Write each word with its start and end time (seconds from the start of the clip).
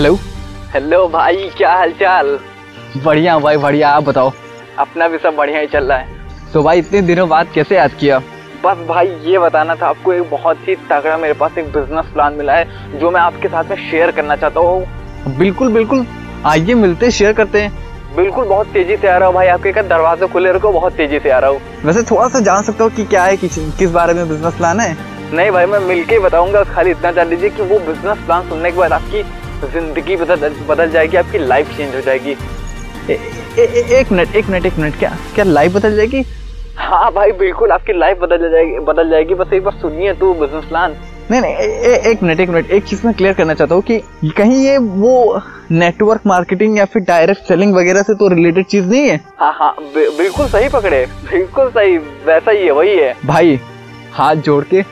Hello 0.00 0.14
hello 0.72 0.98
भाई 1.08 1.48
क्या 1.56 1.72
हालचाल? 1.72 2.28
बढ़िया 3.04 3.38
भाई 3.38 3.56
बढ़िया 3.56 3.88
आप 3.88 4.02
बताओ। 4.02 4.30
अपना 4.78 5.08
भी 5.08 5.18
सब 5.18 5.34
बढ़िया 5.36 5.58
ही 5.60 5.66
चल 5.66 5.84
रहा 5.84 5.98
है। 5.98 6.52
तो 6.52 6.62
भाई 6.62 6.78
इतने 6.78 7.00
दिनों 7.02 7.28
बाद 7.28 7.48
कैसे 7.54 7.76
याद 7.76 7.94
किया? 8.00 8.18
बस 8.64 8.78
भाई 8.88 9.08
ये 9.24 9.38
बताना 9.38 9.74
था 9.74 9.86
आपको 9.86 10.12
एक 10.12 10.30
बहुत 10.30 10.68
ही 10.68 10.76
तगड़ा 10.90 11.16
मेरे 11.16 11.34
पास 11.34 11.58
एक 11.58 11.66
बिज़नेस 11.72 12.06
प्लान 12.12 12.34
मिला 12.34 12.52
है 12.52 12.98
जो 12.98 13.10
मैं 13.10 13.20
आपके 13.20 13.48
साथ 13.48 13.64
में 13.64 13.76
शेयर 13.90 14.10
करना 14.10 14.36
चाहता 14.36 14.60
हूँ। 14.60 15.36
बिल्कुल 15.38 15.72
बिल्कुल। 15.72 16.06
आइए 16.46 16.74
मिलते 16.74 17.10
शेयर 17.10 17.32
करते 17.32 17.62
हैं। 17.62 18.16
बिल्कुल 18.16 18.44
बहुत 18.44 18.66
तेज़ी 18.66 18.96
से 18.96 19.08
आ 19.08 19.16
रहा 19.16 19.26
हूँ 19.26 19.34
भाई 19.34 19.46
आपके 19.48 19.72
का 19.72 19.82
दरवाजे 19.82 20.26
खुले 20.26 20.52
रखो 20.52 20.72
बहुत 20.72 20.92
तेज़ी 20.92 21.18
से 21.18 21.30
आ 21.30 21.38
रहा 21.38 21.50
हूँ। 21.50 21.60
वैसे 21.84 22.02
थोड़ा 22.02 22.28
सा 22.28 22.40
जान 22.40 22.62
सकता 22.62 22.84
हूँ 22.84 22.92
कि 22.92 23.04
क्या 23.04 23.24
है 23.24 23.36
किस, 23.36 23.58
किस 23.78 23.90
बारे 23.90 24.14
में 24.14 24.28
बिज़नेस 24.28 24.54
प्लान 24.54 24.80
है? 24.80 24.96
नहीं 25.34 25.50
भाई 25.50 25.66
मैं 25.66 25.78
मिलके 25.78 26.18
बताऊँगा 26.18 26.62
खाली 26.64 26.90
इतना 26.90 27.12
जान 27.12 27.28
लीजिए 27.28 27.50
कि 27.50 27.62
वो 27.62 27.78
बिज़नेस 27.78 28.24
प्लान 28.26 28.48
सुनने 28.48 28.70
के 28.70 28.78
बाद 28.78 28.92
आपकी 28.92 29.22
ज़िंदगी 29.66 30.16
बदल 30.16 30.50
बदल 30.68 30.90
जाएगी 30.90 31.16
आपकी 31.16 31.38
लाइफ 31.38 31.76
चेंज 31.76 31.94
हो 31.94 32.00
जाएगी। 32.00 32.36
ए, 33.10 33.18
ए, 33.58 33.64
एक 34.00 34.12
मिनट 34.12 34.34
एक 34.36 34.48
मिनट 34.48 34.66
एक 34.66 34.78
मिनट 34.78 34.98
क्या 34.98 35.16
क्या 35.34 35.44
लाइफ 35.44 35.72
बदल 35.74 35.96
जाएगी? 35.96 36.24
हाँ 36.76 37.10
भाई 37.12 37.32
बिल्कुल 37.38 37.72
आपकी 37.72 37.98
लाइफ 37.98 38.18
बदल 38.20 38.50
जाएगी 38.50 38.78
बदल 38.84 39.10
जाएगी 39.10 39.34
बस 39.34 39.52
एक 39.52 39.64
बार 39.64 39.74
सुनिए 39.80 40.12
तो 40.14 40.32
बिज़नेस 40.34 40.64
प्लान 40.64 40.96
नहीं 41.30 41.40
नहीं 41.40 41.54
ए, 41.54 42.02
एक 42.10 42.22
मिनट 42.22 42.40
एक 42.40 42.48
मिनट 42.48 42.70
एक 42.70 42.84
चीज़ 42.84 43.06
मैं 43.06 43.14
क्लियर 43.14 43.34
करना 43.34 43.54
चाहता 43.54 43.74
हूँ 43.74 43.82
कि 43.82 43.98
कहीं 44.36 44.64
ये 44.64 44.76
वो 44.78 45.40
नेटवर्क 45.72 46.20
मार्केटिंग 46.26 46.78
या 46.78 46.84
फिर 46.84 47.02
डायरेक्ट 47.08 47.42
सेलिंग 47.48 47.74
वगैरह 47.74 48.02
से 48.02 48.14
तो 48.14 48.28
रिलेटेड 48.28 48.66
चीज़ 48.66 48.86
नहीं 48.86 49.08
है? 49.08 49.20
हाँ 49.38 49.52
हाँ 49.58 49.74
बिल्कुल 49.94 50.46
सही 50.48 50.68
पकड़े 50.68 51.04
बिल्कुल 51.30 51.68
सही 51.70 51.96
वैसा 52.26 52.50
ही 52.50 52.64
है 52.64 52.72
वही 52.72 52.96
है। 52.96 53.14
भाई 53.26 53.58
हाथ 54.12 54.36
जोड़ 54.48 54.64
के 54.64 54.82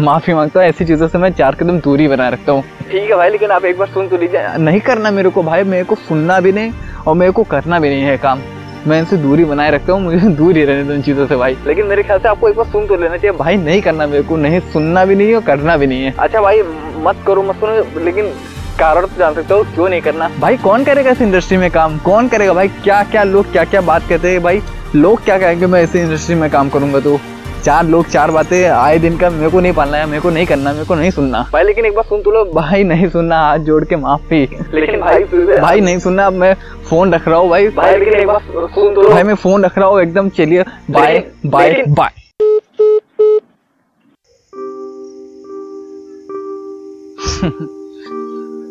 माफ़ी 0.00 0.34
माँगता 0.34 0.60
हूँ 0.60 0.68
ऐसी 0.68 0.84
चीज़ों 0.84 1.08
से 1.08 1.18
मैं 1.18 1.32
चार 1.32 1.54
कदम 1.54 1.78
दूरी 1.80 2.06
बनाए 2.08 2.30
रखता 2.30 2.52
हूँ। 2.52 2.62
ठीक 2.90 3.10
है 3.10 3.16
भाई 3.16 3.30
लेकिन 3.30 3.50
आप 3.50 3.64
एक 3.64 3.78
बार 3.78 3.88
सुन 3.88 4.08
तो 4.08 4.16
लीजिए। 4.16 4.56
नहीं 4.58 4.80
करना 4.80 5.10
मेरे 5.10 5.30
को 5.30 5.42
भाई 5.42 5.64
मेरे 5.64 5.84
को 5.84 5.94
सुनना 5.98 6.38
भी 6.40 6.52
नहीं 6.52 6.72
और 7.06 7.14
मेरे 7.14 7.32
को 7.32 7.42
करना 7.44 7.78
भी 7.78 7.88
नहीं 7.88 8.02
है 8.02 8.16
काम। 8.18 8.40
मैं 8.86 8.98
इनसे 8.98 9.16
दूरी 9.16 9.44
बनाए 9.44 9.70
रखता 9.70 9.92
हूँ 9.92 10.02
मुझे 10.02 10.18
दूर 10.36 10.56
ही 10.56 10.64
रहने 10.64 10.84
दो 10.84 10.92
इन 10.92 11.02
चीज़ों 11.02 11.26
से 11.26 11.36
भाई। 11.36 11.56
लेकिन 11.66 11.86
मेरे 11.86 12.02
ख्याल 12.02 12.18
से 12.18 12.28
आपको 12.28 12.48
एक 12.48 12.56
बार 12.56 12.66
सुन 12.66 12.86
तो 12.86 12.96
लेना 12.96 13.16
चाहिए। 13.16 13.36
भाई 13.38 13.56
नहीं 13.56 13.80
करना 13.82 14.06
मेरे 14.06 14.22
को 14.22 14.36
नहीं 14.36 14.60
सुनना 14.72 15.04
भी 15.04 15.14
नहीं 15.14 15.28
है 15.28 15.34
और 15.34 15.42
करना 15.42 15.76
भी 15.76 15.86
नहीं 15.86 16.04
है। 16.04 16.14
अच्छा 16.18 16.40
भाई 16.40 16.62
मत 16.98 17.24
करो 17.26 17.42
मत 17.42 17.60
करो 17.60 18.04
लेकिन 18.04 18.32
कारण 18.78 19.06
तो 19.06 19.18
जान 19.18 19.34
सकते 19.34 19.54
हो 19.54 19.62
क्यों 19.64 19.88
नहीं 19.88 20.00
करना? 20.00 20.28
भाई 20.40 20.56
कौन 20.56 20.84
करेगा 20.84 21.10
इस 21.10 21.20
इंडस्ट्री 21.22 21.56
में 21.58 21.70
काम? 21.70 21.98
कौन 21.98 22.28
करेगा 22.28 22.52
भाई? 22.52 22.68
क्या 22.84 23.02
क्या 23.04 23.24
लोग 23.24 23.52
क्या 23.52 23.64
क्या 23.64 23.80
बात 23.82 24.08
कहते 24.08 24.30
हैं 24.30 24.42
भाई? 24.42 24.62
लोग 24.94 25.24
क्या 25.24 25.38
कहेंगे 25.38 25.66
मैं 25.66 25.82
इस 25.82 25.96
इंडस्ट्री 25.96 26.34
में 26.34 26.48
काम 26.50 26.68
करूँगा 26.68 27.00
तो? 27.00 27.18
चार 27.60 27.86
लोग 27.86 28.06
चार 28.08 28.30
बातें 28.30 28.64
आए 28.66 28.98
दिन 28.98 29.16
का 29.18 29.30
मेरे 29.30 29.50
को 29.50 29.60
नहीं 29.60 29.72
पालना 29.72 29.98
है 29.98 30.06
मेरे 30.06 30.20
को 30.22 30.30
नहीं 30.30 30.46
करना 30.46 30.72
मेरे 30.72 30.84
को 30.84 30.94
नहीं 30.94 31.10
सुनना। 31.10 31.44
भाई 31.52 31.64
लेकिन 31.64 31.86
एक 31.86 31.94
बार 31.94 32.04
सुन 32.04 32.22
तो 32.22 32.30
लो 32.30 32.44
भाई 32.52 32.84
नहीं 32.84 33.08
सुनना 33.08 33.38
हाथ 33.40 33.58
जोड़ 33.66 33.84
के 33.84 33.96
माफ़ी। 33.96 34.40
लेकिन 34.74 35.00
भाई 35.00 35.24
भाई 35.60 35.80
नहीं 35.80 35.98
सुनना 35.98 36.26
अब 36.26 36.32
मैं 36.34 36.54
फ़ोन 36.88 37.14
रख 37.14 37.28
रहा 37.28 37.38
हूँ 37.38 37.50
भाई। 37.50 37.68
भाई 37.70 37.96
लेकिन 37.96 38.14
एक 38.14 38.26
बार 38.26 38.40
सुन 38.40 38.94
तो 38.94 39.02
लो 39.02 39.10
भाई 39.10 39.22
मैं 39.22 39.34
फ़ोन 39.36 39.64
रख 39.64 39.78
रहा 39.78 39.88
हूँ 39.88 40.00
एकदम 40.02 40.28
चलिए। 40.30 40.62
बाय 40.90 41.18
बाय 41.46 41.82
बाय 41.88 42.18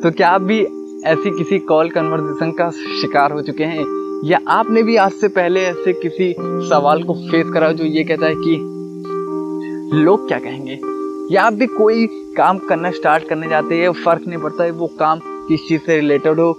तो 0.01 0.11
क्या 0.11 0.29
आप 0.29 0.41
भी 0.41 0.59
ऐसी 1.07 1.37
किसी 1.37 1.57
कॉल 1.69 1.89
कन्वर्सेशन 1.89 2.51
का 2.51 2.69
शिकार 3.01 3.31
हो 3.31 3.41
चुके 3.41 3.63
हैं? 3.63 3.85
या 4.25 4.39
आपने 4.49 4.81
भी 4.83 4.95
आज 4.97 5.11
से 5.11 5.27
पहले 5.29 5.61
ऐसे 5.65 5.93
किसी 5.93 6.33
सवाल 6.69 7.03
को 7.03 7.13
फेस 7.21 7.49
करा 7.53 7.71
जो 7.71 7.83
ये 7.85 8.03
कहता 8.03 8.25
है 8.25 8.35
कि 8.35 8.57
लोग 9.93 10.27
क्या 10.27 10.39
कहेंगे? 10.39 10.79
या 11.35 11.43
आप 11.43 11.53
भी 11.53 11.67
कोई 11.67 12.07
काम 12.37 12.57
करना 12.57 12.91
स्टार्ट 12.91 13.23
करने 13.23 13.47
जाते 13.47 13.81
हैं, 13.81 13.91
फ़र्क 13.91 14.27
नहीं 14.27 14.39
पड़ता 14.39 14.63
है 14.63 14.71
वो 14.71 14.87
काम 14.87 15.19
किस 15.25 15.67
चीज़ 15.67 15.81
से 15.81 15.95
रिलेटेड 15.95 16.39
हो, 16.39 16.53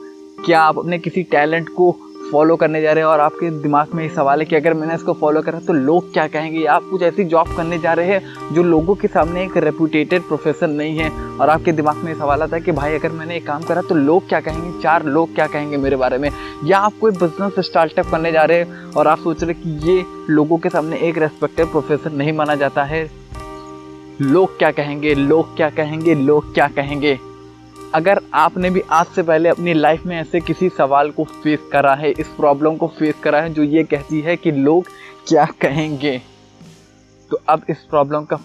क्या 0.47 0.63
आप 0.63 0.79
अपने 0.79 0.99
किसी 0.99 1.23
टैलेंट 1.23 1.69
को 1.69 1.97
फॉलो 2.33 2.57
करने 2.57 2.81
जा 2.83 2.93
रहे 2.93 3.05
हैं 3.05 3.11
और 3.11 3.21
आपके 3.21 3.51
दिमाग 3.53 3.95
में 3.95 4.03
ये 4.03 4.09
सवाल 4.11 4.41
है 4.41 4.45
कि 4.47 4.57
अगर 4.57 4.75
मैंने 4.75 4.95
इसको 4.95 5.13
फॉलो 5.13 5.43
करा 5.43 5.59
तो 5.59 5.73
लोग 5.73 6.13
क्या 6.13 6.27
कहेंगे? 6.29 6.65
आप 6.65 6.83
कुछ 6.91 7.03
ऐसी 7.03 7.25
जॉब 7.25 7.55
करने 7.57 7.79
जा 7.79 7.93
रहे 7.93 8.07
हैं 8.07 8.55
जो 8.55 8.63
लोगों 8.63 8.95
के 8.95 9.09
सामने 9.09 9.45
एक 9.45 9.57
रेपुटेटेड 9.57 10.23
प्रोफेशन 10.23 10.71
नहीं 10.71 10.99
है 10.99 11.11
और 11.11 11.49
आपके 11.49 11.73
दिमाग 11.73 11.97
में 11.97 12.13
ये 12.13 12.19
सवाल 12.19 12.43
आता 12.43 12.57
है 12.57 12.63
कि 12.63 12.73
भाई, 12.73 12.95
अगर 12.95 13.11
मैंने 13.11 13.35
ये 13.35 13.41
काम 13.41 13.63
करा 13.63 13.83
तो 13.83 13.95
लोग 13.95 14.29
क्या 14.29 14.41
कहेंगे? 14.41 14.81
चार 14.83 15.05
लोग 15.05 15.35
क्या 15.35 15.47
कहेंगे 15.47 15.77
मेरे 15.77 15.97
बारे 15.97 16.19
में? 16.19 16.31
या 16.65 16.79
आप 16.79 16.93
कोई 17.01 17.13
बिज़नेस 17.13 17.67
स्टार्टअप 17.67 18.11
करने 18.11 18.33
जा 18.33 18.45
रहे 18.45 18.59
हैं 18.59 18.93
और 18.93 19.07
आप 19.07 19.19
सोच 19.19 19.43
रहे 19.45 19.55
कि 19.55 19.79
ये 19.91 20.05
लोगों 20.31 20.59
के 20.59 20.69
सामने 20.69 20.97
एक 20.99 21.19
रेस्पेक्टेड 21.19 21.67
प्रोफेशन 21.67 22.17
नहीं 22.17 22.33
माना 22.33 22.55
जाता 22.55 22.85
है, 22.85 23.09
लोग 24.21 24.59
क्या 24.59 24.71
कहेंगे? 24.71 25.15
लोग 25.15 25.57
क्या 25.57 25.71
कहेंगे? 25.71 26.15
लोग 26.15 26.55
क्या 26.55 26.69
कहेंगे? 26.69 27.19
अगर 27.95 28.21
आपने 28.35 28.71
भी 28.71 28.81
आज 28.81 29.07
से 29.07 29.23
पहले 29.23 29.49
अपनी 29.49 29.75
लाइफ 29.75 30.07
में 30.07 30.17
ऐसे 30.17 30.41
किसी 30.41 30.69
सवाल 30.69 31.11
को 31.11 31.25
फेस 31.25 31.61
करा 31.73 31.95
है, 31.95 32.11
इस 32.11 32.29
प्रॉब्लम 32.29 32.77
को 32.77 32.87
फेस 32.87 33.15
करा 33.23 33.41
है, 33.41 33.53
जो 33.53 33.63
ये 33.63 33.85
कहती 33.85 34.21
है 34.21 34.37
कि 34.37 34.53
लोग 34.53 34.87
क्या 35.29 35.45
कहेंगे? 35.45 36.23
तो 37.31 37.41
अब 37.49 37.63
इस 37.71 37.79
प्रॉब्लम 37.79 38.25
का 38.25 38.37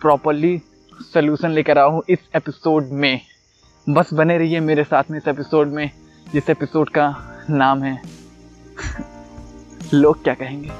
प्रॉपरली 0.00 0.62
सोल्यूशन 1.00 1.50
लेकर 1.50 1.78
आया 1.78 2.00
इस 2.08 2.18
एपिसोड 2.36 2.88
में। 2.92 3.20
बस 3.88 4.14
बने 4.14 4.38
रहिए 4.38 4.60
मेरे 4.60 4.84
साथ 4.84 5.04
में 5.10 5.18
इस 5.18 5.28
एपिसोड 5.28 5.68
में, 5.68 5.90
जिस 6.32 6.50
एपिसोड 6.50 6.88
का 6.88 7.16
नाम 7.50 7.82
है, 7.82 8.02
लोग 9.94 10.24
क्या 10.24 10.34
कहेंगे? 10.34 10.70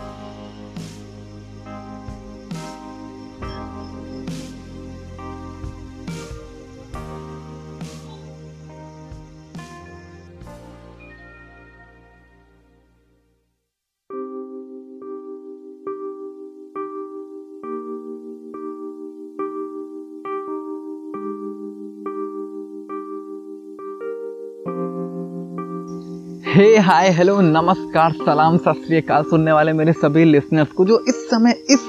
हे 26.52 26.78
हाय 26.78 27.08
हेलो 27.10 27.40
नमस्कार, 27.40 28.12
सलाम 28.12 28.56
सत 28.56 28.80
श्री 28.86 28.96
अकाल 28.96 29.22
सुनने 29.22 29.52
वाले 29.52 29.72
मेरे 29.72 29.92
सभी 29.92 30.24
लिसनर्स 30.24 30.72
को 30.72 30.84
जो 30.84 30.98
इस 31.08 31.14
समय 31.30 31.50
इस 31.50 31.86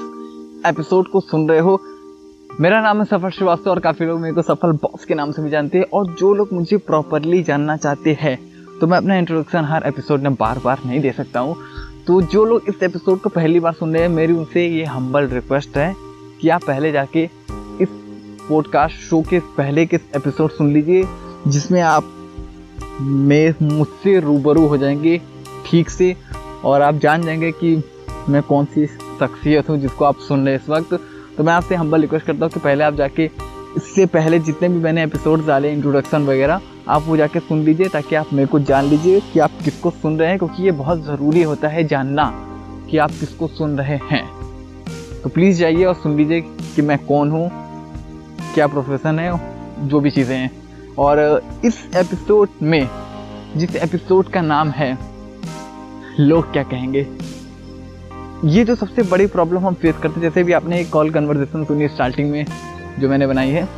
एपिसोड 0.66 1.08
को 1.08 1.20
सुन 1.20 1.48
रहे 1.48 1.58
हो। 1.58 1.78
मेरा 2.60 2.80
नाम 2.82 2.98
है 2.98 3.04
सफल 3.04 3.30
श्रीवास्तव 3.30 3.70
और 3.70 3.80
काफ़ी 3.80 4.06
लोग 4.06 4.20
मेरे 4.20 4.34
को 4.34 4.42
सफल 4.42 4.72
बॉस 4.72 5.04
के 5.04 5.14
नाम 5.14 5.32
से 5.32 5.42
भी 5.42 5.50
जानते 5.50 5.78
हैं 5.78 5.84
और 5.92 6.14
जो 6.18 6.34
लोग 6.34 6.48
मुझे 6.52 6.76
प्रॉपरली 6.76 7.42
जानना 7.42 7.76
चाहते 7.76 8.16
हैं 8.20 8.38
तो 8.80 8.86
मैं 8.86 8.98
अपना 8.98 9.16
इंट्रोडक्शन 9.16 9.64
हर 9.64 9.86
एपिसोड 9.86 10.20
में 10.20 10.34
बार 10.34 10.60
बार 10.64 10.80
नहीं 10.86 11.00
दे 11.00 11.12
सकता 11.12 11.40
हूँ। 11.40 11.56
तो 12.06 12.22
जो 12.22 12.44
लोग 12.44 12.62
इस 12.68 12.82
एपिसोड 12.82 13.20
को 13.20 13.28
पहली 13.28 13.60
बार 13.60 13.72
सुन 13.72 13.92
रहे 13.92 14.02
हैं, 14.02 14.08
मेरी 14.08 14.32
उनसे 14.32 14.66
ये 14.68 14.84
हम्बल 14.84 15.26
रिक्वेस्ट 15.26 15.76
है 15.76 15.94
कि 16.40 16.48
आप 16.48 16.64
पहले 16.66 16.92
जाके 16.92 17.24
इस 17.80 17.88
पॉडकास्ट 18.48 18.94
शो 18.94 19.22
के 19.22 19.38
पहले 19.38 19.86
के 19.86 19.96
एपिसोड 19.96 20.50
सुन 20.50 20.72
लीजिए, 20.72 21.04
जिसमें 21.48 21.80
आप 21.80 22.23
में 23.00 23.54
मुझसे 23.62 24.18
रूबरू 24.20 24.66
हो 24.66 24.76
जाएँगे 24.76 25.20
ठीक 25.66 25.90
से, 25.90 26.14
और 26.64 26.82
आप 26.82 26.94
जान 26.94 27.22
जाएँगे 27.22 27.50
कि 27.52 27.76
मैं 28.28 28.42
कौन 28.42 28.64
सी 28.64 28.86
शख्सियत 28.86 29.68
हूँ 29.70 29.78
जिसको 29.78 30.04
आप 30.04 30.18
सुन 30.18 30.44
रहे 30.44 30.54
हैं 30.54 30.62
इस 30.62 30.68
वक्त। 30.70 31.00
तो 31.36 31.44
मैं 31.44 31.52
आपसे 31.52 31.74
हम्बल 31.74 32.00
रिक्वेस्ट 32.00 32.26
करता 32.26 32.44
हूँ 32.44 32.52
कि 32.52 32.60
पहले 32.60 32.84
आप 32.84 32.94
जाके 32.94 33.30
इससे 33.76 34.06
पहले 34.06 34.38
जितने 34.38 34.68
भी 34.68 34.78
मैंने 34.78 35.02
एपिसोड 35.02 35.46
डाले 35.46 35.72
इंट्रोडक्शन 35.72 36.22
वगैरह, 36.22 36.60
आप 36.88 37.02
वो 37.06 37.16
जाके 37.16 37.40
सुन 37.40 37.62
लीजिए 37.64 37.88
ताकि 37.88 38.14
आप 38.14 38.32
मेरे 38.32 38.46
को 38.46 38.58
जान 38.60 38.84
लीजिए 38.84 39.20
कि 39.32 39.38
आप 39.38 39.50
किसको 39.64 39.90
सुन 39.92 40.18
रहे 40.18 40.28
हैं, 40.28 40.38
क्योंकि 40.38 40.62
ये 40.62 40.70
बहुत 40.72 41.04
ज़रूरी 41.04 41.42
होता 41.42 41.68
है 41.68 41.84
जानना 41.84 42.30
कि 42.90 42.98
आप 42.98 43.10
किसको 43.10 43.48
सुन 43.48 43.78
रहे 43.78 43.98
हैं। 44.10 44.24
तो 45.22 45.28
प्लीज़ 45.28 45.58
जाइए 45.58 45.84
और 45.84 45.94
सुन 45.94 46.16
लीजिए 46.16 46.40
कि 46.40 46.82
मैं 46.82 46.98
कौन 47.06 47.30
हूँ, 47.30 47.48
क्या 48.54 48.66
प्रोफेशन 48.66 49.18
है, 49.18 49.32
जो 49.88 50.00
भी 50.00 50.10
चीज़ें 50.10 50.36
हैं। 50.36 50.50
और 50.98 51.18
इस 51.64 51.84
एपिसोड 51.96 52.48
में, 52.62 52.88
जिस 53.56 53.76
एपिसोड 53.76 54.28
का 54.28 54.40
नाम 54.42 54.70
है, 54.70 54.96
लोग 56.20 56.52
क्या 56.52 56.62
कहेंगे? 56.62 57.06
ये 58.48 58.64
जो 58.64 58.74
सबसे 58.74 59.02
बड़ी 59.02 59.26
प्रॉब्लम 59.28 59.66
हम 59.66 59.74
फेस 59.74 59.96
करते 59.96 60.14
हैं, 60.14 60.22
जैसे 60.22 60.42
भी 60.44 60.52
आपने 60.52 60.80
एक 60.80 60.90
कॉल 60.90 61.10
कन्वर्जेशन 61.10 61.64
सुनी 61.64 61.88
स्टार्टिंग 61.88 62.30
में, 62.30 62.44
जो 62.98 63.08
मैंने 63.08 63.26
बनाई 63.26 63.50
है 63.50 63.68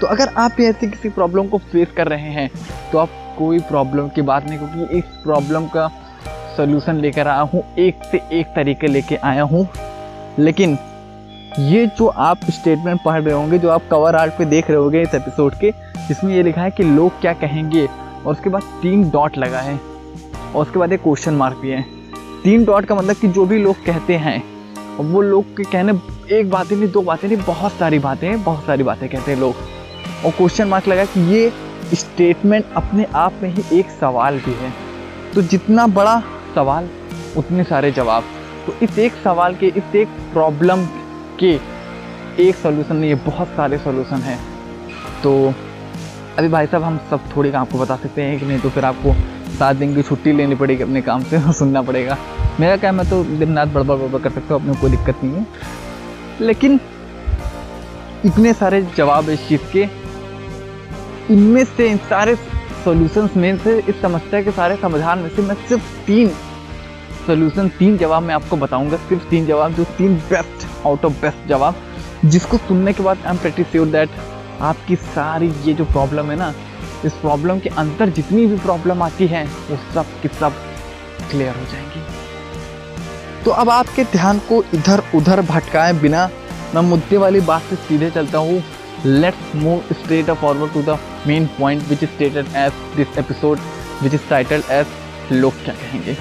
तो 0.00 0.06
अगर 0.06 0.28
आप 0.36 0.60
ऐसी 0.60 0.90
किसी 0.90 1.08
प्रॉब्लम 1.08 1.48
को 1.48 1.58
फेस 1.62 1.88
कर 1.96 2.08
रहे 2.08 2.30
हैं 2.30 2.48
तो 2.92 2.98
आप 2.98 3.08
कोई 3.38 3.58
प्रॉब्लम 3.60 4.08
की 4.08 4.22
बात 4.22 4.48
नहीं, 4.48 4.58
क्योंकि 4.58 4.98
इस 4.98 5.04
प्रॉब्लम 5.24 5.66
का 5.66 5.86
सोल्यूशन 6.56 6.96
लेकर 6.96 7.28
आया 7.28 7.40
हूँ, 7.42 7.62
एक 7.78 8.04
से 8.04 8.20
एक 8.32 8.46
तरीके 8.56 8.86
लेके 8.86 9.16
आया 9.16 9.42
हूँ। 9.42 9.66
लेकिन 10.38 10.76
ये 11.58 11.86
जो 11.86 12.06
आप 12.06 12.40
स्टेटमेंट 12.50 13.00
पढ़ 13.04 13.22
रहे 13.22 13.34
होंगे, 13.34 13.58
जो 13.58 13.70
आप 13.70 13.82
कवर 13.90 14.16
आर्ट 14.16 14.32
पे 14.32 14.44
देख 14.44 14.70
रहे 14.70 14.78
होंगे 14.78 15.02
इस 15.02 15.14
एपिसोड 15.14 15.54
के 15.54 15.70
जिसमें 16.08 16.34
ये 16.34 16.42
लिखा 16.42 16.62
है 16.62 16.70
कि 16.70 16.82
लोग 16.82 17.20
क्या 17.20 17.32
कहेंगे, 17.32 17.86
और 17.86 18.32
उसके 18.32 18.50
बाद 18.50 18.62
तीन 18.82 19.10
डॉट 19.10 19.38
लगा 19.38 19.58
है, 19.58 19.80
और 20.54 20.62
उसके 20.62 20.78
बाद 20.78 20.92
एक 20.92 21.02
क्वेश्चन 21.02 21.34
मार्क 21.34 21.56
भी 21.56 21.70
है। 21.70 21.82
तीन 22.44 22.64
डॉट 22.64 22.84
का 22.84 22.94
मतलब 22.94 23.16
कि 23.16 23.28
जो 23.28 23.46
भी 23.46 23.58
लोग 23.58 23.84
कहते 23.84 24.16
हैं, 24.16 24.44
और 24.98 25.04
वो 25.04 25.22
लोग 25.22 25.56
के 25.56 25.62
कहने, 25.62 25.92
एक 26.34 26.50
बातें 26.50 26.76
नहीं, 26.76 26.90
दो 26.90 27.02
बातें 27.02 27.28
नहीं, 27.28 27.38
बहुत 27.38 27.72
सारी 27.72 27.98
बातें 27.98 28.28
हैं, 28.28 28.44
बहुत 28.44 28.66
सारी 28.66 28.82
बातें 28.82 29.08
कहते 29.08 29.32
हैं 29.32 29.38
लोग। 29.38 29.54
और 30.26 30.30
क्वेश्चन 30.30 30.68
मार्क 30.68 30.88
लगा 30.88 31.04
कि 31.04 31.20
ये 31.20 31.52
स्टेटमेंट 31.94 32.64
अपने 32.76 33.06
आप 33.14 33.32
में 33.42 33.54
ही 33.54 33.78
एक 33.78 33.90
सवाल 33.90 34.38
भी 34.38 34.52
है। 34.52 34.72
तो 35.34 35.42
जितना 35.42 35.86
बड़ा 35.86 36.22
सवाल, 36.54 36.88
उतने 37.36 37.64
सारे 37.64 37.90
जवाब। 37.90 38.24
तो 38.66 38.74
इस 38.82 38.98
एक 38.98 39.12
सवाल 39.24 39.54
के, 39.54 39.66
इस 39.66 39.94
एक 39.94 40.08
प्रॉब्लम 40.08 40.86
के 41.40 41.58
एक 42.38 42.56
सोल्यूशन 42.56 42.96
नहीं 42.96 43.10
है 43.10 43.16
बहुत 43.26 43.48
सारे 43.48 43.78
सोल्यूशन 43.78 44.22
हैं। 44.22 44.38
तो 45.22 45.32
अभी 46.38 46.48
भाई 46.48 46.66
साहब, 46.66 46.82
हम 46.82 46.98
सब 47.10 47.20
थोड़ी 47.36 47.50
काम 47.52 47.60
आपको 47.60 47.78
बता 47.78 47.96
सकते 47.96 48.22
हैं 48.22 48.38
कि 48.40 48.46
नहीं 48.46 48.58
तो 48.58 48.70
फिर 48.70 48.84
आपको 48.84 49.14
सात 49.58 49.76
दिन 49.76 49.94
की 49.94 50.02
छुट्टी 50.02 50.32
लेनी 50.32 50.54
पड़ेगी 50.54 50.82
अपने 50.82 51.02
काम 51.02 51.22
से 51.22 51.42
और 51.42 51.52
सुनना 51.60 51.82
पड़ेगा। 51.82 52.16
मेरा 52.60 52.76
क्या 52.76 52.92
मैं 52.92 53.08
तो 53.10 53.22
दिन 53.24 53.56
रात 53.56 53.68
बड़बड़ 53.68 53.96
बड़बड़ 53.96 54.20
कर 54.20 54.30
सकता 54.30 54.54
हूँ, 54.54 54.62
अपने 54.62 54.74
कोई 54.80 54.90
दिक्कत 54.90 55.24
नहीं 55.24 55.34
है। 55.34 55.46
लेकिन 56.40 56.80
इतने 58.24 58.52
सारे 58.52 58.82
जवाब 58.96 59.28
इस 59.30 59.48
चीज़ 59.48 59.70
के, 59.72 59.88
इनमें 61.30 61.64
से 61.64 61.88
इन 61.90 61.96
सारे 62.10 62.34
सॉल्यूशंस 62.84 63.36
में 63.36 63.56
से, 63.58 63.78
इस 63.78 64.00
समस्या 64.02 64.42
के 64.42 64.50
सारे 64.50 64.76
समाधान 64.76 65.18
में 65.18 65.28
से 65.28 65.42
मैं 65.42 65.54
सिर्फ़ 65.68 66.06
तीन 66.06 66.28
सोल्यूशन 67.26 67.68
तीन 67.68 67.96
जवाब 67.98 68.22
मैं 68.22 68.34
आपको 68.34 68.56
बताऊँगा, 68.56 68.96
सिर्फ़ 69.08 69.28
तीन 69.30 69.46
जवाब, 69.46 69.72
जो 69.72 69.84
तीन 69.98 70.14
बेस्ट 70.30 70.66
आउट 70.86 71.04
ऑफ़ 71.04 71.20
बेस्ट 71.22 71.48
जवाब, 71.48 71.74
जिसको 72.24 72.56
सुनने 72.58 72.92
के 72.92 73.02
बाद 73.02 73.18
I 73.18 73.30
am 73.30 73.38
pretty 73.38 73.62
sure 73.62 73.86
that 73.88 74.10
आपकी 74.62 74.96
सारी 74.96 75.48
ये 75.64 75.72
जो 75.74 75.84
प्रॉब्लम 75.84 76.30
है 76.30 76.36
ना, 76.36 76.52
इस 77.04 77.12
प्रॉब्लम 77.12 77.58
के 77.58 77.68
अंदर 77.78 78.10
जितनी 78.10 78.46
भी 78.46 78.56
प्रॉब्लम 78.58 79.02
आती 79.02 79.26
है, 79.26 79.44
वो 79.70 79.76
सब 79.94 80.20
की 80.22 80.28
सब 80.30 80.52
क्लियर 81.30 81.56
हो 81.56 81.64
जाएँगी। 81.72 82.00
तो 83.44 83.50
अब 83.50 83.70
आपके 83.70 84.04
ध्यान 84.12 84.38
को 84.48 84.62
इधर 84.74 85.02
उधर 85.14 85.40
भटकाए 85.42 85.92
बिना, 85.92 86.28
मैं 86.74 86.82
मुद्दे 86.82 87.16
वाली 87.16 87.40
बात 87.42 87.62
से 87.62 87.76
सीधे 87.78 88.10
चलता 88.10 88.38
हूँ। 88.38 88.62
Let's 89.04 89.54
move 89.56 89.92
straight 89.92 90.30
forward 90.30 90.72
to 90.72 90.82
the 90.82 90.98
main 91.26 91.46
point 91.58 91.82
which 91.88 92.02
is 92.02 92.10
stated 92.10 92.46
as 92.56 92.72
this 92.96 93.18
episode 93.18 93.58
which 94.02 94.14
is 94.14 94.28
titled 94.30 94.70
as 94.70 95.32
लोग 95.32 95.64
क्या 95.64 95.74
कहेंगे? 95.74 96.16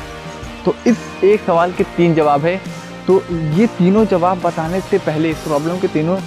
तो 0.65 0.75
इस 0.87 0.97
एक 1.23 1.41
सवाल 1.41 1.71
के 1.73 1.83
तीन 1.97 2.15
जवाब 2.15 2.45
है। 2.45 2.59
तो 3.07 3.21
ये 3.57 3.67
तीनों 3.67 4.05
जवाब 4.05 4.41
बताने 4.41 4.79
से 4.81 4.97
पहले, 4.97 5.29
इस 5.29 5.37
प्रॉब्लम 5.37 5.79
के 5.79 5.87
तीनों 5.87 6.17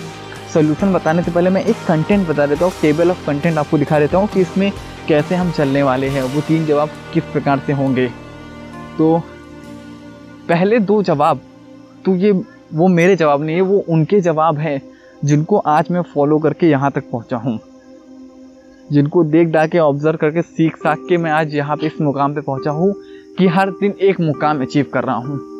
सोल्यूशन 0.54 0.92
बताने 0.92 1.22
से 1.22 1.30
पहले 1.30 1.50
मैं 1.50 1.64
एक 1.64 1.76
कंटेंट 1.88 2.26
बता 2.28 2.46
देता 2.46 2.64
हूँ 2.64 2.72
टेबल 2.82 3.10
ऑफ़ 3.10 3.26
कंटेंट 3.26 3.58
आपको 3.58 3.78
दिखा 3.78 3.98
देता 3.98 4.18
हूँ 4.18 4.28
कि 4.28 4.40
इसमें 4.40 4.70
कैसे 5.08 5.34
हम 5.34 5.50
चलने 5.50 5.82
वाले 5.82 6.08
हैं। 6.08 6.22
वो 6.24 6.40
तीन 6.40 6.66
जवाब 6.66 6.90
किस 7.14 7.24
प्रकार 7.24 7.62
से 7.66 7.72
होंगे? 7.72 8.06
तो 8.98 9.18
पहले 10.48 10.78
दो 10.80 11.02
जवाब 11.02 11.40
तो 12.04 12.14
ये, 12.14 12.30
वो 12.30 12.88
मेरे 12.88 13.16
जवाब 13.16 13.42
नहीं 13.42 13.56
है, 13.56 13.62
वो 13.62 13.78
उनके 13.88 14.20
जवाब 14.20 14.58
हैं, 14.58 14.80
जिनको 15.24 15.58
आज 15.58 15.90
मैं 15.90 16.02
फॉलो 16.14 16.38
करके 16.38 16.68
यहाँ 16.68 16.90
तक 16.90 17.10
पहुँचा 17.10 17.36
हूँ। 17.36 17.58
जिनको 18.88 19.24
देख 19.24 19.48
डाक 19.48 19.70
के 19.70 19.78
ऑब्ज़र्व 19.78 20.16
करके, 20.16 20.42
सीख 20.42 20.76
साख 20.76 20.98
के 21.08 21.16
मैं 21.16 21.30
आज 21.30 21.54
यहाँ 21.54 21.76
पे 21.76 21.86
इस 21.86 22.00
मुकाम 22.00 22.34
पे 22.34 22.40
पहुँचा 22.40 22.70
हूँ 22.70 22.94
कि 23.38 23.46
हर 23.48 23.70
दिन 23.70 23.94
एक 24.00 24.20
मुकाम 24.20 24.62
अचीव 24.62 24.90
कर 24.94 25.04
रहा 25.04 25.16
हूँ। 25.16 25.53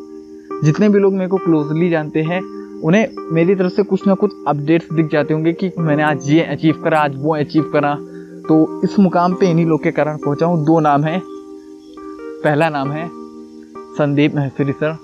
जितने 0.63 0.89
भी 0.89 0.99
लोग 0.99 1.13
मेरे 1.13 1.29
को 1.29 1.37
क्लोजली 1.37 1.89
जानते 1.89 2.21
हैं, 2.21 2.41
उन्हें 2.81 3.07
मेरी 3.31 3.55
तरफ़ 3.55 3.73
से 3.73 3.83
कुछ 3.83 4.07
ना 4.07 4.13
कुछ 4.13 4.31
अपडेट्स 4.47 4.93
दिख 4.93 5.07
जाते 5.11 5.33
होंगे 5.33 5.53
कि 5.53 5.71
मैंने 5.77 6.03
आज 6.03 6.29
ये 6.29 6.43
अचीव 6.43 6.81
करा, 6.83 6.99
आज 6.99 7.13
वो 7.15 7.35
अचीव 7.35 7.63
करा। 7.63 7.95
तो 8.47 8.81
इस 8.83 8.99
मुकाम 8.99 9.33
पे 9.33 9.49
इन्हीं 9.49 9.65
लोग 9.65 9.83
के 9.83 9.91
कारण 9.91 10.17
पहुँचा 10.17 10.45
हूँ 10.45 10.65
दो 10.65 10.79
नाम 10.79 11.03
है। 11.03 11.21
पहला 12.43 12.69
नाम 12.69 12.91
है 12.91 13.09
संदीप 13.95 14.35
महसूरी 14.35 14.71
सर। 14.71 14.97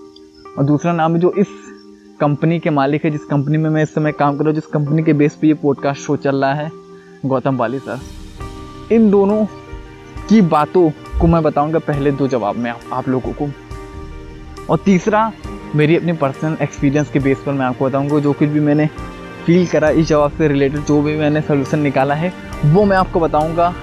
और 0.57 0.63
दूसरा 0.63 0.93
नाम 0.93 1.13
है 1.13 1.19
जो 1.19 1.31
इस 1.31 1.47
कंपनी 2.19 2.59
के 2.59 2.69
मालिक 2.69 3.05
है, 3.05 3.11
जिस 3.11 3.25
कंपनी 3.25 3.57
में 3.57 3.69
मैं 3.69 3.83
इस 3.83 3.93
समय 3.93 4.11
काम 4.11 4.33
कर 4.33 4.43
रहा 4.43 4.49
हूँ, 4.49 4.55
जिस 4.55 4.65
कंपनी 4.65 5.03
के 5.03 5.13
बेस 5.13 5.35
पे 5.35 5.47
ये 5.47 5.53
पॉडकास्ट 5.53 6.01
शो 6.01 6.15
चल 6.15 6.35
रहा 6.35 6.53
है, 6.53 6.71
गौतम 7.25 7.57
वाली 7.57 7.79
सर। 7.79 7.99
इन 8.91 9.09
दोनों 9.11 9.45
की 10.29 10.41
बातों 10.41 10.89
को 11.21 11.27
मैं 11.27 11.43
बताऊँगा 11.43 11.79
पहले 11.79 12.11
दो 12.11 12.27
जवाब 12.27 12.55
में 12.55 12.73
आप 12.93 13.09
लोगों 13.09 13.31
को। 13.33 13.70
और 14.69 14.77
तीसरा, 14.85 15.31
मेरी 15.75 15.95
अपनी 15.95 16.13
पर्सनल 16.13 16.57
एक्सपीरियंस 16.61 17.09
के 17.09 17.19
बेस 17.19 17.37
पर 17.45 17.51
मैं 17.51 17.65
आपको 17.65 17.85
बताऊँगा, 17.85 18.19
जो 18.19 18.33
कुछ 18.33 18.49
भी 18.49 18.59
मैंने 18.59 18.87
फील 19.45 19.65
करा 19.67 19.89
इस 19.89 20.07
जवाब 20.07 20.31
से 20.31 20.47
रिलेटेड 20.47 20.85
जो 20.85 21.01
भी 21.01 21.15
मैंने 21.17 21.41
सोल्यूशन 21.41 21.79
निकाला 21.79 22.15
है, 22.15 22.33
वो 22.65 22.83
मैं 22.85 22.97
आपको 22.97 23.19
बताऊँगा। 23.19 23.73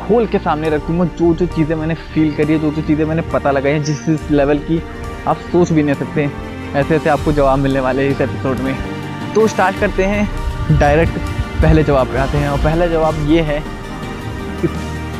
खोल 0.00 0.26
के 0.26 0.38
सामने 0.38 0.68
रखूँगा 0.70 1.04
जो 1.18 1.34
जो 1.34 1.46
चीज़ें 1.46 1.74
मैंने 1.76 1.94
फील 1.94 2.34
करी 2.34 2.52
है 2.52 2.58
जो 2.58 2.70
जो 2.70 2.82
चीज़ें 2.82 3.04
मैंने 3.04 3.22
पता 3.32 3.50
लगाई 3.50 3.72
है, 3.72 3.82
जिस 3.84 4.04
जिस 4.06 4.30
लेवल 4.30 4.58
की 4.60 4.82
आप 5.26 5.36
सोच 5.52 5.72
भी 5.72 5.82
नहीं 5.82 5.94
सकते। 5.94 6.28
ऐसे 6.74 6.96
ऐसे 6.96 7.10
आपको 7.10 7.32
जवाब 7.32 7.58
मिलने 7.58 7.80
वाले 7.80 8.02
हैं 8.02 8.10
इस 8.10 8.20
एपिसोड 8.20 8.58
में। 8.58 8.74
तो 9.34 9.46
स्टार्ट 9.46 9.80
करते 9.80 10.04
हैं। 10.04 10.78
डायरेक्ट 10.78 11.18
पहले 11.62 11.82
जवाब 11.84 12.06
पे 12.06 12.18
आते 12.18 12.38
हैं 12.38 12.48
और 12.48 12.58
पहला 12.58 12.86
जवाब 12.86 13.14
ये 13.28 13.40
है, 13.42 13.58
इस 14.64 14.70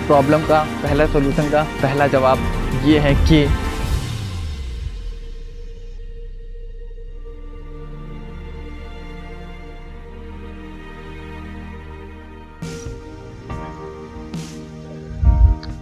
प्रॉब्लम 0.06 0.42
का, 0.42 0.62
पहला 0.82 1.06
सोल्यूशन 1.06 1.50
का 1.50 1.62
पहला 1.82 2.06
जवाब 2.06 2.38
ये 2.84 2.98
है 2.98 3.14
कि 3.22 3.44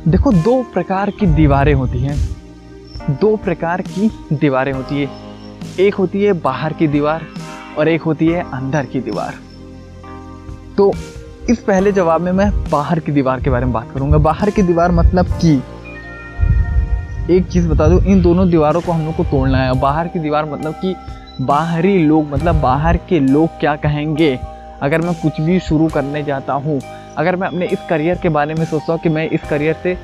देखो, 0.09 0.33
दो 0.33 0.63
प्रकार 0.63 1.11
की 1.11 1.27
दीवारें 1.27 1.75
होती 1.75 1.99
हैं। 1.99 2.37
दो 3.11 3.37
प्रकार 3.37 3.81
की 3.81 4.11
दीवारें 4.33 4.73
होती 4.73 5.03
है। 5.03 5.11
एक 5.81 5.95
होती 5.95 6.23
है 6.23 6.33
बाहर 6.33 6.73
की 6.73 6.89
दीवार 6.89 7.23
और 7.79 7.89
एक 7.89 8.03
होती 8.03 8.27
है 8.27 8.41
अंदर 8.41 8.87
की 8.87 9.01
दीवार। 9.01 9.35
तो 10.77 10.93
इस 11.51 11.59
पहले 11.59 11.93
जवाब 11.93 12.21
में 12.21 12.33
मैं 12.33 12.71
बाहर 12.71 12.99
की 12.99 13.13
दीवार 13.13 13.41
के 13.41 13.51
बारे 13.51 13.65
में 13.65 13.75
बात 13.75 13.89
करूँगा। 13.95 14.19
बाहर 14.19 14.51
की 14.51 14.63
दीवार 14.63 14.93
मतलब 14.93 15.27
कि? 15.27 15.63
एक 17.31 17.47
चीज़ 17.47 17.69
बता 17.69 17.89
दूँ, 17.89 18.01
इन 18.01 18.23
दोनों 18.23 18.51
दीवारों 18.51 18.81
को 18.81 18.93
हम 18.93 19.05
लोग 19.07 19.17
को 19.17 19.25
तोड़ना 19.25 19.59
है। 19.59 19.81
बाहर 19.81 20.09
की 20.09 20.19
दीवार 20.19 20.45
मतलब 20.45 20.73
कि 20.73 20.97
बाहरी 21.41 21.99
लोग 21.99 22.33
मतलब 22.33 22.61
बाहर 22.61 22.97
के 22.97 23.21
लोग 23.21 23.49
क्या 23.49 23.77
कहेंगे? 23.77 24.41
अगर 24.83 25.01
मैं 25.01 25.15
कुछ 25.15 25.41
भी 25.41 25.61
शुरू 25.61 25.89
करने 25.89 26.23
जाता 26.23 26.53
हूँ 26.53 26.81
अगर 27.19 27.37
मैं 27.37 27.49
अपने 27.49 27.67
इस 27.67 27.79
करियर 27.91 28.19
के 28.23 28.29
बारे 28.29 28.55
में 28.55 28.65
सोचता 28.65 28.93
हूँ 28.93 29.01
कि 29.01 29.09
मैं 29.09 29.29
इस 29.31 29.49
करियर 29.51 29.75
से 29.83 29.97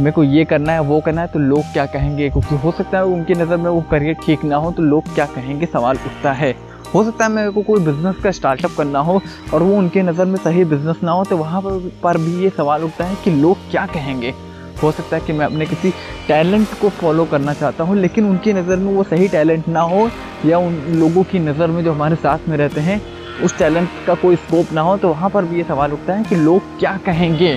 मेरे 0.00 0.10
को 0.10 0.22
ये 0.24 0.44
करना 0.44 0.72
है 0.72 0.80
वो 0.80 1.00
करना 1.00 1.20
है 1.20 1.26
तो 1.26 1.38
लोग 1.38 1.72
क्या 1.72 1.86
कहेंगे? 1.86 2.28
क्योंकि 2.30 2.56
हो 2.56 2.70
सकता 2.72 2.98
है 2.98 3.04
उनकी 3.04 3.34
नज़र 3.34 3.56
में 3.56 3.70
वो 3.70 3.80
करियर 3.90 4.14
ठीक 4.26 4.44
ना 4.44 4.56
हो 4.56 4.70
तो 4.72 4.82
लोग 4.82 5.14
क्या 5.14 5.26
कहेंगे? 5.26 5.66
सवाल 5.66 5.96
उठता 5.96 6.32
है। 6.32 6.54
हो 6.94 7.02
सकता 7.04 7.24
है 7.24 7.30
मेरे 7.30 7.50
को 7.50 7.62
कोई 7.62 7.80
बिज़नेस 7.80 8.16
का 8.24 8.30
स्टार्टअप 8.30 8.70
करना 8.78 8.98
हो 8.98 9.20
और 9.54 9.62
वो 9.62 9.76
उनके 9.76 10.02
नज़र 10.02 10.24
में 10.24 10.36
सही 10.36 10.64
बिज़नेस 10.64 10.96
ना 11.02 11.12
हो 11.12 11.24
तो 11.24 11.36
वहाँ 11.36 11.62
पर, 11.62 12.18
भी 12.18 12.42
ये 12.42 12.50
सवाल 12.50 12.84
उठता 12.84 13.04
है 13.04 13.16
कि 13.24 13.30
लोग 13.32 13.70
क्या 13.70 13.86
कहेंगे? 13.86 14.34
हो 14.82 14.90
सकता 14.92 15.16
है 15.16 15.22
कि 15.22 15.32
मैं 15.32 15.46
अपने 15.46 15.66
किसी 15.66 15.90
टैलेंट 16.28 16.68
को 16.80 16.88
फॉलो 16.90 17.24
करना 17.24 17.52
चाहता 17.54 17.84
हूँ 17.84 17.96
लेकिन 17.96 18.24
उनकी 18.24 18.52
नज़र 18.52 18.76
में 18.76 18.92
वो 18.94 19.02
सही 19.02 19.28
टैलेंट 19.28 19.68
ना 19.68 19.80
हो 19.80 20.08
या 20.46 20.58
उन 20.58 20.74
लोगों 20.90 21.22
की 21.22 21.38
नज़र 21.38 21.66
में 21.66 21.82
जो 21.84 21.92
हमारे 21.92 22.16
साथ 22.16 22.48
में 22.48 22.56
रहते 22.56 22.80
हैं 22.80 23.00
उस 23.44 23.56
टैलेंट 23.58 23.88
का 24.06 24.14
कोई 24.14 24.36
स्कोप 24.36 24.72
ना 24.72 24.80
हो 24.80 24.96
तो 24.96 25.08
वहाँ 25.08 25.30
पर 25.30 25.44
भी 25.44 25.56
ये 25.56 25.64
सवाल 25.64 25.92
उठता 25.92 26.14
है 26.14 26.24
कि 26.24 26.36
लोग 26.36 26.78
क्या 26.78 26.96
कहेंगे? 26.96 27.56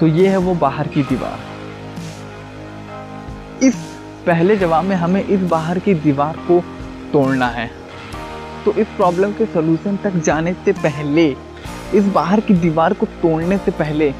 तो 0.00 0.06
ये 0.06 0.28
है 0.28 0.36
वो 0.36 0.54
बाहर 0.54 0.88
की 0.88 1.02
दीवार। 1.02 1.38
इस 3.62 3.74
पहले 4.26 4.56
जवाब 4.56 4.84
में 4.84 4.96
हमें 4.96 5.24
इस 5.24 5.40
बाहर 5.40 5.78
की 5.78 5.94
दीवार 5.94 6.36
को 6.48 6.60
तोड़ना 7.12 7.46
है। 7.46 7.70
तो 8.64 8.72
इस 8.72 8.86
प्रॉब्लम 8.86 9.32
के 9.32 9.46
सोल्यूशन 9.46 9.96
तक 9.96 10.16
जाने 10.16 10.52
से 10.54 10.72
पहले, 10.72 11.36
इस 11.94 12.04
बाहर 12.04 12.40
की 12.40 12.54
दीवार 12.54 12.92
को 12.92 13.06
तोड़ने 13.06 13.58
से 13.58 13.70
पहले, 13.70 14.12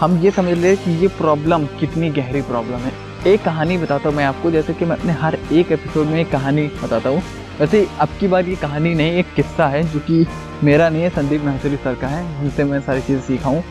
हम 0.00 0.18
ये 0.18 0.30
समझ 0.30 0.56
ले 0.58 0.74
कि 0.76 0.90
ये 0.90 1.08
प्रॉब्लम 1.08 1.66
कितनी 1.80 2.10
गहरी 2.10 2.42
प्रॉब्लम 2.42 2.78
है। 2.78 2.92
एक 3.26 3.42
कहानी 3.42 3.78
बताता 3.78 4.08
हूँ 4.08 4.16
मैं 4.16 4.24
आपको, 4.24 4.50
जैसे 4.50 4.74
कि 4.74 4.84
मैं 4.84 4.96
अपने 4.96 5.12
हर 5.12 5.38
एक 5.52 5.72
एपिसोड 5.72 6.06
में 6.06 6.20
एक 6.20 6.30
कहानी 6.30 6.66
बताता 6.82 7.08
हूँ। 7.08 7.22
वैसे 7.58 7.86
अब 8.00 8.08
की 8.20 8.28
बार 8.28 8.48
ये 8.48 8.56
कहानी 8.56 8.94
नहीं, 8.94 9.12
एक 9.12 9.32
किस्सा 9.34 9.66
है 9.68 9.82
जो 9.84 9.98
कि 10.00 10.26
मेरा 10.64 10.88
नहीं 10.88 11.02
है, 11.02 11.10
संदीप 11.10 11.44
महसूरी 11.44 11.76
सर 11.76 11.94
का 11.94 12.08
है, 12.08 12.40
जिनसे 12.40 12.64
मैं 12.64 12.80
सारी 12.80 13.00
चीज़ें 13.00 13.22
सीखा 13.22 13.48
हूँ। 13.48 13.62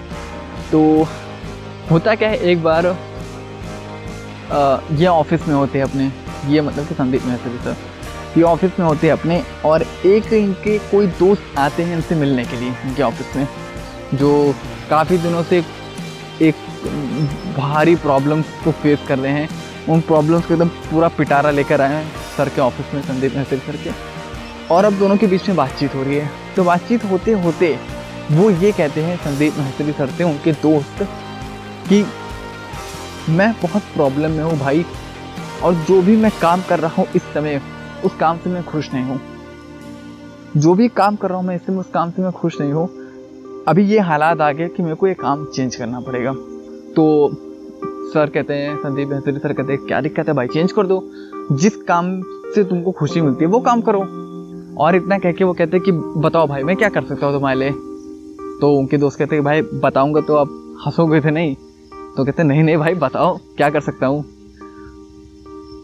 तो 0.72 1.08
होता 1.92 2.16
क्या 2.16 2.30
है, 2.30 2.38
एक 2.42 2.64
बार 2.64 2.86
ये 4.94 5.08
ऑफ़िस 5.08 5.48
में 5.48 5.56
होते 5.56 5.80
हैं 5.80 5.86
अपने, 5.86 6.12
ये 6.48 6.62
मतलब 6.62 6.88
कि 6.88 6.96
संदीप 6.96 7.26
महसूरी 7.26 7.58
सर। 7.58 7.76
ये 8.38 8.44
ऑफ़िस 8.44 8.80
में 8.80 8.86
होते 8.86 9.08
हैं 9.08 9.14
अपने, 9.14 9.42
और 9.66 9.86
एक 10.06 10.34
इनके 10.34 10.78
कोई 10.82 11.08
दोस्त 11.20 11.58
आते 11.60 11.84
हैं 11.84 11.96
इनसे 11.96 12.16
मिलने 12.16 12.46
के 12.46 12.58
लिए, 12.58 12.74
इनके 12.86 13.04
ऑफ़िस 13.04 13.36
में, 13.36 13.48
जो 14.14 14.56
काफ़ी 14.90 15.18
दिनों 15.18 15.44
से 15.44 15.64
एक 16.42 16.56
भारी 17.58 17.96
प्रॉब्लम्स 17.98 18.46
को 18.64 18.72
फेस 18.74 19.00
कर 19.08 19.20
रहे 19.20 19.32
हैं। 19.32 19.50
उन 19.90 20.02
प्रॉब्लम्स 20.02 20.46
को 20.46 20.54
एकदम 20.54 20.68
पूरा 20.90 21.08
पिटारा 21.08 21.52
लेकर 21.52 21.82
आए 21.82 21.94
हैं। 21.94 22.21
सर 22.38 22.50
के 22.50 22.62
ऑफ़िस 22.62 22.94
में 22.94 23.02
संदीप 23.02 23.36
महसूरी 23.36 23.62
सर 23.62 23.78
के। 23.84 23.92
और 24.74 24.86
अब 24.86 24.94
दोनों 24.94 25.18
के 25.18 25.28
बीच 25.28 25.48
में 25.48 25.58
बातचीत 25.58 25.96
हो 25.96 26.04
रही 26.04 26.16
है। 26.16 26.30
तो 26.56 26.64
बातचीत 26.64 27.06
होते 27.06 27.32
होते 27.32 27.78
वो 28.32 28.50
ये 28.50 28.72
कहते 28.72 29.02
हैं, 29.02 29.18
संदीप 29.18 29.58
महसूरी 29.58 29.92
सर 29.92 30.10
से 30.10 30.24
उनके 30.24 30.52
दोस्त, 30.52 31.04
कि 31.90 32.06
मैं 33.30 33.52
बहुत 33.54 33.82
प्रॉब्लम 33.96 34.32
में 34.32 34.44
हूँ 34.44 34.58
भाई, 34.60 34.86
और 35.64 35.74
जो 35.88 36.02
भी 36.02 36.16
मैं 36.18 36.32
काम 36.42 36.62
कर 36.62 36.80
रहा 36.80 36.96
हूँ 36.98 37.08
इस 37.16 37.24
समय, 37.24 37.62
उस 38.06 38.16
काम 38.16 38.38
से 38.38 38.50
मैं 38.50 38.64
खुश 38.64 38.94
नहीं 38.94 39.04
हूँ। 39.04 39.20
जो 40.58 40.74
भी 40.74 40.88
काम 40.88 41.16
कर 41.16 41.30
रहा 41.30 41.38
हूँ 41.38 41.46
मैं, 41.48 41.56
इस 41.56 41.66
समय 41.66 41.78
उस 41.78 41.90
काम 41.94 42.12
से 42.12 42.22
मैं 42.22 42.32
खुश 42.32 42.60
नहीं 42.62 42.72
हूँ। 42.74 42.88
अभी 43.68 43.86
ये 43.86 44.00
हालात 44.00 44.42
आ 44.42 44.52
गए 44.52 44.68
कि 44.68 44.84
मेरे 44.84 44.96
को 44.96 45.08
ये 45.08 45.14
काम 45.14 45.46
चेंज 45.46 45.76
करना 45.76 46.00
पड़ेगा। 46.00 46.34
तो 46.96 47.30
सर 48.14 48.30
कहते 48.30 48.54
हैं, 48.54 48.76
संदीप 48.78 49.08
भैंसरी 49.08 49.40
सर 49.40 49.54
कहते 49.54 49.74
हैं, 49.74 49.86
क्या 49.86 50.02
दिक्कत 50.02 50.28
है 50.28 50.34
भाई? 50.34 50.48
चेंज 50.48 50.72
कर 50.72 50.88
दो। 50.88 51.00
जिस 51.52 51.76
काम 51.84 52.22
से 52.56 52.64
तुमको 52.64 52.92
खुशी 52.92 53.22
मिलती 53.22 53.46
है 53.46 53.50
वो 53.52 53.60
काम 53.60 53.82
करो। 53.82 54.00
और 54.80 54.96
इतना 54.96 55.18
कह 55.18 55.32
के 55.32 55.44
वो 55.44 55.54
कहते 55.54 55.78
हैं 55.78 55.84
कि 55.86 55.92
बताओ 56.22 56.48
भाई 56.48 56.64
मैं 56.64 56.76
क्या 56.76 56.90
कर 56.90 57.04
सकता 57.04 57.26
हूँ 57.26 57.34
तुम्हारे 57.36 57.60
लिए? 57.60 57.72
तो 58.62 58.74
उनके 58.76 58.98
दोस्त 58.98 59.20
कहते 59.20 59.36
हैं 59.36 59.44
भाई 59.44 59.62
बताऊँगा 59.62 60.22
तो 60.22 60.36
आप 60.36 60.48
हंसोगे 60.86 61.22
थे 61.22 61.32
नहीं। 61.32 61.56
तो 62.18 62.26
कहते 62.26 62.44
नहीं 62.44 62.64
नहीं 62.64 62.78
भाई 62.78 62.94
बताओ 62.94 63.38
क्या 63.58 63.70
कर 63.70 63.82
सकता 63.82 64.08
हूँ? 64.08 64.24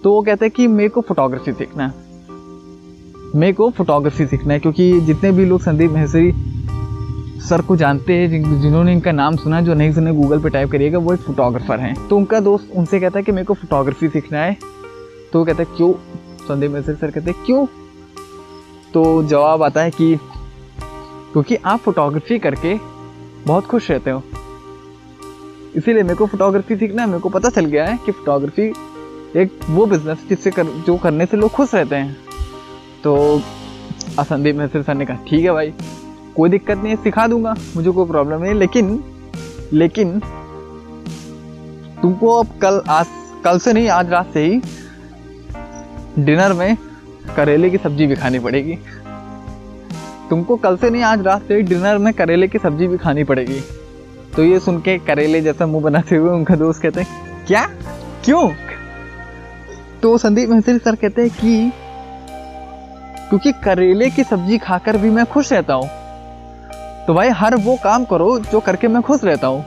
तो 0.04 0.14
वो 0.14 0.22
कहते 0.22 0.46
हैं 0.46 0.52
कि 0.52 0.68
मेरे 0.68 0.90
को 0.90 1.02
फोटोग्राफी 1.02 1.52
सीखना 1.52 1.88
है। 1.88 2.06
मेरे 3.36 3.54
को 3.54 3.70
फोटोग्राफी 3.70 4.26
सीखना 4.26 4.54
है 4.54 4.60
क्योंकि 4.60 5.00
जितने 5.02 5.32
भी 5.32 5.46
लोग 5.46 5.62
संदीप 5.62 5.92
महसरी 5.92 6.32
सर 7.42 7.62
को 7.62 7.76
जानते 7.76 8.14
हैं 8.14 8.30
जिन, 8.30 8.62
जिन्होंने 8.62 8.94
इनका 8.94 9.12
नाम 9.12 9.36
सुना 9.36 9.62
जो 9.62 9.74
नहीं 9.74 9.92
सुने 9.94 10.14
गूगल 10.14 10.40
पे 10.40 10.50
टाइप 10.50 10.72
करिएगा 10.72 10.98
वो 10.98 11.14
एक 11.14 11.20
फोटोग्राफर 11.20 11.80
हैं। 11.80 12.08
तो 12.08 12.18
उनका 12.18 12.40
दोस्त 12.40 12.72
उनसे 12.76 13.00
कहता 13.00 13.20
है 13.20 13.24
कि 13.24 13.32
मेरे 13.32 13.46
को 13.46 13.54
फोटोग्राफी 13.54 14.08
सीखना 14.08 14.40
है 14.40 14.58
तो 15.34 15.40
वो 15.40 15.46
कहता 15.46 15.64
है 15.64 15.76
क्यों? 15.78 15.94
संदीप 16.40 16.72
महसरी 16.72 16.96
सर 16.96 17.12
कहते 17.12 17.32
हैं 17.32 17.46
क्यों? 17.46 17.66
तो 18.94 19.24
जवाब 19.24 19.64
आता 19.64 19.82
है 19.82 19.92
कि 19.92 20.16
क्योंकि 21.32 21.56
आप 21.56 21.80
फोटोग्राफी 21.80 22.40
करके 22.40 22.74
बहुत 23.46 23.66
खुश 23.66 23.90
रहते 23.92 24.12
हो। 24.12 24.24
इसीलिए 25.76 26.04
मेरे 26.04 26.16
को 26.16 26.26
फोटोग्राफी 26.26 26.76
सीखना 26.76 27.02
है 27.02 27.08
मेरे 27.08 27.20
को 27.20 27.30
पता 27.30 27.50
चल 27.50 27.66
गया 27.66 27.86
है 27.86 27.98
कि 28.06 28.12
फोटोग्राफी 28.12 28.72
एक 29.36 29.60
वो 29.70 29.86
बिज़नेस 29.86 30.26
जिससे 30.30 30.52
कर, 30.52 30.64
जो 30.64 30.98
करने 30.98 31.26
से 31.26 31.38
लोग 31.38 31.52
खुश 31.52 31.76
रहते 31.76 31.96
हैं। 31.96 32.18
तो 33.04 33.42
संदीप 34.20 34.56
मिश्र 34.56 34.82
सर 34.84 34.94
ने 34.94 35.06
कहा 35.06 35.18
ठीक 35.28 35.46
है 35.46 35.52
भाई 35.52 35.74
कोई 36.36 36.50
दिक्कत 36.50 36.78
नहीं 36.78 36.90
है 36.90 37.04
सिखा 37.04 37.28
दूँगा 37.28 37.54
मुझे 37.76 37.92
कोई 37.92 38.08
प्रॉब्लम 38.08 38.42
नहीं 38.42 38.54
लेकिन 38.54 39.04
लेकिन 39.74 40.20
तुमको 42.02 42.32
अब 42.34 42.48
कल 42.62 42.82
आज 42.90 43.06
कल 43.44 43.60
से 43.60 43.74
नहीं 43.74 43.90
आज 43.90 44.10
रात 44.10 44.34
से 44.34 44.46
ही 44.46 44.62
डिनर 46.20 46.54
में 46.54 46.78
करेले 47.36 47.70
की 47.70 47.78
सब्ज़ी 47.78 48.08
भी 48.08 48.16
खानी 48.16 48.40
पड़ेगी। 48.40 48.78
तुमको 50.30 50.56
कल 50.56 50.78
से 50.78 50.90
नहीं, 50.90 51.04
आज 51.04 51.22
रात 51.22 51.42
से 51.42 51.62
डिनर 51.62 51.98
में 51.98 52.14
करेले 52.14 52.48
की 52.48 52.58
सब्ज़ी 52.58 52.88
भी 52.88 52.98
खानी 52.98 53.24
पड़ेगी। 53.24 53.60
तो 54.36 54.44
ये 54.44 54.60
सुन 54.60 54.80
के 54.80 54.98
करेले 54.98 55.42
जैसा 55.42 55.66
मुँह 55.66 55.84
बनाते 55.84 56.16
हुए 56.16 56.30
उनका 56.30 56.56
दोस्त 56.56 56.82
कहते 56.82 57.02
हैं, 57.02 57.46
क्या? 57.48 57.66
क्यों? 58.26 58.50
तो 60.02 60.18
संदीप 60.18 60.50
महसरी 60.50 60.78
सर 60.78 60.96
कहते 60.96 61.22
हैं 61.22 61.32
कि, 61.32 61.72
क्योंकि 63.30 63.52
करेले 63.52 64.10
की 64.10 64.24
सब्ज़ी 64.24 64.58
खाकर 64.58 64.98
भी 64.98 65.10
मैं 65.10 65.26
खुश 65.26 65.54
रहता 65.54 65.74
हूँ। 65.74 65.90
तो 67.08 67.14
भाई 67.14 67.30
हर 67.30 67.56
वो 67.56 67.78
काम 67.84 68.06
करो 68.06 68.40
जो 68.40 68.60
करके 68.60 68.88
मैं 68.88 69.02
खुश 69.02 69.24
रहता 69.24 69.48
हूँ। 69.48 69.66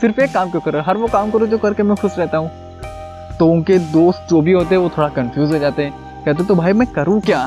सिर्फ़ 0.00 0.20
एक 0.20 0.32
काम 0.32 0.50
क्यों 0.50 0.60
करो? 0.60 0.82
हर 0.82 0.96
वो 0.96 1.06
काम 1.06 1.30
करो 1.30 1.46
जो 1.46 1.58
करके 1.58 1.82
मैं 1.82 1.96
खुश 1.96 2.18
रहता 2.18 2.38
हूँ। 2.38 2.65
तो 3.38 3.46
उनके 3.46 3.78
दोस्त 3.92 4.26
जो 4.30 4.40
भी 4.40 4.52
होते 4.52 4.74
हैं, 4.74 4.82
वो 4.82 4.88
थोड़ा 4.88 5.08
कंफ्यूज 5.08 5.52
हो 5.52 5.58
जाते 5.58 5.82
हैं। 5.82 6.24
कहते 6.24 6.44
तो 6.44 6.54
भाई 6.54 6.72
मैं 6.72 6.86
करूँ 6.92 7.20
क्या? 7.20 7.38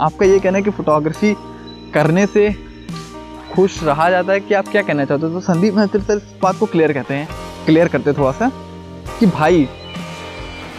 आपका 0.00 0.26
ये 0.26 0.38
कहना 0.40 0.58
है 0.58 0.64
कि 0.64 0.70
फोटोग्राफी 0.70 1.34
करने 1.94 2.26
से 2.26 2.50
खुश 3.52 3.82
रहा 3.84 4.08
जाता 4.10 4.32
है 4.32 4.40
कि 4.40 4.54
आप 4.54 4.68
क्या 4.68 4.82
कहना 4.82 5.04
चाहते 5.04 5.26
हो? 5.26 5.32
तो 5.32 5.40
संदीप 5.40 5.74
महत्र 5.74 6.00
सर 6.00 6.16
इस 6.16 6.34
बात 6.42 6.56
को 6.56 6.66
क्लियर 6.66 6.92
कहते 6.92 7.14
हैं। 7.14 7.28
क्लियर 7.66 7.88
करते 7.88 8.12
थोड़ा 8.12 8.32
सा 8.32 8.50
कि 9.18 9.26
भाई, 9.26 9.68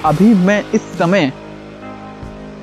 अभी 0.05 0.33
मैं 0.35 0.63
इस 0.73 0.81
समय 0.97 1.31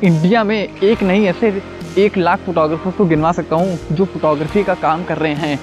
इंडिया 0.04 0.44
में 0.44 0.56
एक 0.58 1.02
नहीं, 1.02 1.26
ऐसे 1.26 1.62
एक 1.98 2.16
लाख 2.18 2.40
फोटोग्राफर्स 2.40 2.94
को 2.94 3.04
गिनवा 3.04 3.32
सकता 3.32 3.56
हूँ 3.56 3.78
जो 3.92 4.04
फोटोग्राफी 4.04 4.62
का 4.64 4.74
काम 4.76 5.04
कर 5.04 5.18
रहे 5.18 5.34
हैं 5.34 5.58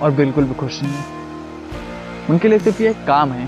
और 0.00 0.10
बिल्कुल 0.10 0.44
भी 0.44 0.54
खुश 0.54 0.82
नहीं 0.82 0.92
उनके 2.30 2.48
लिए 2.48 2.58
सिर्फ़ 2.58 2.82
ये 2.82 2.92
काम 3.06 3.32
है 3.32 3.46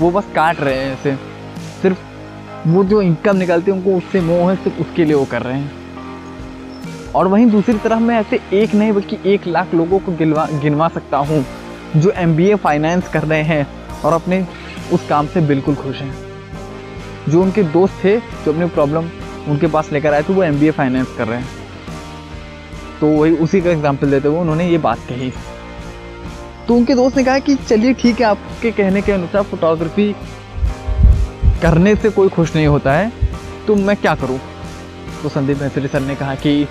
वो 0.00 0.10
बस 0.10 0.24
काट 0.34 0.60
रहे 0.60 0.74
हैं 0.74 0.92
ऐसे। 0.92 1.14
सिर्फ़ 1.82 2.68
वो 2.68 2.84
जो 2.84 3.02
इनकम 3.02 3.36
निकलती 3.36 3.70
है, 3.70 3.76
उनको 3.76 3.96
उससे 3.96 4.20
मोह 4.20 4.50
है, 4.50 4.56
सिर्फ़ 4.56 4.80
उसके 4.80 5.04
लिए 5.04 5.14
वो 5.14 5.24
कर 5.24 5.42
रहे 5.42 5.58
हैं। 5.58 5.70
और 7.14 7.28
वहीं 7.28 7.46
दूसरी 7.46 7.78
तरफ़ 7.78 8.00
मैं 8.00 8.20
ऐसे 8.20 8.40
एक 8.52 8.74
नहीं, 8.74 8.92
बल्कि 8.92 9.18
एक 9.26 9.46
लाख 9.46 9.74
लोगों 9.74 9.98
को 9.98 10.12
गिनवा 10.12 10.46
गिनवा 10.52 10.88
सकता 10.88 11.18
हूँ, 11.18 11.44
जो 11.96 12.10
एमबीए 12.10 12.54
फाइनेंस 12.54 13.08
कर 13.08 13.22
रहे 13.22 13.42
हैं 13.42 13.66
और 14.04 14.12
अपने 14.12 14.46
उस 14.92 15.08
काम 15.08 15.26
से 15.26 15.40
बिल्कुल 15.40 15.74
खुश 15.74 15.96
हैं। 15.96 16.14
जो 17.28 17.42
उनके 17.42 17.62
दोस्त 17.62 18.04
थे, 18.04 18.16
जो 18.18 18.52
अपनी 18.52 18.66
प्रॉब्लम 18.66 19.10
उनके 19.48 19.66
पास 19.66 19.92
लेकर 19.92 20.14
आए 20.14 20.22
थे, 20.22 20.32
वो 20.32 20.42
एमबीए 20.42 20.70
फाइनेंस 20.70 21.14
कर 21.18 21.28
रहे 21.28 21.38
हैं। 21.38 21.48
तो 23.00 23.06
वही 23.06 23.36
उसी 23.36 23.60
का 23.60 23.70
एग्ज़ाम्पल 23.70 24.10
देते 24.10 24.28
हुए 24.28 24.38
उन्होंने 24.38 24.68
ये 24.68 24.78
बात 24.78 24.98
कही। 24.98 25.32
तो 26.70 26.74
उनके 26.76 26.94
दोस्त 26.94 27.16
ने 27.16 27.24
कहा 27.24 27.38
कि 27.38 27.54
चलिए 27.54 27.92
ठीक 27.92 28.20
है, 28.20 28.26
आपके 28.26 28.70
कहने 28.70 29.00
के 29.02 29.12
अनुसार 29.12 29.42
फोटोग्राफी 29.42 30.12
करने 31.62 31.94
से 31.96 32.10
कोई 32.10 32.28
खुश 32.28 32.54
नहीं 32.56 32.66
होता 32.66 32.92
है। 32.92 33.12
तो 33.66 33.74
मैं 33.74 33.96
क्या 33.96 34.14
करूँ? 34.14 34.38
तो 35.22 35.28
संदीप 35.28 35.62
मैत्री 35.62 35.88
सर 35.88 36.00
ने 36.00 36.14
कहा 36.14 36.34
कि 36.34 36.68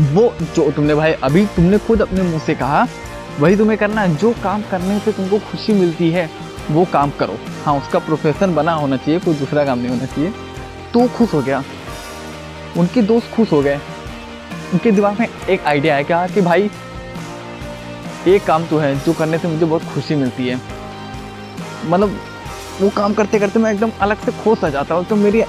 वो 0.00 0.34
जो 0.56 0.70
तुमने 0.70 0.94
भाई, 0.94 1.12
अभी 1.12 1.46
तुमने 1.46 1.78
खुद 1.78 2.02
अपने 2.02 2.22
मुँह 2.22 2.38
से 2.38 2.54
कहा, 2.54 2.86
वही 3.40 3.56
तुम्हें 3.56 3.78
करना 3.78 4.00
है। 4.00 4.16
जो 4.16 4.34
काम 4.42 4.62
करने 4.62 4.98
से 4.98 5.12
तुमको 5.12 5.38
खुशी 5.38 5.72
मिलती 5.72 6.10
है, 6.10 6.30
वो 6.70 6.84
काम 6.84 7.10
करो। 7.10 7.38
हाँ 7.64 7.78
उसका 7.78 7.98
प्रोफेशन 7.98 8.54
बना 8.54 8.72
होना 8.72 8.96
चाहिए, 8.96 9.20
कोई 9.20 9.34
दूसरा 9.34 9.64
काम 9.64 9.78
नहीं 9.78 9.88
होना 9.88 10.06
चाहिए। 10.06 10.32
तो 10.94 11.08
खुश 11.08 11.34
हो 11.34 11.42
गया। 11.42 11.62
उनके 12.76 13.02
दोस्त 13.02 13.34
खुश 13.34 13.52
हो 13.52 13.62
गए। 13.62 13.76
उनके 14.72 14.90
दिमाग 14.90 15.20
में 15.20 15.28
एक 15.50 15.64
आइडिया 15.66 15.96
है 15.96 16.04
क्या 16.04 16.26
कि 16.26 16.40
भाई 16.40 16.70
एक 18.28 18.44
काम 18.46 18.66
तो 18.66 18.78
है, 18.78 18.94
जो 18.96 19.12
करने 19.12 19.38
से 19.38 19.48
मुझे 19.48 19.64
बहुत 19.66 19.82
खुशी 19.94 20.14
मिलती 20.14 20.48
है। 20.48 20.60
मतलब 21.86 22.16
वो 22.80 22.88
काम 22.96 23.14
करते 23.14 23.38
करते 23.38 23.58
मैं 23.58 23.72
एकदम 23.72 23.90
अलग 24.00 24.16
से 24.16 24.32
खोस 24.42 24.64
आ 24.64 24.68
जाता 24.68 24.94
हूँ 24.94 25.04
तो 25.04 25.16
मेरी 25.16 25.42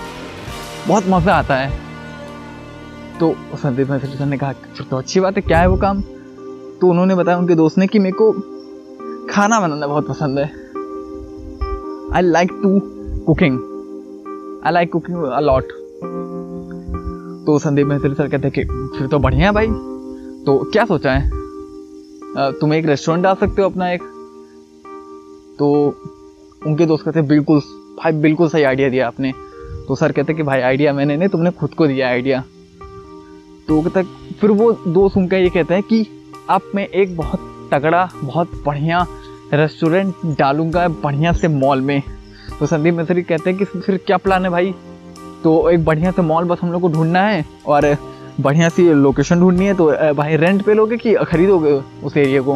बहुत 0.88 1.04
मज़ा 1.08 1.34
आता 1.34 1.56
है। 1.56 1.70
तो 3.20 3.34
संदीप 3.56 3.90
मैत्री 3.90 4.18
सर 4.18 4.26
ने 4.26 4.38
कहा, 4.38 4.52
फिर 4.52 4.86
तो 4.86 4.98
अच्छी 4.98 5.20
बात 5.20 5.36
है, 5.36 5.42
क्या 5.42 5.60
है 5.60 5.68
वो 5.68 5.78
काम? 5.78 6.02
तो 6.02 6.90
उन्होंने 6.90 7.16
बताया 7.16 7.38
उनके 7.38 7.56
दोस्त 7.56 7.78
ने 7.78 7.88
कि 7.88 8.00
मेरे 8.00 8.16
को 8.22 8.32
खाना 9.30 9.60
बनाना 9.60 9.88
बहुत 9.88 10.08
पसंद 10.08 10.40
है। 10.40 10.46
I 12.16 12.22
like 12.22 12.52
to 12.64 12.80
cooking 13.26 13.60
I 14.66 14.74
like 14.74 14.92
cooking 14.92 15.24
a lot 15.24 15.72
तो 17.46 17.60
संदीप 17.60 17.88
महत्री 17.88 18.14
सर 18.16 18.28
कहते 18.28 18.50
कि, 18.50 18.64
फिर 18.98 19.08
तो 19.08 19.20
बढ़िया 19.20 19.52
भाई। 19.52 19.68
तो 20.46 20.58
क्या 20.72 20.86
सोचा 20.86 21.12
है? 21.12 21.41
तुम 22.38 22.74
एक 22.74 22.86
रेस्टोरेंट 22.86 23.24
डाल 23.24 23.36
सकते 23.36 23.62
हो 23.62 23.70
अपना 23.70 23.92
एक। 23.92 24.02
तो 25.60 25.72
उनके 26.68 26.86
दोस्त 26.86 27.06
कहते 27.06 27.22
बिल्कुल, 27.22 27.60
भाई, 27.98 28.12
बिल्कुल 28.12 28.50
सही 28.50 28.64
आइडिया 28.64 28.90
दिया 28.90 29.08
आपने। 29.08 29.34
तो 29.88 29.96
सर 29.96 30.12
कहते 30.12 30.34
कि, 30.34 30.44
भाई 30.44 30.62
आइडिया 30.62 30.94
मैंने 30.94 31.18
नहीं, 31.18 31.30
तुमने 31.30 31.52
खुद 31.52 31.74
को 31.74 31.88
दिया 31.88 32.08
आइडिया 32.08 32.44
तो 33.68 33.82
कहते 33.82 34.04
फिर 34.34 34.52
वो 34.52 34.72
दोस्त 34.88 35.18
उनका 35.18 35.38
ये 35.38 35.50
कहते 35.50 35.74
हैं 35.74 35.84
कि, 35.84 36.08
आप 36.50 36.62
मैं 36.76 36.88
एक 36.88 37.18
बहुत 37.18 37.70
तगड़ा, 37.74 38.10
बहुत 38.24 38.64
बढ़िया 38.66 39.06
रेस्टोरेंट 39.54 40.16
डालूँगा 40.26 40.88
बढ़िया 40.88 41.34
से 41.34 41.48
मॉल 41.48 41.82
में। 41.82 42.02
तो 42.60 42.66
संदीप 42.66 42.94
मिश्री 42.94 43.24
कहते 43.24 43.50
हैं 43.50 43.60
कि, 43.60 43.66
फिर 43.66 43.98
क्या 43.98 44.18
प्लान 44.18 44.44
है 44.44 44.50
भाई? 44.50 44.76
तो 45.44 45.70
एक 45.70 45.86
बढ़िया 45.86 46.12
से 46.12 46.22
मॉल 46.22 46.44
बस 46.44 46.58
हम 46.62 46.72
लोग 46.72 46.82
को 46.82 46.90
ढूंढना 46.90 47.22
है 47.22 47.46
और 47.68 47.98
बढ़िया 48.40 48.70
सी 48.70 48.94
लोकेशन 48.94 49.40
ढूंढनी 49.40 49.66
है 49.66 49.74
तो 49.74 50.14
भाई 50.14 50.36
रेंट 50.36 50.62
पे 50.62 50.74
लोगे 50.74 50.98
कि 50.98 51.14
खरीदोगे 51.28 51.72
उस 52.04 52.18
एरिया 52.18 52.42
को? 52.42 52.54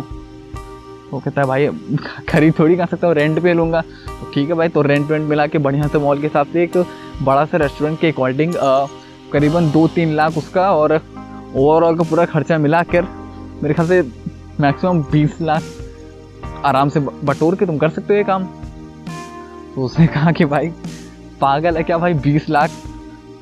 वो 1.11 1.19
कहता 1.19 1.41
है, 1.41 1.47
भाई, 1.47 1.67
खरीद 2.29 2.53
थोड़ी 2.59 2.75
कर 2.75 2.85
सकता 2.85 3.07
हूँ 3.07 3.15
रेंट 3.15 3.39
पे 3.43 3.53
लूँगा। 3.53 3.81
तो 3.81 4.31
ठीक 4.33 4.49
है 4.49 4.55
भाई 4.55 4.67
तो 4.67 4.81
रेंट 4.81 5.11
वेंट 5.11 5.29
मिला 5.29 5.47
के 5.47 5.57
बढ़िया 5.57 5.87
से 5.87 5.97
मॉल 5.97 6.21
के 6.21 6.27
हिसाब 6.27 6.47
से 6.53 6.63
एक 6.63 6.77
बड़ा 7.21 7.45
सा 7.45 7.57
रेस्टोरेंट 7.57 7.99
के 7.99 8.07
अकॉर्डिंग 8.07 8.53
करीबन 9.33 9.69
दो 9.71 9.87
तीन 9.87 10.13
लाख 10.15 10.37
उसका 10.37 10.71
और 10.75 11.01
ओवरऑल 11.55 11.97
का 11.97 12.03
पूरा 12.03 12.25
खर्चा 12.25 12.57
मिला 12.57 12.83
कर 12.83 13.07
मेरे 13.63 13.73
ख्याल 13.73 13.87
से 13.87 14.01
मैक्सिमम 14.59 15.01
बीस 15.01 15.37
लाख 15.41 15.63
आराम 16.65 16.89
से 16.89 16.99
बटोर 16.99 17.55
के 17.55 17.65
तुम 17.65 17.77
कर 17.77 17.89
सकते 17.89 18.13
हो 18.13 18.17
ये 18.17 18.23
काम। 18.23 18.43
तो 19.75 19.81
उसने 19.81 20.07
कहा 20.07 20.31
कि, 20.31 20.45
भाई, 20.45 20.67
पागल 21.41 21.77
है 21.77 21.83
क्या 21.83 21.97
भाई? 21.97 22.13
बीस 22.13 22.49
लाख 22.49 22.71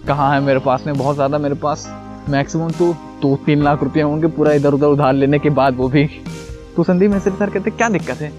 कहाँ 0.07 0.33
है 0.33 0.39
मेरे 0.41 0.59
पास 0.59 0.83
में? 0.87 0.97
बहुत 0.97 1.15
ज़्यादा 1.15 1.37
मेरे 1.37 1.55
पास। 1.55 1.85
मैक्सिमम 2.29 2.69
तो 2.69 2.93
दो 3.21 3.35
तीन 3.45 3.63
लाख 3.63 3.83
रुपये 3.83 4.03
होंगे 4.03 4.27
पूरा 4.27 4.51
इधर 4.51 4.73
उधर 4.73 4.87
उधार 4.87 5.13
लेने 5.13 5.39
के 5.39 5.49
बाद 5.49 5.75
वो 5.75 5.89
भी। 5.89 6.09
तो 6.75 6.83
संदीप 6.83 7.11
मिश्र 7.11 7.31
सर 7.31 7.49
कहते, 7.49 7.71
क्या 7.71 7.89
दिक्कत 7.89 8.21
है? 8.21 8.31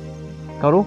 करो। 0.63 0.83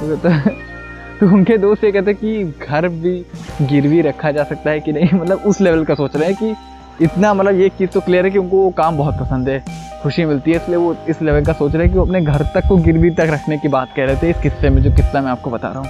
तो 0.00 0.16
कहते 0.16 0.50
तो 1.20 1.26
उनके 1.26 1.58
दोस्त 1.58 1.84
ये 1.84 1.92
कहते 1.92 2.14
कि 2.14 2.44
घर 2.68 2.88
भी 2.88 3.24
गिरवी 3.62 4.00
रखा 4.00 4.30
जा 4.30 4.44
सकता 4.44 4.70
है 4.70 4.80
कि 4.80 4.92
नहीं? 4.92 5.08
मतलब 5.20 5.42
उस 5.46 5.60
लेवल 5.60 5.84
का 5.84 5.94
सोच 5.94 6.16
रहे 6.16 6.32
हैं 6.32 6.36
कि 6.36 7.04
इतना 7.04 7.34
मतलब 7.34 7.60
ये 7.60 7.68
चीज़ 7.68 7.90
तो 7.90 8.00
क्लियर 8.00 8.24
है 8.24 8.30
कि 8.30 8.38
उनको 8.38 8.56
वो 8.56 8.70
काम 8.70 8.96
बहुत 8.96 9.14
पसंद 9.14 9.48
है, 9.48 9.64
खुशी 10.02 10.24
मिलती 10.24 10.50
है, 10.50 10.56
इसलिए 10.56 10.76
वो 10.76 10.96
इस 11.08 11.22
लेवल 11.22 11.44
का 11.44 11.52
सोच 11.52 11.72
रहे 11.72 11.82
हैं 11.82 11.92
कि 11.92 11.98
वो 11.98 12.04
अपने 12.04 12.20
घर 12.20 12.42
तक 12.54 12.68
को 12.68 12.76
गिरवी 12.76 13.10
तक 13.10 13.28
रखने 13.30 13.58
की 13.58 13.68
बात 13.68 13.88
कह 13.96 14.04
रहे 14.04 14.16
थे, 14.16 14.30
इस 14.30 14.42
किस्से 14.42 14.70
में 14.70 14.82
जो 14.82 14.90
किस्सा 14.90 15.20
मैं 15.20 15.30
आपको 15.30 15.50
बता 15.50 15.68
रहा 15.68 15.78
हूँ। 15.78 15.88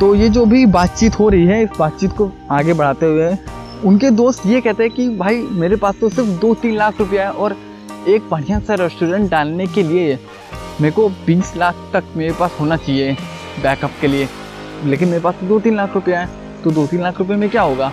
तो 0.00 0.14
ये 0.14 0.28
जो 0.28 0.44
भी 0.46 0.64
बातचीत 0.66 1.18
हो 1.18 1.28
रही 1.28 1.46
है, 1.46 1.62
इस 1.62 1.70
बातचीत 1.78 2.12
को 2.12 2.30
आगे 2.50 2.72
बढ़ाते 2.72 3.06
हुए 3.06 3.30
उनके 3.84 4.10
दोस्त 4.10 4.46
ये 4.46 4.60
कहते 4.60 4.82
हैं 4.82 4.92
कि 4.92 5.08
भाई, 5.08 5.42
मेरे 5.52 5.76
पास 5.76 5.94
तो 6.00 6.08
सिर्फ़ 6.08 6.28
दो 6.40 6.54
तीन 6.54 6.74
लाख 6.76 6.98
रुपया 7.00 7.24
है 7.24 7.32
और 7.32 7.56
एक 8.08 8.28
बढ़िया 8.30 8.58
सा 8.60 8.74
रेस्टोरेंट 8.74 9.30
डालने 9.30 9.66
के 9.66 9.82
लिए 9.82 10.18
मेरे 10.80 10.90
को 10.94 11.08
बीस 11.26 11.52
लाख 11.56 11.74
तक 11.92 12.04
मेरे 12.16 12.32
पास 12.32 12.56
होना 12.60 12.76
चाहिए 12.76 13.12
बैकअप 13.62 13.90
के 14.00 14.06
लिए। 14.06 14.28
लेकिन 14.84 15.08
मेरे 15.08 15.20
पास 15.20 15.34
तो 15.40 15.46
दो 15.46 15.58
तीन 15.60 15.76
लाख 15.76 15.94
रुपया 15.94 16.20
है 16.20 16.62
तो 16.64 16.70
दो 16.70 16.86
तीन 16.86 17.02
लाख 17.02 17.18
रुपये 17.18 17.36
में 17.36 17.48
क्या 17.50 17.62
होगा? 17.62 17.92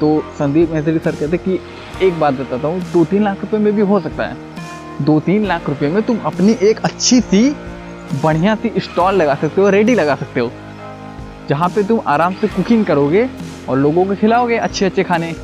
तो 0.00 0.22
संदीप 0.38 0.70
मैत्री 0.70 0.98
सर 0.98 1.16
कहते 1.16 1.36
कि 1.38 1.58
एक 2.02 2.18
बात 2.20 2.34
बताता 2.34 2.68
हूँ 2.68 2.80
दो 2.92 3.04
तीन 3.04 3.22
लाख 3.24 3.40
रुपये 3.40 3.60
में 3.60 3.74
भी 3.76 3.82
हो 3.82 4.00
सकता 4.00 4.24
है। 4.24 5.04
दो 5.04 5.18
तीन 5.20 5.44
लाख 5.46 5.68
रुपये 5.68 5.88
में 5.88 6.02
तुम 6.02 6.18
अपनी 6.26 6.56
एक 6.62 6.80
अच्छी 6.80 7.20
सी, 7.20 7.50
बढ़िया 8.22 8.54
सी 8.54 8.72
स्टॉल 8.78 9.14
लगा 9.14 9.34
सकते 9.34 9.60
हो, 9.60 9.68
रेडी 9.68 9.94
लगा 9.94 10.14
सकते 10.14 10.40
हो, 10.40 10.50
जहाँ 11.48 11.68
पे 11.68 11.82
तुम 11.82 12.00
आराम 12.06 12.34
से 12.34 12.48
कुकिंग 12.48 12.84
करोगे 12.84 13.28
और 13.68 13.78
लोगों 13.78 14.04
को 14.04 14.14
खिलाओगे 14.14 14.56
अच्छे 14.56 14.84
अच्छे 14.86 15.02
खाने। 15.04 15.34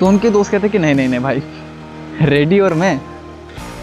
तो 0.00 0.06
उनके 0.06 0.30
दोस्त 0.30 0.50
कहते 0.50 0.68
कि 0.68 0.78
नहीं 0.78 0.94
नहीं 0.94 1.08
नहीं 1.08 1.20
भाई 1.20 1.42
रेडी 2.22 2.60
और 2.60 2.74
मैं, 2.74 3.00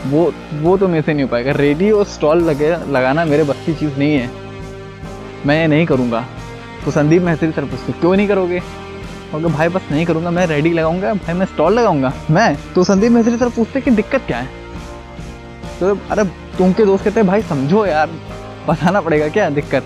वो 0.07 0.31
वो 0.53 0.77
तो 0.77 0.87
मेरे 0.87 1.01
से 1.01 1.13
नहीं 1.13 1.23
हो 1.23 1.29
पाएगा। 1.29 1.51
रेडी 1.51 1.91
और 1.91 2.05
स्टॉल 2.05 2.43
लगे, 2.43 2.69
लगाना 2.69 3.25
मेरे 3.25 3.43
बस 3.43 3.63
की 3.65 3.73
चीज़ 3.73 3.97
नहीं 3.97 4.15
है। 4.15 4.29
मैं 5.45 5.59
ये 5.61 5.67
नहीं 5.67 5.85
करूँगा। 5.85 6.25
तो 6.85 6.91
संदीप 6.91 7.21
महत्री 7.21 7.51
सर 7.51 7.65
पूछते 7.65 7.91
क्यों 7.91 8.15
नहीं 8.15 8.27
करोगे? 8.27 8.61
और 9.33 9.41
भाई 9.41 9.69
बस 9.69 9.81
नहीं 9.91 10.05
करूँगा, 10.05 10.31
मैं 10.31 10.45
रेडी 10.47 10.73
लगाऊँगा, 10.73 11.13
भाई 11.13 11.35
मैं 11.35 11.45
स्टॉल 11.45 11.73
लगाऊँगा। 11.73 12.13
मैं 12.31 12.57
तो 12.75 12.83
संदीप 12.83 13.11
महत्री 13.11 13.37
सर 13.37 13.49
पूछते 13.49 13.81
कि 13.81 13.91
दिक्कत 13.91 14.23
क्या 14.27 14.37
है? 14.37 14.49
तो 15.79 15.97
अरे 16.11 16.23
तुम 16.57 16.73
के 16.73 16.85
दोस्त 16.85 17.03
कहते 17.05 17.19
हैं, 17.19 17.27
भाई 17.27 17.41
समझो 17.41 17.85
यार, 17.85 18.09
बताना 18.67 19.01
पड़ेगा 19.01 19.27
क्या 19.27 19.49
दिक्कत? 19.49 19.83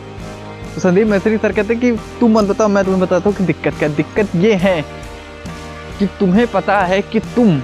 तो 0.75 0.81
संदीप 0.81 1.07
मैत्री 1.07 1.37
सर 1.37 1.51
कहते 1.51 1.73
हैं 1.73 1.81
कि 1.81 2.19
तुम 2.19 2.37
मत 2.37 2.45
बताओ 2.45 2.67
मैं 2.67 2.83
तुम्हें 2.85 3.01
बताता 3.01 3.29
हूँ 3.29 3.37
कि 3.37 3.43
दिक्कत 3.43 3.73
क्या, 3.79 3.89
दिक्कत 3.89 4.35
ये 4.35 4.53
है 4.55 4.81
कि 5.99 6.05
तुम्हें 6.19 6.45
पता 6.47 6.79
है 6.81 7.01
कि 7.01 7.19
तुम 7.35 7.61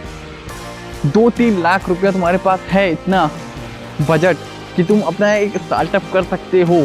दो 1.07 1.29
तीन 1.29 1.61
लाख 1.61 1.87
रुपया 1.89 2.11
तुम्हारे 2.11 2.37
पास 2.37 2.59
है, 2.69 2.91
इतना 2.91 3.29
बजट 4.09 4.37
कि 4.75 4.83
तुम 4.83 5.01
अपना 5.01 5.33
एक 5.33 5.57
स्टार्टअप 5.57 6.11
कर 6.13 6.23
सकते 6.23 6.61
हो, 6.61 6.79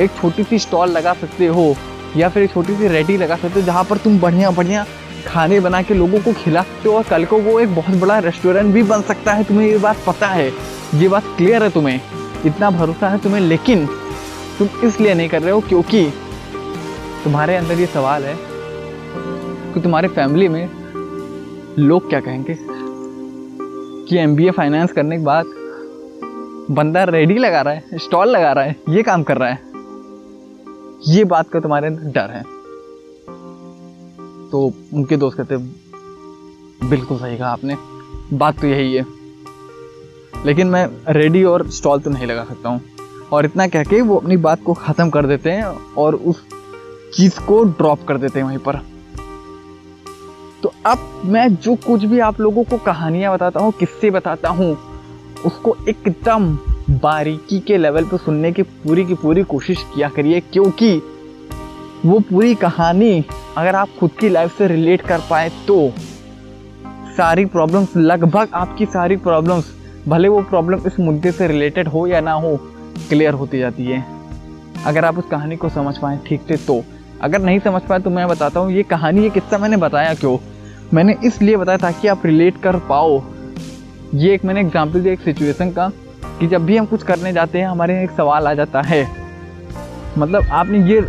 एक 0.00 0.10
छोटी 0.20 0.44
सी 0.44 0.58
स्टॉल 0.58 0.90
लगा 0.90 1.12
सकते 1.14 1.46
हो, 1.46 1.74
या 2.16 2.28
फिर 2.28 2.42
एक 2.42 2.52
छोटी 2.52 2.76
सी 2.76 2.88
रेडी 2.88 3.16
लगा 3.16 3.36
सकते 3.36 3.60
हो, 3.60 3.66
जहाँ 3.66 3.84
पर 3.84 3.98
तुम 3.98 4.18
बढ़िया 4.20 4.50
बढ़िया 4.50 4.86
खाने 5.26 5.60
बना 5.60 5.82
के 5.82 5.94
लोगों 5.94 6.20
को 6.20 6.32
खिला 6.34 6.62
सकते 6.62 6.88
हो 6.88 6.96
और 6.96 7.02
कल 7.02 7.24
को 7.24 7.38
वो 7.40 7.58
एक 7.60 7.74
बहुत 7.74 7.96
बड़ा 7.96 8.18
रेस्टोरेंट 8.20 8.72
भी 8.74 8.82
बन 8.82 9.02
सकता 9.02 9.32
है, 9.32 9.44
तुम्हें 9.44 9.68
ये 9.68 9.78
बात 9.78 10.04
पता 10.06 10.28
है, 10.28 10.50
ये 10.94 11.08
बात 11.08 11.24
क्लियर 11.36 11.62
है 11.62 11.70
तुम्हें, 11.70 12.00
इतना 12.46 12.70
भरोसा 12.70 13.08
है 13.08 13.18
तुम्हें, 13.18 13.40
लेकिन 13.40 13.88
तुम 14.58 14.68
इसलिए 14.84 15.14
नहीं 15.14 15.28
कर 15.28 15.42
रहे 15.42 15.50
हो 15.50 15.60
क्योंकि 15.60 16.12
तुम्हारे 17.24 17.56
अंदर 17.56 17.74
ये 17.74 17.86
सवाल 17.86 18.22
है 18.22 18.36
कि 19.74 19.80
तुम्हारे 19.80 20.08
फैमिली 20.08 20.48
में 20.48 20.70
लोग 21.78 22.08
क्या 22.08 22.20
कहेंगे? 22.20 22.58
कि 24.08 24.16
एमबीए 24.18 24.50
फाइनेंस 24.50 24.92
करने 24.92 25.18
के 25.18 25.24
बाद 25.24 25.44
बंदा 26.70 27.04
रेडी 27.04 27.34
लगा 27.34 27.60
रहा 27.60 27.74
है 27.74 27.84
स्टॉल 27.94 28.28
लगा 28.28 28.52
रहा 28.52 28.64
है, 28.64 28.76
ये 28.88 29.02
काम 29.02 29.22
कर 29.22 29.36
रहा 29.36 29.48
है। 29.48 29.58
ये 31.08 31.24
बात 31.24 31.50
का 31.50 31.60
तुम्हारे 31.60 31.86
अंदर 31.86 32.02
डर 32.02 32.30
है। 32.30 32.42
तो 34.50 34.72
उनके 34.94 35.16
दोस्त 35.16 35.36
कहते 35.36 35.56
बिल्कुल 36.88 37.18
सही 37.18 37.38
कहा 37.38 37.48
आपने। 37.48 37.76
बात 38.32 38.60
तो 38.60 38.66
यही 38.66 38.94
है। 38.94 39.06
लेकिन 40.46 40.66
मैं 40.66 40.88
रेडी 41.08 41.44
और 41.44 41.70
स्टॉल 41.70 42.00
तो 42.00 42.10
नहीं 42.10 42.26
लगा 42.26 42.44
सकता 42.44 42.68
हूँ। 42.68 42.80
और 43.32 43.44
इतना 43.44 43.66
कह 43.66 43.84
के 43.84 44.00
वो 44.00 44.16
अपनी 44.16 44.36
बात 44.38 44.62
को 44.62 44.72
ख़त्म 44.76 45.08
कर 45.10 45.26
देते 45.26 45.50
हैं 45.50 45.64
और 45.98 46.14
उस 46.14 46.42
चीज़ 47.14 47.38
को 47.46 47.62
ड्रॉप 47.64 48.04
कर 48.08 48.18
देते 48.18 48.38
हैं 48.38 48.46
वहीं 48.46 48.58
पर। 48.58 48.80
तो 50.62 50.72
अब 50.86 51.22
मैं 51.26 51.48
जो 51.56 51.74
कुछ 51.86 52.04
भी 52.04 52.18
आप 52.20 52.40
लोगों 52.40 52.64
को 52.64 52.78
कहानियाँ 52.80 53.32
बताता 53.34 53.60
हूँ, 53.60 53.72
किस्से 53.72 54.10
बताता 54.10 54.48
हूँ, 54.50 54.76
उसको 55.46 55.76
एकदम 55.88 56.54
बारीकी 57.02 57.58
के 57.60 57.76
लेवल 57.76 58.04
पर 58.04 58.16
सुनने 58.18 58.52
की 58.52 58.62
पूरी 58.62 59.04
की 59.04 59.14
पूरी 59.14 59.42
कोशिश 59.44 59.84
किया 59.94 60.08
करिए, 60.08 60.40
क्योंकि 60.42 60.94
वो 62.06 62.18
पूरी 62.20 62.54
कहानी 62.56 63.24
अगर 63.56 63.74
आप 63.76 63.88
खुद 63.98 64.10
की 64.20 64.28
लाइफ 64.28 64.56
से 64.58 64.66
रिलेट 64.68 65.00
कर 65.02 65.20
पाए 65.30 65.50
तो 65.66 65.92
सारी 67.16 67.44
प्रॉब्लम्स 67.46 67.96
लगभग 67.96 68.54
आपकी 68.54 68.86
सारी 68.88 69.16
प्रॉब्लम्स 69.18 69.72
भले 70.08 70.28
वो 70.28 70.40
प्रॉब्लम 70.42 70.86
इस 70.86 70.98
मुद्दे 71.00 71.32
से 71.32 71.46
रिलेटेड 71.48 71.88
हो 71.88 72.06
या 72.06 72.20
ना 72.20 72.32
हो 72.34 72.56
क्लियर 72.98 73.34
होती 73.34 73.58
जाती 73.58 73.84
है। 73.84 74.04
अगर 74.86 75.04
आप 75.04 75.18
उस 75.18 75.24
कहानी 75.30 75.56
को 75.56 75.68
समझ 75.68 75.96
पाए, 75.98 76.18
ठीक 76.26 76.42
से 76.48 76.56
तो। 76.56 76.82
अगर 77.22 77.38
नहीं 77.38 77.58
समझ 77.60 77.82
पाए 77.82 77.98
तो 77.98 78.10
मैं 78.10 78.26
बताता 78.28 78.60
हूँ, 78.60 78.72
ये 78.72 78.82
कहानी, 78.82 79.22
ये 79.22 79.30
किस्सा 79.30 79.58
मैंने 79.58 79.76
बताया 79.76 80.14
क्यों? 80.14 80.38
मैंने 80.94 81.16
इसलिए 81.24 81.56
बताया 81.56 81.78
ताकि 81.78 82.08
आप 82.08 82.26
रिलेट 82.26 82.60
कर 82.62 82.76
पाओ। 82.88 83.22
ये 84.14 84.32
एक 84.34 84.44
मैंने 84.44 84.60
एग्ज़ाम्पल 84.60 85.02
दिया 85.02 85.12
एक 85.12 85.20
सिचुएशन 85.20 85.70
का, 85.70 85.90
कि 86.40 86.46
जब 86.46 86.64
भी 86.66 86.76
हम 86.76 86.86
कुछ 86.86 87.02
करने 87.02 87.32
जाते 87.32 87.58
हैं, 87.58 87.66
हमारे 87.66 87.94
यहाँ 87.94 88.04
एक 88.04 88.10
सवाल 88.10 88.46
आ 88.46 88.54
जाता 88.54 88.82
है। 88.82 89.06
मतलब 90.18 90.50
आपने 90.52 90.78
ये 90.90 91.00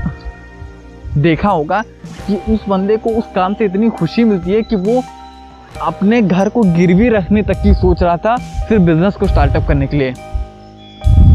देखा 1.17 1.50
होगा 1.50 1.82
कि 2.28 2.36
उस 2.50 2.67
बंदे 2.69 2.98
को 2.98 3.10
उस 3.10 3.24
काम 3.36 3.54
से 3.54 3.65
इतनी 3.65 3.89
खुशी 3.89 4.24
मिलती 4.24 4.52
है 4.52 4.62
कि 4.62 4.76
वो 4.76 5.02
अपने 5.82 6.22
घर 6.22 6.50
को 6.50 6.62
गिरवी 6.74 7.10
रखने 7.10 7.41
तक 7.43 7.62
की 7.63 7.74
सोच 7.74 8.04
रहा 8.04 8.17
था 8.17 8.36
सिर्फ़ 8.38 8.84
बिज़नेस 8.84 9.15
को 9.15 9.28
स्टार्टअप 9.28 9.67
करने 9.67 9.88
के 9.88 9.98
लिए। 9.98 10.13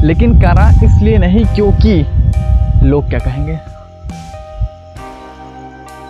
लेकिन 0.05 0.39
करा 0.41 0.69
इसलिए 0.85 1.19
नहीं 1.19 1.45
क्योंकि 1.47 2.87
लोग 2.87 3.09
क्या 3.09 3.19
कहेंगे? 3.19 3.59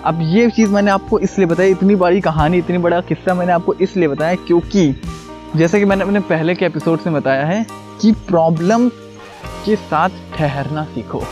अब 0.04 0.18
ये 0.24 0.50
चीज़ 0.50 0.70
मैंने 0.70 0.90
आपको 0.90 1.18
इसलिए 1.18 1.46
बताई, 1.46 1.70
इतनी 1.70 1.94
बड़ी 1.96 2.20
कहानी, 2.20 2.58
इतनी 2.58 2.78
बड़ा 2.78 3.00
किस्सा 3.00 3.34
मैंने 3.34 3.52
आपको 3.52 3.74
इसलिए 3.74 4.08
बताया 4.08 4.34
क्योंकि 4.36 4.94
जैसे 5.56 5.78
कि 5.78 5.84
मैंने 5.84 6.04
अपने 6.04 6.20
पहले 6.20 6.54
के 6.54 6.66
एपिसोड 6.66 7.00
से 7.00 7.10
बताया 7.10 7.44
है 7.46 7.64
कि 8.00 8.12
प्रॉब्लम 8.28 8.88
के 9.64 9.76
साथ 9.76 10.10
ठहरना 10.36 10.84
सीखो। 10.84 11.22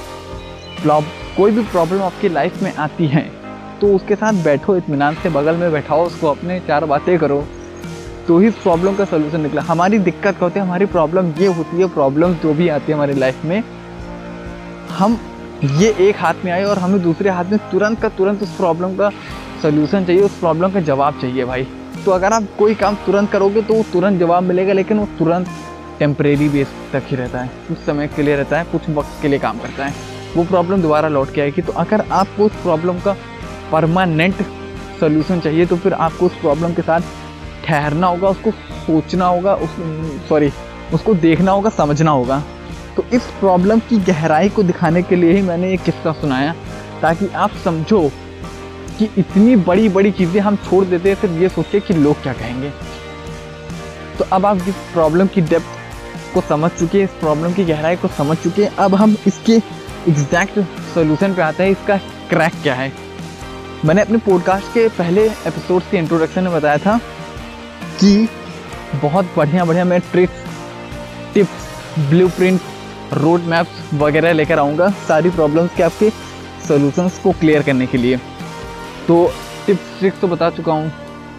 कोई 1.37 1.51
भी 1.51 1.63
प्रॉब्लम 1.63 2.03
आपकी 2.03 2.29
लाइफ 2.29 2.63
में 2.63 2.75
आती 2.75 3.07
है 3.07 3.23
तो 3.81 3.95
उसके 3.95 4.15
साथ 4.15 4.45
बैठो 4.45 4.77
इतमान 4.77 5.15
से 5.15 5.29
बगल 5.29 5.57
में 5.57 5.71
बैठाओ, 5.73 6.05
उसको 6.07 6.27
अपने 6.27 6.59
चार 6.61 6.85
बातें 6.85 7.19
करो। 7.19 7.45
तो 8.29 8.39
ही 8.39 8.49
प्रॉब्लम 8.53 8.95
का 8.97 9.05
सोल्यूशन 9.05 9.41
निकला। 9.41 9.63
हमारी 9.63 9.99
दिक्कत 10.01 10.23
क्या 10.23 10.43
होती 10.43 10.59
है? 10.59 10.65
हमारी 10.67 10.87
प्रॉब्लम 10.87 11.27
ये 11.39 11.47
होती 11.49 11.81
है 11.81 11.87
प्रॉब्लम 11.89 12.33
जो 12.35 12.55
भी 12.55 12.69
आती 12.69 12.93
है 12.93 12.95
हमारी 12.95 13.15
लाइफ 13.15 13.45
में, 13.45 13.63
हम 14.91 15.19
ये 15.75 15.95
एक 16.01 16.17
हाथ 16.19 16.45
में 16.45 16.51
आए 16.53 16.65
और 16.65 16.79
हमें 16.79 17.01
दूसरे 17.03 17.31
हाथ 17.31 17.45
में 17.45 17.59
तुरंत 17.71 18.01
का 18.01 18.09
तुरंत 18.11 18.43
उस 18.43 18.57
प्रॉब्लम 18.57 18.97
का 18.97 19.11
सोल्यूशन 19.63 20.05
चाहिए, 20.05 20.23
उस 20.23 20.39
प्रॉब्लम 20.39 20.73
का 20.73 20.81
जवाब 20.81 21.21
चाहिए 21.21 21.45
भाई। 21.45 21.67
तो 22.05 22.11
अगर 22.11 22.33
आप 22.33 22.47
कोई 22.59 22.75
काम 22.75 22.95
तुरंत 23.07 23.31
करोगे 23.31 23.63
तो 23.63 23.75
वो 23.75 23.85
तुरंत 23.93 24.21
जवाब 24.21 24.43
मिलेगा, 24.43 24.73
लेकिन 24.73 24.99
वो 24.99 25.07
तुरंत 25.19 25.49
टेम्परेरी 25.99 26.49
बेस 26.49 26.73
तक 26.93 27.03
ही 27.09 27.17
रहता 27.17 27.41
है। 27.41 27.51
कुछ 27.69 27.79
समय 27.79 28.09
के 28.17 28.23
लिए 28.23 28.37
रहता 28.37 28.59
है, 28.59 28.65
कुछ 28.65 28.89
वक्त 28.91 29.23
के 29.23 29.29
लिए 29.29 29.39
काम 29.39 29.59
करता 29.59 29.85
है। 29.85 29.95
वो 30.37 30.45
प्रॉब्लम 30.45 30.83
दोबारा 30.83 31.09
लौट 31.09 31.33
के 31.35 31.41
आएगी। 31.41 31.63
तो 31.63 31.73
अगर 31.75 32.05
आपको 32.13 32.45
उस 32.45 32.63
प्रॉब्लम 32.63 32.99
का 33.01 33.17
परमानेंट 33.73 34.43
सोल्यूशन 35.01 35.41
चाहिए 35.41 35.67
तो 35.67 35.77
फिर 35.77 35.93
आपको 35.95 36.27
उस 36.27 36.35
प्रॉब्लम 36.41 36.75
के 36.75 36.83
साथ 36.83 37.01
ठहरना 37.67 38.07
होगा, 38.07 38.29
उसको 38.29 38.51
सोचना 38.87 39.27
होगा, 39.27 39.55
उस 39.55 39.71
सॉरी 40.29 40.51
उसको 40.95 41.15
देखना 41.15 41.53
होगा, 41.53 41.71
समझना 41.71 42.11
होगा। 42.11 42.43
तो 42.97 43.05
इस 43.13 43.23
प्रॉब्लम 43.41 43.79
की 43.79 43.99
गहराई 43.99 44.49
को 44.49 44.63
दिखाने 44.63 45.03
के 45.03 45.17
लिए 45.17 45.33
ही 45.33 45.43
मैंने 45.43 45.71
ये 45.71 45.77
किस्सा 45.77 46.13
सुनाया, 46.13 46.55
ताकि 47.03 47.29
आप 47.37 47.57
समझो 47.65 48.09
कि 48.99 49.09
इतनी 49.19 49.57
बड़ी 49.57 49.89
बड़ी 49.89 50.11
चीज़ें 50.11 50.41
हम 50.41 50.57
छोड़ 50.57 50.85
देते 50.85 51.09
हैं 51.09 51.17
सिर्फ़ 51.17 51.35
ये 51.35 51.49
सोचे 51.49 51.81
कि 51.81 51.95
लोग 51.95 52.23
क्या 52.23 52.33
कहेंगे। 52.33 52.71
तो 54.19 54.25
अब 54.33 54.47
आप 54.47 54.69
इस 54.69 54.75
प्रॉब्लम 54.93 55.27
की 55.27 55.41
डेप्थ 55.41 56.35
को 56.35 56.41
समझ 56.41 56.71
चुके 56.71 56.99
हैं, 56.99 57.05
इस 57.05 57.19
प्रॉब्लम 57.21 57.53
की 57.53 57.65
गहराई 57.65 57.97
को 57.97 58.09
समझ 58.09 58.37
चुके 58.37 58.65
हैं, 58.65 58.75
अब 58.77 58.95
हम 58.95 59.17
इसके 59.27 59.57
एग्जैक्ट 60.09 60.59
सोल्यूशन 60.95 61.35
पे 61.35 61.43
आते 61.43 61.65
हैं, 61.65 61.71
इसका 61.71 61.97
क्रैक 62.31 62.53
क्या 62.63 62.75
है। 62.75 62.93
मैंने 63.85 64.03
अपने 64.03 64.19
पॉडकास्ट 64.19 64.73
के 64.75 64.89
पहले 64.89 65.27
एपिसोड 65.27 65.83
के 65.91 65.97
इंट्रोडक्शन 65.97 66.43
में 66.43 66.53
बताया 66.53 66.79
था 66.79 66.99
कि 68.01 68.29
बहुत 69.03 69.33
बढ़िया 69.37 69.65
बढ़िया 69.65 69.85
मैं 69.85 70.01
tricks 70.03 70.45
tips 71.35 72.09
blueprint 72.11 72.61
road 73.15 73.41
maps 73.41 73.93
वगैरह 73.95 74.33
लेकर 74.33 74.59
आऊँगा, 74.59 74.89
सारी 75.09 75.31
प्रॉब्लम्स 75.31 75.75
के 75.77 75.83
आपके 75.83 76.11
सोल्यूशंस 76.69 77.19
को 77.19 77.33
क्लियर 77.33 77.63
करने 77.63 77.87
के 77.87 77.99
लिए। 77.99 78.17
तो 79.09 79.25
टिप्स 79.67 79.99
ट्रिक्स 79.99 80.21
तो 80.21 80.29
बता 80.29 80.51
चुका 80.51 80.73
हूँ। 80.73 80.93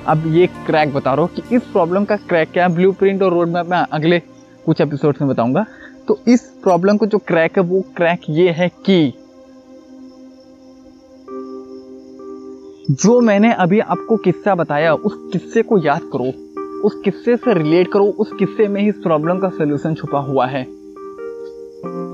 अब 0.08 0.24
ये 0.36 0.48
क्रैक 0.66 0.94
बता 0.94 1.14
रहा 1.14 1.22
हूँ 1.22 1.30
कि 1.36 1.56
इस 1.56 1.62
प्रॉब्लम 1.64 2.06
का 2.06 2.16
क्रैक 2.18 2.52
क्या 2.52 2.68
है 2.68 2.74
ब्लू 2.76 2.92
प्रिंट 2.92 3.24
और 3.24 3.34
रोड 3.34 3.50
मैप 3.50 3.70
मैं 3.70 3.86
अगले 3.92 4.20
कुछ 4.66 4.82
एपिसोड्स 4.82 5.22
में 5.22 5.30
बताऊँगा। 5.30 5.66
तो 6.08 6.20
इस 6.28 6.42
प्रॉब्लम 6.64 6.98
को 6.98 7.06
जो 7.06 7.18
क्रैक 7.18 7.58
है, 7.58 7.64
वो 7.64 7.82
क्रैक 7.96 8.22
ये 8.30 8.52
है 8.52 8.68
कि 8.86 9.14
जो 12.92 13.22
मैंने 13.22 13.54
अभी 13.54 13.80
आपको 13.80 14.18
किस्सा 14.18 14.56
बताया, 14.56 14.94
उस 14.94 15.30
किस्से 15.34 15.62
को 15.62 15.78
याद 15.78 16.02
करो। 16.14 16.32
उस 16.84 17.02
किस्से 17.06 17.36
से 17.36 17.54
रिलेट 17.54 17.92
करो, 17.92 18.06
उस 18.06 18.32
किस्से 18.40 18.68
में 18.68 18.82
ही 18.82 18.92
प्रॉब्लम 18.92 19.40
का 19.40 19.50
सोल्यूशन 19.50 19.94
छुपा 19.94 20.20
हुआ 20.20 20.46
है। 20.46 20.62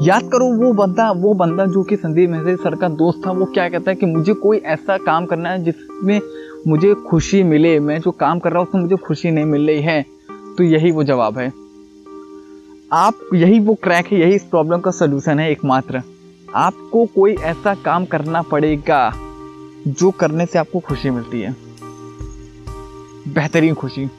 याद 0.06 0.22
करो, 0.24 0.66
वो 0.66 0.74
बंदा 0.74 1.12
वो 1.12 1.34
बंदा 1.34 1.66
जो 1.66 1.84
कि 1.84 1.96
संदीप 1.96 2.30
महजे 2.30 2.56
सर 2.56 2.76
का 2.76 2.90
दोस्त 2.90 3.22
था, 3.28 3.32
वो 3.32 3.46
क्या 3.46 3.70
कहता 3.70 3.92
है 3.92 3.96
कि 3.96 4.06
मुझे 4.06 4.34
कोई 4.34 4.58
ऐसा 4.58 4.98
काम 4.98 5.26
करना 5.26 5.50
है 5.50 5.64
जिसमें 5.64 6.22
मुझे 6.68 6.94
खुशी 6.94 7.44
मिले। 7.44 7.80
मैं 7.80 8.00
जो 8.00 8.12
काम 8.12 8.40
कर 8.40 8.50
रहा 8.50 8.60
हूँ, 8.60 8.68
उसमें 8.68 8.82
मुझे 8.82 8.96
खुशी 8.96 9.32
नहीं 9.32 9.46
मिल 9.46 9.68
रही 9.68 9.82
है। 9.82 10.06
तो 10.58 10.64
यही 10.64 10.92
वो 10.92 11.04
जवाब 11.04 11.38
है। 11.38 11.54
आप, 12.94 13.14
यही 13.34 13.60
वो 13.60 13.74
क्रैक 13.74 14.06
है, 14.06 14.20
यही 14.20 14.36
इस 14.36 14.44
प्रॉब्लम 14.44 14.80
का 14.80 14.92
सोल्यूशन 14.92 15.40
है 15.40 15.52
एकमात्र। 15.52 16.02
आपको 16.56 17.06
कोई 17.06 17.34
ऐसा 17.34 17.76
काम 17.76 18.06
करना 18.06 18.42
पड़ेगा। 18.42 19.12
जो 19.88 20.12
करने 20.12 20.46
से 20.46 20.60
आपको 20.60 20.80
खुशी 20.80 21.10
मिलती 21.10 21.42
है। 21.42 21.56
बेहतरीन 23.28 23.74
खुशी। 23.74 24.10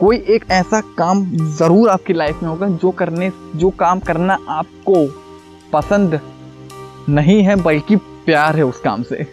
कोई 0.00 0.16
एक 0.16 0.44
ऐसा 0.50 0.80
काम 0.80 1.24
ज़रूर 1.36 1.88
आपकी 1.88 2.12
लाइफ 2.12 2.42
में 2.42 2.50
होगा 2.50 2.68
जो 2.68 2.90
करने, 2.90 3.32
जो 3.56 3.70
काम 3.70 4.00
करना 4.00 4.38
आपको 4.48 5.06
पसंद 5.72 6.20
नहीं 7.08 7.42
है, 7.42 7.56
बल्कि 7.56 7.96
प्यार 7.96 8.56
है 8.56 8.64
उस 8.64 8.80
काम 8.80 9.02
से। 9.02 9.26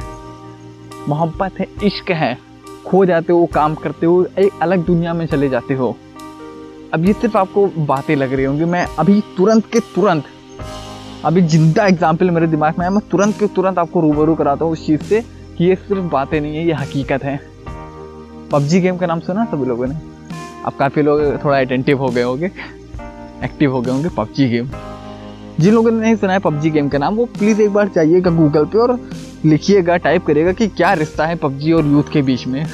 मोहब्बत 1.09 1.59
है, 1.59 1.67
इश्क 1.83 2.11
है। 2.11 2.37
खो 2.85 3.05
जाते 3.05 3.33
हो, 3.33 3.45
काम 3.45 3.75
करते 3.75 4.05
हो, 4.05 4.25
एक 4.39 4.51
अलग 4.61 4.85
दुनिया 4.85 5.13
में 5.13 5.25
चले 5.25 5.49
जाते 5.49 5.73
हो। 5.73 5.97
अब 6.93 7.05
ये 7.05 7.13
सिर्फ़ 7.13 7.37
आपको 7.37 7.67
बातें 7.67 8.15
लग 8.15 8.33
रही 8.33 8.45
होंगी। 8.45 8.65
मैं 8.65 8.85
अभी 8.85 9.23
तुरंत 9.37 9.65
के 9.65 9.79
तुरंत 9.79 10.23
अभी 11.25 11.41
ज़िंदा 11.41 11.85
एग्ज़ाम्पल 11.87 12.29
मेरे 12.31 12.47
दिमाग 12.47 12.79
में 12.79 12.85
है। 12.85 12.91
मैं 12.91 13.01
तुरंत 13.11 13.37
के 13.39 13.47
तुरंत 13.55 13.77
आपको 13.79 13.99
रूबरू 14.01 14.33
कराता 14.35 14.65
हूँ 14.65 14.73
उस 14.73 14.85
चीज़ 14.85 15.01
से 15.01 15.21
कि 15.57 15.65
ये 15.65 15.75
सिर्फ़ 15.75 16.03
बातें 16.11 16.39
नहीं 16.39 16.55
है, 16.55 16.65
ये 16.65 16.73
हकीकत 16.73 17.23
है। 17.23 17.39
पबजी 18.51 18.79
गेम 18.81 18.97
का 18.97 19.05
नाम 19.05 19.19
सुना 19.19 19.45
सभी 19.45 19.65
लोगों 19.65 19.87
ने? 19.87 19.95
अब 20.65 20.73
काफ़ी 20.79 21.01
लोग 21.01 21.21
थोड़ा 21.43 21.59
अटेंटिव 21.59 21.99
हो 21.99 22.07
गए 22.07 22.21
होंगे 22.21 22.51
एक्टिव 23.43 23.71
हो 23.71 23.81
गए 23.81 23.91
होंगे 23.91 24.09
पबजी 24.17 24.47
गेम 24.49 24.69
जिन 25.59 25.73
लोगों 25.73 25.91
ने 25.91 25.99
नहीं 25.99 26.15
सुना 26.15 26.33
है 26.33 26.39
पबजी 26.39 26.69
गेम 26.69 26.89
का 26.89 26.97
नाम, 26.97 27.15
वो 27.15 27.25
प्लीज़ 27.37 27.61
एक 27.61 27.69
बार 27.73 27.89
जाइएगा 27.95 28.31
गूगल 28.31 28.65
पे 28.65 28.77
और 28.77 28.97
लिखिएगा 29.45 29.97
टाइप 29.97 30.25
करिएगा 30.25 30.51
कि 30.51 30.67
क्या 30.69 30.91
रिश्ता 30.93 31.25
है 31.25 31.35
पबजी 31.35 31.71
और 31.71 31.85
यूथ 31.85 32.11
के 32.13 32.21
बीच 32.21 32.45
में। 32.47 32.65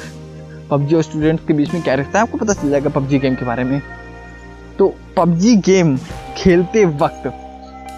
पबजी 0.70 0.96
और 0.96 1.02
स्टूडेंट्स 1.02 1.44
के 1.46 1.54
बीच 1.54 1.74
में 1.74 1.82
क्या 1.82 1.94
रिश्ता 1.94 2.18
है? 2.18 2.24
आपको 2.24 2.38
पता 2.38 2.52
चल 2.52 2.70
जाएगा 2.70 2.90
पबजी 2.90 3.18
गेम 3.18 3.34
के 3.34 3.44
बारे 3.44 3.64
में। 3.64 3.80
तो 4.78 4.94
पबजी 5.16 5.54
गेम 5.58 5.96
खेलते 6.36 6.84
वक्त 6.96 7.32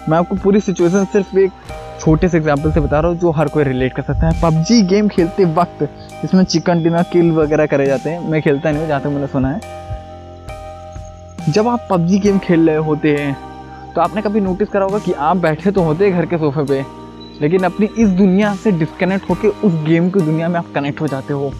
मैं 0.09 0.17
आपको 0.17 0.35
पूरी 0.35 0.59
सिचुएशन 0.61 1.05
सिर्फ़ 1.05 1.37
एक 1.39 1.51
छोटे 1.99 2.27
से 2.29 2.37
एग्ज़ाम्पल 2.37 2.71
से 2.71 2.79
बता 2.79 2.99
रहा 2.99 3.11
हूँ, 3.11 3.17
जो 3.19 3.31
हर 3.31 3.47
कोई 3.47 3.63
रिलेट 3.63 3.93
कर 3.95 4.01
सकता 4.03 4.27
है। 4.27 4.41
पबजी 4.41 4.81
गेम 4.87 5.07
खेलते 5.09 5.45
वक्त 5.53 5.87
इसमें 6.23 6.43
चिकन 6.45 6.83
डिनर 6.83 7.03
किल 7.11 7.31
वगैरह 7.33 7.65
करे 7.65 7.85
जाते 7.85 8.09
हैं। 8.09 8.29
मैं 8.31 8.41
खेलता 8.41 8.71
नहीं 8.71 8.79
हूँ, 8.79 8.87
जहाँ 8.87 9.01
तक 9.01 9.07
मैंने 9.07 9.27
सुना 9.27 9.49
है। 9.49 9.59
जब 11.47 11.67
आप 11.67 11.87
पबजी 11.89 12.19
गेम 12.19 12.39
खेल 12.39 12.69
रहे 12.69 12.77
होते 12.79 13.15
हैं 13.15 13.33
तो 13.93 14.01
आपने 14.01 14.21
कभी 14.21 14.39
नोटिस 14.41 14.69
करा 14.69 14.85
होगा 14.85 14.99
कि 14.99 15.11
आप 15.13 15.37
बैठे 15.37 15.71
तो 15.71 15.81
होते 15.83 16.05
हैं 16.05 16.13
घर 16.13 16.25
के 16.25 16.37
सोफे 16.37 16.63
पे, 16.65 16.83
लेकिन 17.41 17.63
अपनी 17.63 17.89
इस 17.97 18.09
दुनिया 18.11 18.53
से 18.55 18.71
डिस्कनेक्ट 18.73 19.29
होकर 19.29 19.47
उस 19.67 19.73
गेम 19.85 20.09
की 20.09 20.19
दुनिया 20.21 20.47
में 20.49 20.57
आप 20.59 20.71
कनेक्ट 20.75 21.01
हो 21.01 21.07
जाते 21.07 21.33
हो। 21.33 21.51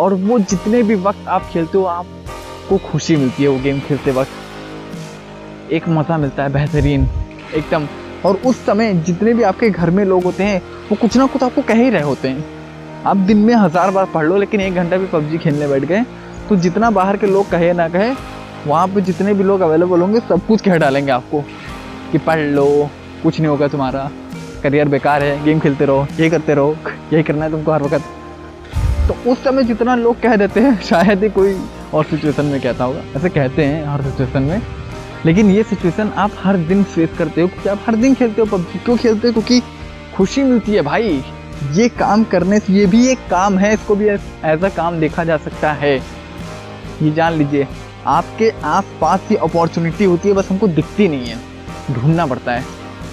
और 0.00 0.14
वो 0.16 0.38
जितने 0.40 0.82
भी 0.82 0.94
वक्त 0.96 1.28
आप 1.28 1.48
खेलते 1.52 1.78
हो, 1.78 1.84
आपको 1.84 2.78
खुशी 2.82 3.16
मिलती 3.16 3.42
है 3.42 3.48
वो 3.48 3.58
गेम 3.58 3.80
खेलते 3.80 4.10
वक्त। 4.12 4.30
एक 5.72 5.88
मज़ा 5.88 6.16
मिलता 6.18 6.42
है, 6.42 6.52
बेहतरीन। 6.52 7.08
एकदम। 7.54 7.88
और 8.24 8.34
उस 8.46 8.66
समय 8.66 8.94
जितने 8.94 9.34
भी 9.34 9.42
आपके 9.42 9.70
घर 9.70 9.90
में 9.90 10.04
लोग 10.04 10.24
होते 10.24 10.44
हैं, 10.44 10.62
वो 10.90 10.96
कुछ 10.96 11.16
ना 11.16 11.26
कुछ 11.26 11.42
आपको 11.42 11.62
कह 11.62 11.74
ही 11.74 11.90
रहे 11.90 12.02
होते 12.02 12.28
हैं। 12.28 12.44
आप 13.06 13.16
दिन 13.16 13.36
में 13.36 13.54
हज़ार 13.54 13.90
बार 13.90 14.04
पढ़ 14.04 14.24
लो, 14.26 14.36
लेकिन 14.36 14.60
एक 14.60 14.74
घंटा 14.74 14.96
भी 14.96 15.06
पबजी 15.06 15.38
खेलने 15.38 15.68
बैठ 15.68 15.82
गए। 15.82 16.04
तो 16.48 16.56
जितना 16.56 16.90
बाहर 16.90 17.16
के 17.16 17.26
लोग 17.26 17.50
कहे 17.50 17.72
ना 17.72 17.88
कहे, 17.88 18.14
वहाँ 18.66 18.88
पर 18.88 19.00
जितने 19.00 19.34
भी 19.34 19.44
लोग 19.44 19.60
अवेलेबल 19.60 20.00
होंगे, 20.00 20.20
सब 20.20 20.46
कुछ 20.46 20.60
कह 20.60 20.78
डालेंगे 20.78 21.12
आपको। 21.12 21.44
कि 22.12 22.18
पढ़ 22.18 22.38
लो, 22.38 22.90
कुछ 23.22 23.38
नहीं 23.38 23.48
होगा 23.48 23.68
तुम्हारा। 23.68 24.10
करियर 24.62 24.88
बेकार 24.88 25.22
है, 25.22 25.44
गेम 25.44 25.60
खेलते 25.60 25.84
रहो, 25.84 26.06
ये 26.20 26.30
करते 26.30 26.54
रहो, 26.54 26.76
यही 27.12 27.22
करना 27.22 27.44
है 27.44 27.50
तुमको 27.50 27.72
हर 27.72 27.82
वक्त। 27.82 28.04
तो 29.08 29.32
उस 29.32 29.44
समय 29.44 29.62
जितना 29.62 29.94
लोग 29.94 30.20
कह 30.20 30.36
देते 30.36 30.60
हैं, 30.60 30.80
शायद 30.82 31.22
ही 31.22 31.30
कोई 31.30 31.60
और 31.94 32.04
सिचुएशन 32.04 32.44
में 32.44 32.60
कहता 32.60 32.84
होगा। 32.84 33.00
ऐसे 33.16 33.28
कहते 33.28 33.64
हैं 33.64 33.86
हर 33.86 34.02
सिचुएशन 34.02 34.42
में। 34.42 34.62
लेकिन 35.26 35.50
ये 35.50 35.62
सिचुएशन 35.62 36.12
आप 36.16 36.30
हर 36.38 36.56
दिन 36.58 36.82
फेस 36.84 37.10
करते 37.18 37.40
हो, 37.40 37.48
क्योंकि 37.48 37.68
आप 37.68 37.80
हर 37.86 37.96
दिन 37.96 38.14
खेलते 38.14 38.40
हो 38.40 38.46
पबजी। 38.48 38.78
क्यों 38.78 38.96
खेलते 38.96 39.28
हो? 39.28 39.32
क्योंकि 39.32 39.60
खुशी 40.16 40.42
मिलती 40.42 40.72
है 40.72 40.82
भाई। 40.82 41.22
ये 41.72 41.88
काम 41.88 42.24
करने 42.24 42.58
से, 42.58 42.72
ये 42.72 42.86
भी 42.86 43.06
एक 43.08 43.18
काम 43.30 43.58
है, 43.58 43.72
इसको 43.74 43.94
भी 43.94 44.08
एज 44.08 44.64
अ 44.64 44.68
काम 44.68 44.98
देखा 45.00 45.24
जा 45.24 45.36
सकता 45.36 45.72
है। 45.72 45.96
ये 47.02 47.10
जान 47.10 47.32
लीजिए, 47.32 47.66
आपके 48.06 48.50
आस 48.64 48.84
पास 49.00 49.20
की 49.28 49.36
अपॉर्चुनिटी 49.36 50.04
होती 50.04 50.28
है, 50.28 50.34
बस 50.34 50.50
हमको 50.50 50.68
दिखती 50.68 51.08
नहीं 51.08 51.26
है। 51.26 51.38
ढूंढना 51.92 52.26
पड़ता 52.26 52.52
है। 52.52 52.64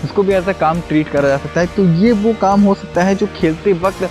उसको 0.03 0.23
भी 0.23 0.33
ऐसा 0.33 0.51
काम 0.51 0.79
ट्रीट 0.79 1.07
करा 1.07 1.27
जा 1.29 1.37
सकता 1.37 1.61
है। 1.61 1.67
तो 1.67 1.85
ये 1.85 2.11
वो 2.11 2.33
काम 2.33 2.61
हो 2.61 2.73
सकता 2.75 3.03
है 3.03 3.15
जो 3.15 3.27
खेलते 3.37 3.73
वक्त 3.73 4.09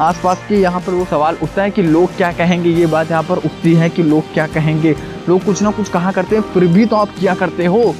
आसपास 0.00 0.44
के 0.48 0.54
यहाँ 0.54 0.80
पर 0.80 0.92
वो 0.92 1.04
सवाल 1.04 1.36
उठता 1.42 1.62
है 1.62 1.70
कि 1.70 1.82
लोग 1.82 2.16
क्या 2.16 2.32
कहेंगे? 2.32 2.70
ये 2.70 2.86
बात 2.86 3.10
यहाँ 3.10 3.22
पर 3.22 3.36
उठती 3.36 3.74
है 3.74 3.88
कि 3.90 4.02
लोग 4.02 4.32
क्या 4.34 4.46
कहेंगे? 4.46 4.94
लोग 5.28 5.44
कुछ 5.44 5.62
ना 5.62 5.70
कुछ 5.70 5.88
कहा 5.88 6.12
करते 6.12 6.36
हैं, 6.36 6.42
फिर 6.42 6.66
भी 6.66 6.86
तो 6.86 6.96
आप 6.96 7.08
किया 7.18 7.34
करते 7.34 7.66
हो? 7.66 7.94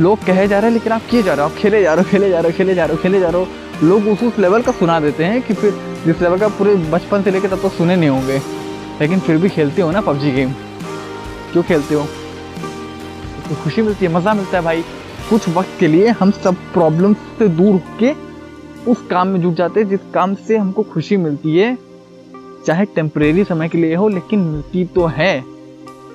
लोग 0.00 0.24
कहे 0.24 0.46
जा 0.48 0.58
रहे 0.58 0.66
हैं, 0.66 0.74
लेकिन 0.74 0.92
आप 0.92 1.02
किए 1.10 1.22
जा 1.22 1.34
रहे 1.34 1.44
हो, 1.44 1.50
आप 1.50 1.56
खेले 1.56 1.82
जा 1.82 1.94
रहे 1.94 2.04
हो, 2.04 2.10
खेले 2.10 2.28
जा 2.28 2.40
रहे 2.40 2.50
हो, 2.50 2.56
खेले 2.56 2.74
जा 2.74 2.84
रहे 2.84 2.96
हो, 2.96 3.02
खेले 3.02 3.20
जा 3.20 3.28
रहे 3.28 3.42
हो। 3.42 3.88
लोग 3.88 4.06
उस 4.08 4.22
उस 4.22 4.38
लेवल 4.38 4.62
का 4.62 4.72
सुना 4.72 4.98
देते 5.00 5.24
हैं 5.24 5.40
कि 5.42 5.54
फिर 5.54 5.72
जिस 6.06 6.20
लेवल 6.22 6.38
का 6.38 6.48
पूरे 6.48 6.74
बचपन 6.90 7.22
से 7.22 7.30
लेकर 7.30 7.48
तब 7.48 7.62
तो 7.62 7.68
सुने 7.68 7.96
नहीं 7.96 8.08
होंगे। 8.08 8.40
लेकिन 9.00 9.20
फिर 9.20 9.36
भी 9.36 9.48
खेलते 9.48 9.82
हो 9.82 9.90
ना 9.90 10.00
पबजी 10.00 10.30
गेम 10.30 10.52
क्यों 11.52 11.62
खेलते 11.62 11.94
हो? 11.94 12.06
तो 13.48 13.54
खुशी 13.54 13.82
मिलती 13.82 14.06
है, 14.06 14.12
मज़ा 14.12 14.34
मिलता 14.34 14.58
है 14.58 14.64
भाई। 14.64 14.84
कुछ 15.30 15.48
वक्त 15.48 15.78
के 15.80 15.88
लिए 15.88 16.08
हम 16.10 16.30
सब 16.44 16.54
प्रॉब्लम 16.72 17.14
से 17.14 17.48
दूर 17.48 17.80
के 18.00 18.12
उस 18.88 19.06
काम 19.10 19.28
में 19.28 19.40
जुट 19.42 19.54
जाते 19.54 19.80
हैं, 19.80 19.88
जिस 19.88 20.00
काम 20.14 20.34
से 20.34 20.56
हमको 20.56 20.82
खुशी 20.82 21.16
मिलती 21.16 21.56
है, 21.56 21.76
चाहे 22.66 22.84
टेम्परेरी 22.84 23.44
समय 23.44 23.68
के 23.68 23.78
लिए 23.78 23.94
हो, 23.94 24.08
लेकिन 24.08 24.40
मिलती 24.40 24.84
तो 24.84 25.06
है। 25.06 25.44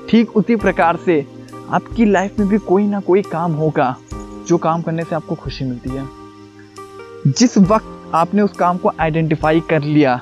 ठीक 0.10 0.38
उसी 0.38 0.56
प्रकार 0.56 0.98
से 1.06 1.26
आपकी 1.70 2.06
लाइफ 2.06 2.40
में 2.40 2.48
भी 2.48 2.58
कोई 2.58 2.88
ना 2.88 3.00
कोई 3.00 3.22
काम 3.22 3.52
होगा, 3.52 3.96
जो 4.48 4.58
काम 4.58 4.82
करने 4.82 5.04
से 5.04 5.16
आपको 5.16 5.36
खुशी 5.36 5.66
मिलती 5.66 5.90
है। 5.90 6.08
जिस 7.28 7.58
वक्त 7.58 8.12
आपने 8.14 8.42
उस 8.42 8.52
काम 8.52 8.78
को 8.78 8.92
आइडेंटिफाई 9.00 9.60
कर 9.60 9.82
लिया, 9.82 10.20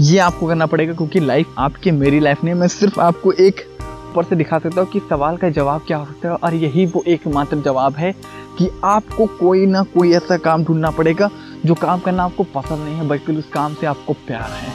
ये 0.00 0.18
आपको 0.18 0.46
करना 0.46 0.66
पड़ेगा, 0.66 0.92
क्योंकि 0.92 1.20
लाइफ 1.20 1.54
आपकी, 1.58 1.90
मेरी 1.90 2.20
लाइफ 2.20 2.44
नहीं, 2.44 2.54
मैं 2.54 2.68
सिर्फ़ 2.68 3.00
आपको 3.00 3.32
एक 3.32 3.66
ऊपर 4.10 4.24
से 4.24 4.36
दिखा 4.36 4.58
सकता 4.58 4.80
हूँ 4.80 4.88
कि 4.88 5.00
सवाल 5.00 5.36
का 5.36 5.48
जवाब 5.50 5.80
क्या 5.86 5.96
हो 5.96 6.04
सकता 6.04 6.28
है, 6.28 6.34
और 6.34 6.54
यही 6.54 6.86
वो 6.86 7.02
एकमात्र 7.06 7.56
जवाब 7.56 7.94
है 7.94 8.12
कि 8.58 8.70
आपको 8.84 9.26
कोई 9.26 9.66
ना 9.66 9.82
कोई 9.82 10.12
ऐसा 10.12 10.36
काम 10.36 10.64
ढूंढना 10.64 10.90
पड़ेगा 10.90 11.30
जो 11.66 11.74
काम 11.74 12.00
करना 12.00 12.24
आपको 12.24 12.44
पसंद 12.44 12.84
नहीं 12.84 12.94
है, 12.94 13.08
बल्कि 13.08 13.32
उस 13.32 13.48
काम 13.48 13.74
से 13.74 13.86
आपको 13.86 14.12
प्यार 14.12 14.50
है। 14.50 14.72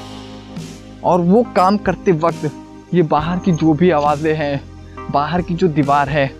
और 1.03 1.21
वो 1.21 1.43
काम 1.55 1.77
करते 1.77 2.11
वक्त 2.11 2.51
ये 2.93 3.01
बाहर 3.01 3.39
की 3.39 3.51
जो 3.51 3.73
भी 3.73 3.89
आवाज़ें 3.91 4.35
हैं, 4.35 4.61
बाहर 5.11 5.41
की 5.41 5.53
जो 5.53 5.67
दीवार 5.67 6.09
है, 6.09 6.31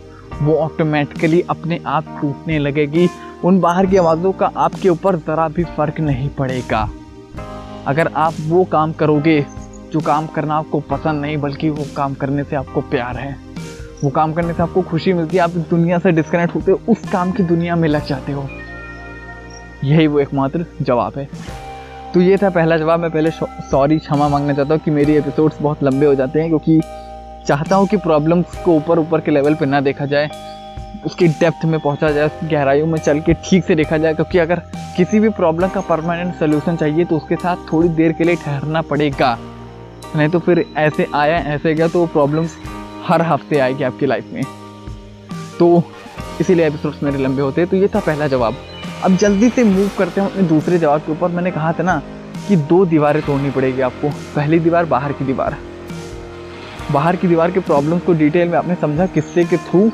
वो 0.42 0.56
ऑटोमेटिकली 0.56 1.42
अपने 1.42 1.80
आप 1.86 2.18
टूटने 2.22 2.60
लगेगी। 2.60 3.10
उन 3.44 3.60
बाहर 3.60 3.86
की 3.86 3.98
आवाज़ों 3.98 4.32
का 4.32 4.52
आपके 4.58 4.90
ऊपर 4.90 5.16
ज़रा 5.16 5.48
भी 5.48 5.64
फ़र्क 5.64 6.00
नहीं 6.00 6.30
पड़ेगा। 6.30 6.90
अगर 7.88 8.08
आप 8.08 8.34
वो 8.40 8.64
काम 8.64 8.94
करोगे, 8.94 9.46
जो 9.94 10.00
काम 10.00 10.28
करना 10.28 10.56
आपको 10.56 10.80
पसंद 10.80 11.22
नहीं, 11.22 11.38
बल्कि 11.38 11.70
वो 11.70 11.86
काम 11.98 12.14
करने 12.14 12.44
से 12.44 12.56
आपको 12.56 12.82
प्यार 12.82 13.18
है, 13.18 13.38
वो 14.04 14.10
काम 14.10 14.34
करने 14.34 14.54
से 14.54 14.64
आपको 14.64 14.82
खुशी 14.82 15.14
मिलती 15.14 15.38
है, 15.38 15.44
आप 15.44 15.50
दुनिया 15.50 16.00
से 16.00 16.12
डिस्कनेक्ट 16.12 16.56
होते 16.56 16.72
हो 16.72 16.80
उस 16.90 17.10
काम 17.12 17.32
की 17.32 17.44
दुनिया 17.44 17.76
में 17.76 17.90
लग 17.90 18.06
जाते 18.06 18.32
हो। 18.32 18.50
यही 19.84 20.08
वो 20.08 20.20
एकमात्र 20.20 20.66
जवाब 20.82 21.18
है। 21.18 21.28
तो 22.14 22.22
ये 22.22 22.38
था 22.38 22.50
पहला 22.50 22.78
जवाब। 22.78 23.00
मैं 23.00 23.10
पहले 23.12 23.30
सॉरी 23.32 23.98
क्षमा 24.00 24.28
मांगना 24.30 24.54
चाहता 24.54 24.74
हूँ 24.74 24.82
कि 24.82 24.92
मेरी 24.92 25.16
एपिसोड्स 25.16 25.62
बहुत 25.62 25.84
लंबे 25.84 26.06
हो 26.06 26.16
जाते 26.16 26.40
हैं 26.40 26.50
क्योंकि 26.50 26.80
चाहता 27.48 27.76
हूँ 27.76 27.88
कि 27.88 27.98
प्रॉब्लम्स 27.98 28.64
को 28.66 28.76
ऊपर 28.76 29.00
ऊपर 29.00 29.22
के 29.22 29.32
लेवल 29.32 29.56
पर 29.56 29.66
ना 29.66 29.82
देखा 29.82 30.06
जाए, 30.06 30.30
उसकी 31.06 31.28
डेप्थ 31.30 31.66
में 31.66 31.80
पहुँचा 31.80 32.12
जाए, 32.12 32.26
उसकी 32.26 32.48
गहराइयों 32.48 32.88
में 32.88 32.98
चल 33.00 33.20
के 33.20 33.34
ठीक 33.46 33.64
से 33.66 33.76
देखा 33.76 33.98
जाए, 33.98 34.14
क्योंकि 34.14 34.38
अगर 34.40 34.62
किसी 34.98 35.20
भी 35.20 35.30
प्रॉब्लम 35.32 35.70
का 35.70 35.82
परमानेंट 35.82 36.34
सोल्यूशन 36.36 36.76
चाहिए 36.76 37.06
तो 37.06 37.18
उसके 37.18 37.36
साथ 37.36 37.72
थोड़ी 37.72 37.90
देर 37.92 38.12
के 38.12 38.24
लिए 38.24 38.36
ठहरना 38.36 38.82
पड़ेगा। 38.84 39.38
नहीं 40.16 40.30
तो 40.30 40.40
फिर 40.40 40.66
ऐसे 40.78 41.08
आया, 41.16 41.38
ऐसे 41.38 41.74
गया 41.74 41.88
तो 41.88 42.06
प्रॉब्लम्स 42.08 42.58
हर 43.08 43.22
हफ़्ते 43.22 43.60
आएगी 43.60 43.84
आपकी 43.84 44.06
लाइफ 44.06 44.32
में। 44.34 44.44
तो 45.60 45.84
इसीलिए 46.42 46.68
एपिसोड्स 46.68 47.04
मेरे 47.04 47.18
लंबे 47.18 47.42
होते 47.42 47.62
हैं। 47.62 47.70
तो 47.70 47.78
ये 47.78 47.88
था 47.88 48.00
पहला 48.00 48.28
जवाब। 48.28 48.56
अब 49.04 49.16
जल्दी 49.18 49.50
से 49.50 49.64
मूव 49.64 49.90
करते 49.98 50.22
हैं 50.22 50.30
अपने 50.30 50.44
दूसरे 50.48 50.78
जवाब 50.80 51.02
के 51.02 51.12
ऊपर। 51.12 51.30
मैंने 51.30 51.52
कहा 51.52 51.72
था 51.74 51.84
ना 51.84 52.02
कि 52.48 52.56
दो 52.56 52.86
दीवारें 52.86 53.22
तोड़नी 53.22 53.50
पड़ेगी 53.52 53.82
आपको। 53.82 54.10
पहली 54.36 54.60
दीवार 54.60 54.86
बाहर 54.88 55.12
की 55.12 55.26
दीवार। 55.26 55.58
बाहर 56.92 57.16
की 57.16 57.28
दीवार 57.28 57.52
के 57.52 57.60
प्रॉब्लम्स 57.62 58.04
को 58.04 58.14
डिटेल 58.14 58.50
में 58.50 58.58
आपने 58.58 58.76
समझा 58.76 59.06
किस्से 59.08 59.44
के 59.44 59.58
थ्रू 59.60 59.92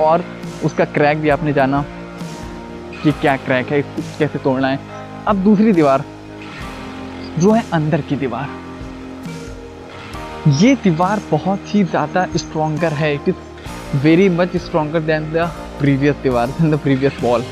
और 0.00 0.24
उसका 0.64 0.84
क्रैक 0.86 1.18
भी 1.18 1.28
आपने 1.28 1.52
जाना 1.52 1.84
कि 3.02 3.12
क्या 3.12 3.36
क्रैक 3.38 3.72
है, 3.72 3.78
इसको 3.78 4.02
कैसे 4.18 4.38
तोड़ना 4.38 4.68
है। 4.68 4.78
अब 5.26 5.36
दूसरी 5.44 5.72
दीवार, 5.72 6.04
जो 7.38 7.52
है 7.52 7.64
अंदर 7.72 8.00
की 8.00 8.16
दीवार। 8.16 8.48
ये 10.60 10.74
दीवार 10.82 11.20
बहुत 11.30 11.74
ही 11.74 11.84
ज़्यादा 11.84 12.26
स्ट्रॉन्गर 12.36 12.92
है। 12.94 13.14
It 13.14 13.28
is 13.28 14.02
very 14.02 14.28
much 14.30 14.56
stronger 14.58 15.00
than 15.02 15.32
the 15.32 15.50
previous 15.80 16.16
दीवार 16.22 16.46
देन 16.50 16.70
द 16.70 16.78
प्रीवियस 16.78 17.22
वॉल 17.22 17.44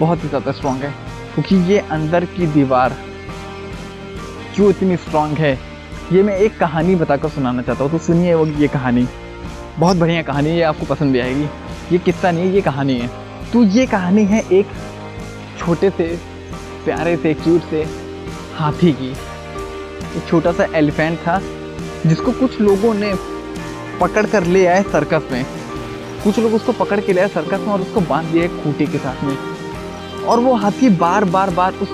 बहुत 0.00 0.24
ही 0.24 0.28
ज़्यादा 0.28 0.52
स्ट्रॉन्ग 0.52 0.82
है, 0.82 0.90
क्योंकि 1.34 1.56
ये 1.72 1.78
अंदर 1.90 2.24
की 2.26 2.46
दीवार 2.48 2.96
क्यों 4.54 4.70
इतनी 4.70 4.96
स्ट्रांग 4.96 5.36
है? 5.38 5.58
ये 6.12 6.22
मैं 6.22 6.36
एक 6.36 6.58
कहानी 6.58 6.94
बताकर 6.94 7.28
सुनाना 7.28 7.62
चाहता 7.62 7.84
हूँ 7.84 7.92
तो 7.92 7.98
सुनिए 7.98 8.34
वो 8.34 8.46
ये 8.46 8.68
कहानी। 8.68 9.06
बहुत 9.78 9.96
बढ़िया 9.96 10.22
कहानी 10.22 10.48
है, 10.48 10.56
ये 10.56 10.62
आपको 10.62 10.86
पसंद 10.86 11.12
भी 11.12 11.20
आएगी। 11.20 11.48
ये 11.92 11.98
किस्सा 11.98 12.30
नहीं 12.30 12.44
है 12.44 12.54
ये 12.54 12.60
कहानी 12.62 12.98
है। 12.98 13.10
तो 13.52 13.62
ये 13.64 13.86
कहानी 13.86 14.24
है 14.24 14.42
एक 14.52 14.66
छोटे 15.58 15.90
से, 15.90 16.06
प्यारे 16.84 17.16
से 17.16 17.34
क्यूट 17.34 17.70
से 17.70 17.84
हाथी 18.56 18.92
की। 18.92 19.10
एक 19.10 20.26
छोटा 20.28 20.52
सा 20.52 20.66
एलिफेंट 20.74 21.18
था, 21.18 21.40
जिसको 22.06 22.32
कुछ 22.32 22.60
लोगों 22.60 22.94
ने 22.94 23.14
पकड़ 24.00 24.26
कर 24.26 24.44
ले 24.46 24.66
आए 24.66 24.82
सर्कस 24.84 25.28
में। 25.32 25.44
कुछ 26.24 26.38
लोग 26.38 26.54
उसको 26.54 26.72
पकड़ 26.74 27.00
के 27.00 27.12
ले 27.12 27.20
आए 27.20 27.28
सर्कस 27.28 27.60
में 27.60 27.72
और 27.72 27.80
उसको 27.80 28.00
बाँध 28.00 28.26
दिया 28.26 28.48
खूटी 28.62 28.86
के 28.86 28.98
साथ 28.98 29.24
में। 29.24 29.36
और 30.26 30.40
वो 30.40 30.54
हाथी 30.54 30.88
बार 30.96 31.24
बार 31.26 31.50
बार 31.50 31.74
उस 31.74 31.88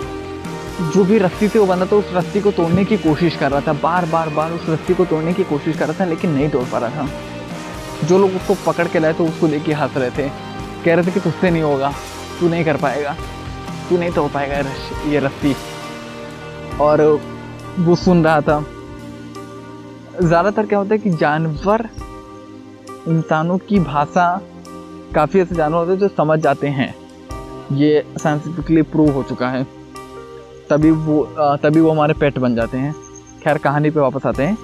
जो 0.95 1.05
भी 1.05 1.19
रस्सी 1.19 1.49
से 1.49 1.59
वो 1.59 1.67
बंधा 1.67 1.87
था, 1.87 1.97
उस 1.97 2.13
रस्सी 2.15 2.41
को 2.41 2.51
तोड़ने 2.53 2.85
की 2.85 2.97
कोशिश 2.99 3.37
कर 3.37 3.51
रहा 3.51 3.61
था। 3.61 3.73
बार 3.73 4.07
बार 4.07 4.29
बार 4.31 4.53
उस 4.53 4.69
रस्सी 4.69 4.95
को 4.95 5.05
तोड़ने 5.05 5.33
की 5.33 5.45
कोशिश 5.45 5.77
कर 5.79 5.89
रहा 5.89 6.01
था, 6.01 6.05
लेकिन 6.05 6.31
नहीं 6.31 6.49
तोड़ 6.51 6.65
पा 6.65 6.79
रहा 6.79 6.91
था। 6.97 8.07
जो 8.07 8.19
लोग 8.19 8.31
उसको 8.37 8.55
पकड़ 8.67 8.87
के 8.89 8.99
लाए 8.99 9.13
तो 9.13 9.25
उसको 9.25 9.49
देख 9.49 9.65
के 9.65 9.73
हंस 9.73 9.97
रहे 9.97 10.11
थे। 10.11 10.29
कह 10.85 10.95
रहे 10.95 11.07
थे 11.07 11.11
कि 11.11 11.21
तुझसे 11.21 11.51
नहीं 11.51 11.63
होगा, 11.63 11.93
तू 12.41 12.49
नहीं 12.49 12.65
कर 12.65 12.77
पाएगा, 12.77 13.15
तू 13.89 13.99
नहीं 13.99 14.11
तोड़ 14.11 14.31
पाएगा 14.31 14.57
ये 15.11 15.21
रस्सी। 15.21 15.55
और 16.81 17.03
वो 17.79 17.97
सुन 17.97 18.25
रहा 18.25 18.41
था। 18.41 18.65
ज़्यादातर 20.23 20.67
क्या 20.67 20.79
होता 20.79 20.95
है 20.95 20.99
कि 20.99 21.11
जानवर 21.11 21.89
इंसानों 23.09 23.59
की 23.59 23.79
भाषा 23.81 24.27
काफ़ी 25.15 25.41
ऐसे 25.41 25.55
जानवर 25.55 25.79
होते 25.79 25.93
हैं 25.93 25.99
जो 26.01 26.09
समझ 26.17 26.39
जाते 26.41 26.69
हैं। 26.71 26.95
ये 27.75 28.05
साइंटिफिकली 28.19 28.83
प्रूव 28.83 29.11
हो 29.11 29.23
चुका 29.23 29.49
है। 29.49 29.67
तभी 30.71 30.91
वो 30.91 31.35
तभी 31.39 31.81
वो 31.81 31.91
हमारे 31.91 32.15
पेट 32.15 32.39
बन 32.39 32.55
जाते 32.55 32.79
हैं। 32.79 32.95
खैर, 33.45 33.59
कहानी 33.59 33.91
पे 33.91 34.01
वापस 34.01 34.27
आते 34.27 34.43
हैं। 34.43 34.59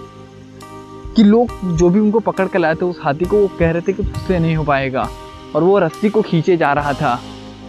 कि 1.17 1.23
लोग 1.23 1.77
जो 1.77 1.91
भी 1.91 2.01
उनको 2.01 2.19
पकड़ 2.19 2.49
कर 2.49 2.59
लाए 2.59 2.75
थे, 2.75 2.85
उस 2.85 3.01
हाथी 3.03 3.25
को 3.25 3.37
वो 3.37 3.49
कह 3.59 3.71
रहे 3.71 3.83
थे 3.83 3.93
कि 3.93 4.03
तुझसे 4.03 4.39
नहीं 4.39 4.57
हो 4.57 4.65
पाएगा। 4.65 5.09
और 5.57 5.63
वो 5.63 5.79
रस्सी 5.79 6.09
को 6.09 6.23
खींचे 6.23 6.57
जा 6.57 6.73
रहा 6.73 6.93
था। 6.93 7.21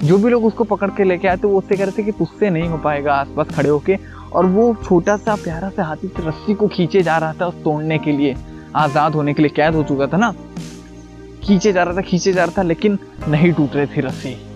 जो 0.04 0.18
भी 0.18 0.30
लोग 0.30 0.46
उसको 0.46 0.64
पकड़ 0.64 0.90
के 0.90 1.04
लेके 1.04 1.28
आए 1.28 1.38
थे, 1.38 1.48
वो 1.48 1.58
उससे 1.58 1.76
कह 1.76 1.84
रहे 1.84 1.92
थे 1.92 2.04
कि 2.04 2.12
तुझसे 2.12 2.50
नहीं 2.50 2.70
हो 2.70 2.78
पाएगा, 2.78 3.14
आसपास 3.14 3.48
खड़े 3.48 3.70
होके। 3.70 3.98
और 4.34 4.46
वो 4.46 4.76
छोटा 4.86 5.18
सा 5.18 5.36
प्यारा 5.36 5.70
सा 5.70 5.84
हाथी 5.84 6.14
रस्सी 6.20 6.54
को 6.54 6.68
खींचे 6.68 7.02
जा 7.02 7.18
रहा 7.18 7.34
था 7.34 7.48
उस 7.48 7.54
तोड़ने 7.54 7.98
के 7.98 8.12
लिए। 8.12 8.36
आज़ाद 8.76 9.16
होने 9.16 9.34
के 9.34 9.42
लिए 9.42 9.52
कैद 9.56 9.76
हो 9.76 9.84
चुका 9.84 10.08
था 10.08 10.18
ना। 10.18 10.34
खींचे 11.44 11.74
जा 11.74 11.84
रहा 11.84 11.96
था, 11.96 12.02
खींचे 12.02 12.34
जा 12.34 12.44
रहा 12.44 12.54
था, 12.58 12.62
लेकिन 12.62 13.00
नहीं 13.28 13.54
टूट 13.54 13.76
रही 13.76 13.86
थी 13.86 14.02
रस्सी। 14.02 14.49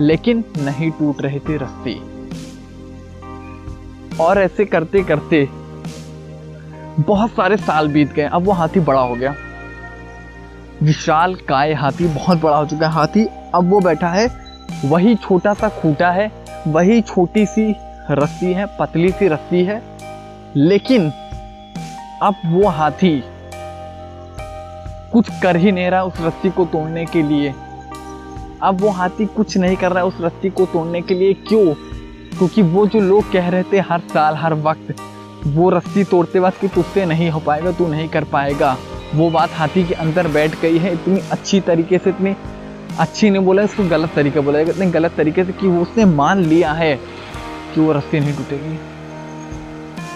लेकिन 0.00 0.44
नहीं 0.58 0.90
टूट 0.90 1.22
रहे 1.22 1.38
थे 1.38 1.56
रस्सी 1.56 1.94
और 4.20 4.38
ऐसे 4.38 4.64
करते 4.64 5.02
करते 5.02 5.48
बहुत 7.00 7.30
सारे 7.30 7.56
साल 7.56 7.88
बीत 7.88 8.12
गए, 8.12 8.22
अब 8.22 8.44
वो 8.44 8.52
हाथी 8.52 8.80
बड़ा 8.80 9.00
हो 9.00 9.14
गया। 9.14 9.34
विशाल 10.82 11.34
काय 11.48 11.72
हाथी, 11.72 12.06
बहुत 12.06 12.40
बड़ा 12.40 12.56
हो 12.56 12.66
चुका 12.66 12.86
है 12.86 12.92
हाथी। 12.92 13.26
अब 13.54 13.70
वो 13.70 13.80
बैठा 13.80 14.08
है, 14.08 14.26
वही 14.84 15.14
छोटा 15.14 15.54
सा 15.54 15.68
खूटा 15.68 16.10
है, 16.10 16.30
वही 16.66 17.00
छोटी 17.00 17.46
सी 17.46 17.74
रस्सी 18.10 18.52
है, 18.52 18.66
पतली 18.80 19.10
सी 19.12 19.28
रस्सी 19.28 19.64
है। 19.64 19.82
लेकिन 20.56 21.10
अब 22.22 22.34
वो 22.46 22.68
हाथी 22.68 23.22
कुछ 25.12 25.28
कर 25.42 25.56
ही 25.56 25.72
नहीं 25.72 25.90
रहा 25.90 26.02
उस 26.02 26.20
रस्सी 26.20 26.50
को 26.50 26.64
तोड़ने 26.64 27.04
के 27.06 27.22
लिए। 27.22 27.54
अब 28.62 28.80
वो 28.80 28.88
हाथी 28.88 29.26
कुछ 29.26 29.56
नहीं 29.56 29.76
कर 29.76 29.90
रहा 29.90 29.98
है 29.98 30.06
उस 30.06 30.14
रस्सी 30.20 30.50
को 30.50 30.66
तोड़ने 30.66 31.00
के 31.02 31.14
लिए 31.14 31.34
क्यों? 31.34 31.74
क्योंकि 32.38 32.62
वो 32.62 32.86
जो 32.86 33.00
लोग 33.00 33.32
कह 33.32 33.48
रहे 33.48 33.62
थे 33.62 33.78
हर 33.78 34.00
साल, 34.00 34.34
हर 34.34 34.54
वक्त, 34.54 34.94
वो 35.46 35.70
रस्सी 35.70 36.04
तोड़ते 36.04 36.38
वक्त 36.38 36.60
कि 36.60 36.68
तुझसे 36.68 37.04
नहीं 37.06 37.30
हो 37.30 37.40
पाएगा, 37.40 37.72
तू 37.72 37.86
नहीं 37.88 38.08
कर 38.08 38.24
पाएगा। 38.24 38.76
वो 39.14 39.30
बात 39.30 39.50
हाथी 39.52 39.84
के 39.84 39.94
अंदर 39.94 40.28
बैठ 40.28 40.60
गई 40.60 40.78
है, 40.78 40.92
इतनी 40.92 41.20
अच्छी 41.32 41.60
तरीके 41.60 41.98
से, 41.98 42.10
इतनी 42.10 42.36
अच्छी 42.98 43.30
नहीं 43.30 43.44
बोला, 43.44 43.62
इसको 43.62 43.88
गलत 43.88 44.10
तरीके 44.14 44.40
बोला 44.40 44.60
इतने 44.60 44.86
गलत 44.86 45.12
तरीके 45.16 45.44
से 45.44 45.52
कि 45.52 45.66
वो 45.66 45.82
उसने 45.82 46.04
मान 46.04 46.38
लिया 46.38 46.72
है 46.72 46.96
कि 47.74 47.80
वो 47.80 47.92
रस्सी 47.92 48.20
नहीं 48.20 48.32
टूटेगी। 48.32 48.78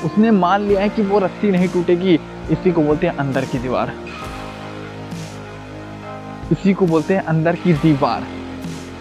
उसने 0.04 0.30
मान 0.30 0.62
लिया 0.62 0.80
है 0.80 0.88
कि 0.88 1.02
वो 1.02 1.18
रस्सी 1.18 1.50
नहीं 1.50 1.68
टूटेगी, 1.68 2.14
इसी 2.50 2.72
को 2.72 2.82
बोलते 2.82 3.06
हैं 3.06 3.16
अंदर 3.16 3.44
की 3.44 3.58
दीवार। 3.58 3.92
इसी 6.52 6.72
को 6.72 6.86
बोलते 6.86 7.14
हैं 7.14 7.24
अंदर 7.24 7.56
की 7.56 7.72
दीवार। 7.72 8.24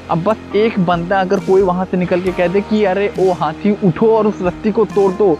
अब 0.09 0.23
बस 0.23 0.55
एक 0.55 0.79
बंदा 0.79 1.21
अगर 1.21 1.39
कोई 1.39 1.61
वहाँ 1.61 1.85
से 1.85 1.97
निकल 1.97 2.21
के 2.21 2.31
कह 2.31 2.47
दे 2.47 2.61
कि, 2.61 2.85
अरे, 2.85 3.13
ओ 3.19 3.31
हाथी, 3.31 3.77
उठो 3.83 4.17
और 4.17 4.27
उस 4.27 4.39
रस्सी 4.41 4.71
को 4.71 4.85
तोड़ 4.85 5.11
दो। 5.11 5.39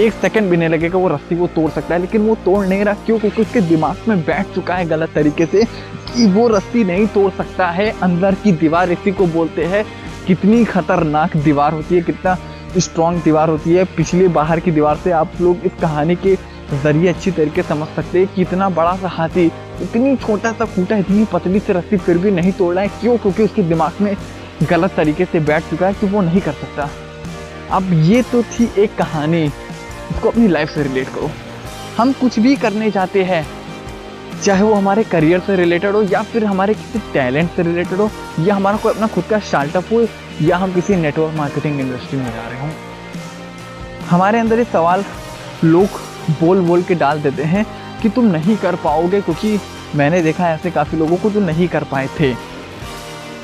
एक 0.00 0.12
सेकंड 0.12 0.50
भी 0.50 0.56
नहीं 0.56 0.68
लगेगा 0.68 0.98
वो 0.98 1.08
रस्सी 1.08 1.36
को 1.36 1.46
तोड़ 1.46 1.70
सकता 1.70 1.94
है, 1.94 2.00
लेकिन 2.00 2.22
वो 2.22 2.34
तोड़ 2.34 2.66
नहीं 2.66 2.84
रहा 2.84 2.94
क्यों? 2.94 3.18
क्योंकि 3.18 3.42
उसके 3.42 3.60
दिमाग 3.60 3.96
में 4.08 4.20
बैठ 4.20 4.46
चुका 4.54 4.74
है 4.74 4.86
गलत 4.86 5.10
तरीके 5.14 5.46
से 5.46 5.64
कि 6.16 6.26
वो 6.26 6.48
रस्सी 6.48 6.84
नहीं 6.84 7.06
तोड़ 7.06 7.32
सकता 7.32 7.70
है, 7.70 7.94
अंदर 8.02 8.34
की 8.34 8.52
दीवार। 8.52 8.90
इसी 8.90 9.12
को 9.12 9.26
बोलते 9.26 9.64
हैं 9.64 9.84
कितनी 10.26 10.64
खतरनाक 10.64 11.36
दीवार 11.36 11.72
होती 11.72 11.94
है, 11.94 12.02
कितना 12.02 12.36
स्ट्रॉन्ग 12.78 13.22
दीवार 13.22 13.48
होती 13.48 13.74
है। 13.74 13.84
पिछली 13.84 14.28
बाहर 14.28 14.60
की 14.60 14.70
दीवार 14.70 14.96
से 14.96 15.10
आप 15.10 15.32
लोग 15.40 15.56
इस 15.64 15.72
कहानी 15.82 16.16
के 16.16 16.34
ज़रिए 16.82 17.08
अच्छी 17.08 17.30
तरीके 17.30 17.62
समझ 17.62 17.88
सकते 17.88 18.18
हैं 18.18 18.28
कि 18.34 18.42
इतना 18.42 18.68
बड़ा 18.68 18.96
सा 18.96 19.08
हाथी 19.08 19.52
इतनी 19.82 20.16
छोटा 20.16 20.52
सा 20.52 20.64
खूटा, 20.64 20.96
इतनी 20.96 21.24
पतली 21.24 21.60
से 21.60 21.72
रस्सी 21.72 21.96
फिर 21.96 22.18
भी 22.18 22.30
नहीं 22.30 22.52
तोड़ 22.52 22.74
रहा 22.74 22.82
है। 22.84 22.90
क्यों? 23.00 23.16
क्योंकि 23.18 23.42
उसके 23.42 23.62
दिमाग 23.62 24.00
में 24.00 24.16
गलत 24.62 24.94
तरीके 24.96 25.24
से 25.24 25.40
बैठ 25.40 25.70
चुका 25.70 25.86
है 25.86 25.94
कि 25.94 26.06
वो 26.06 26.20
नहीं 26.20 26.40
कर 26.40 26.52
सकता। 26.52 26.88
अब 27.70 27.92
ये 27.92 28.22
तो 28.22 28.42
थी 28.42 28.70
एक 28.78 28.96
कहानी। 28.96 29.42
इसको 29.44 30.28
अपनी 30.28 30.48
लाइफ 30.48 30.70
से 30.70 30.82
रिलेट 30.82 31.08
करो। 31.08 31.30
हम 31.96 32.12
कुछ 32.12 32.38
भी 32.38 32.56
करने 32.56 32.90
जाते 32.90 33.24
हैं, 33.24 33.46
चाहे 34.42 34.62
वो 34.62 34.74
हमारे 34.74 35.02
करियर 35.04 35.40
से 35.40 35.56
रिलेटेड 35.56 35.94
हो 35.94 36.02
या 36.02 36.22
फिर 36.22 36.44
हमारे 36.44 36.74
किसी 36.74 36.98
टैलेंट 37.12 37.50
से 37.50 37.62
रिलेटेड 37.62 37.98
हो, 37.98 38.10
या 38.40 38.54
हमारा 38.54 38.76
कोई 38.76 38.92
अपना 38.92 39.06
खुद 39.06 39.24
का 39.24 39.38
स्टार्टअप 39.38 39.92
हो, 39.92 40.06
या 40.42 40.56
हम 40.56 40.72
किसी 40.72 40.96
नेटवर्क 40.96 41.36
मार्केटिंग 41.36 41.80
इंडस्ट्री 41.80 42.18
में 42.18 42.30
जा 42.32 42.48
रहे 42.48 42.60
हों। 42.60 42.70
हमारे 44.10 44.38
अंदर 44.38 44.58
ये 44.58 44.64
सवाल 44.64 45.04
लोग 45.64 46.00
बोल 46.40 46.60
बोल 46.60 46.82
के 46.82 46.94
डाल 46.94 47.20
देते 47.22 47.42
हैं 47.42 47.66
कि 48.04 48.08
तुम 48.10 48.24
नहीं 48.26 48.56
कर 48.56 48.74
पाओगे, 48.74 49.20
क्योंकि 49.20 49.58
मैंने 49.96 50.22
देखा 50.22 50.48
ऐसे 50.50 50.70
काफ़ी 50.70 50.98
लोगों 50.98 51.16
को 51.16 51.30
जो 51.30 51.40
नहीं 51.40 51.68
कर 51.68 51.84
पाए 51.84 52.08
थे। 52.20 52.32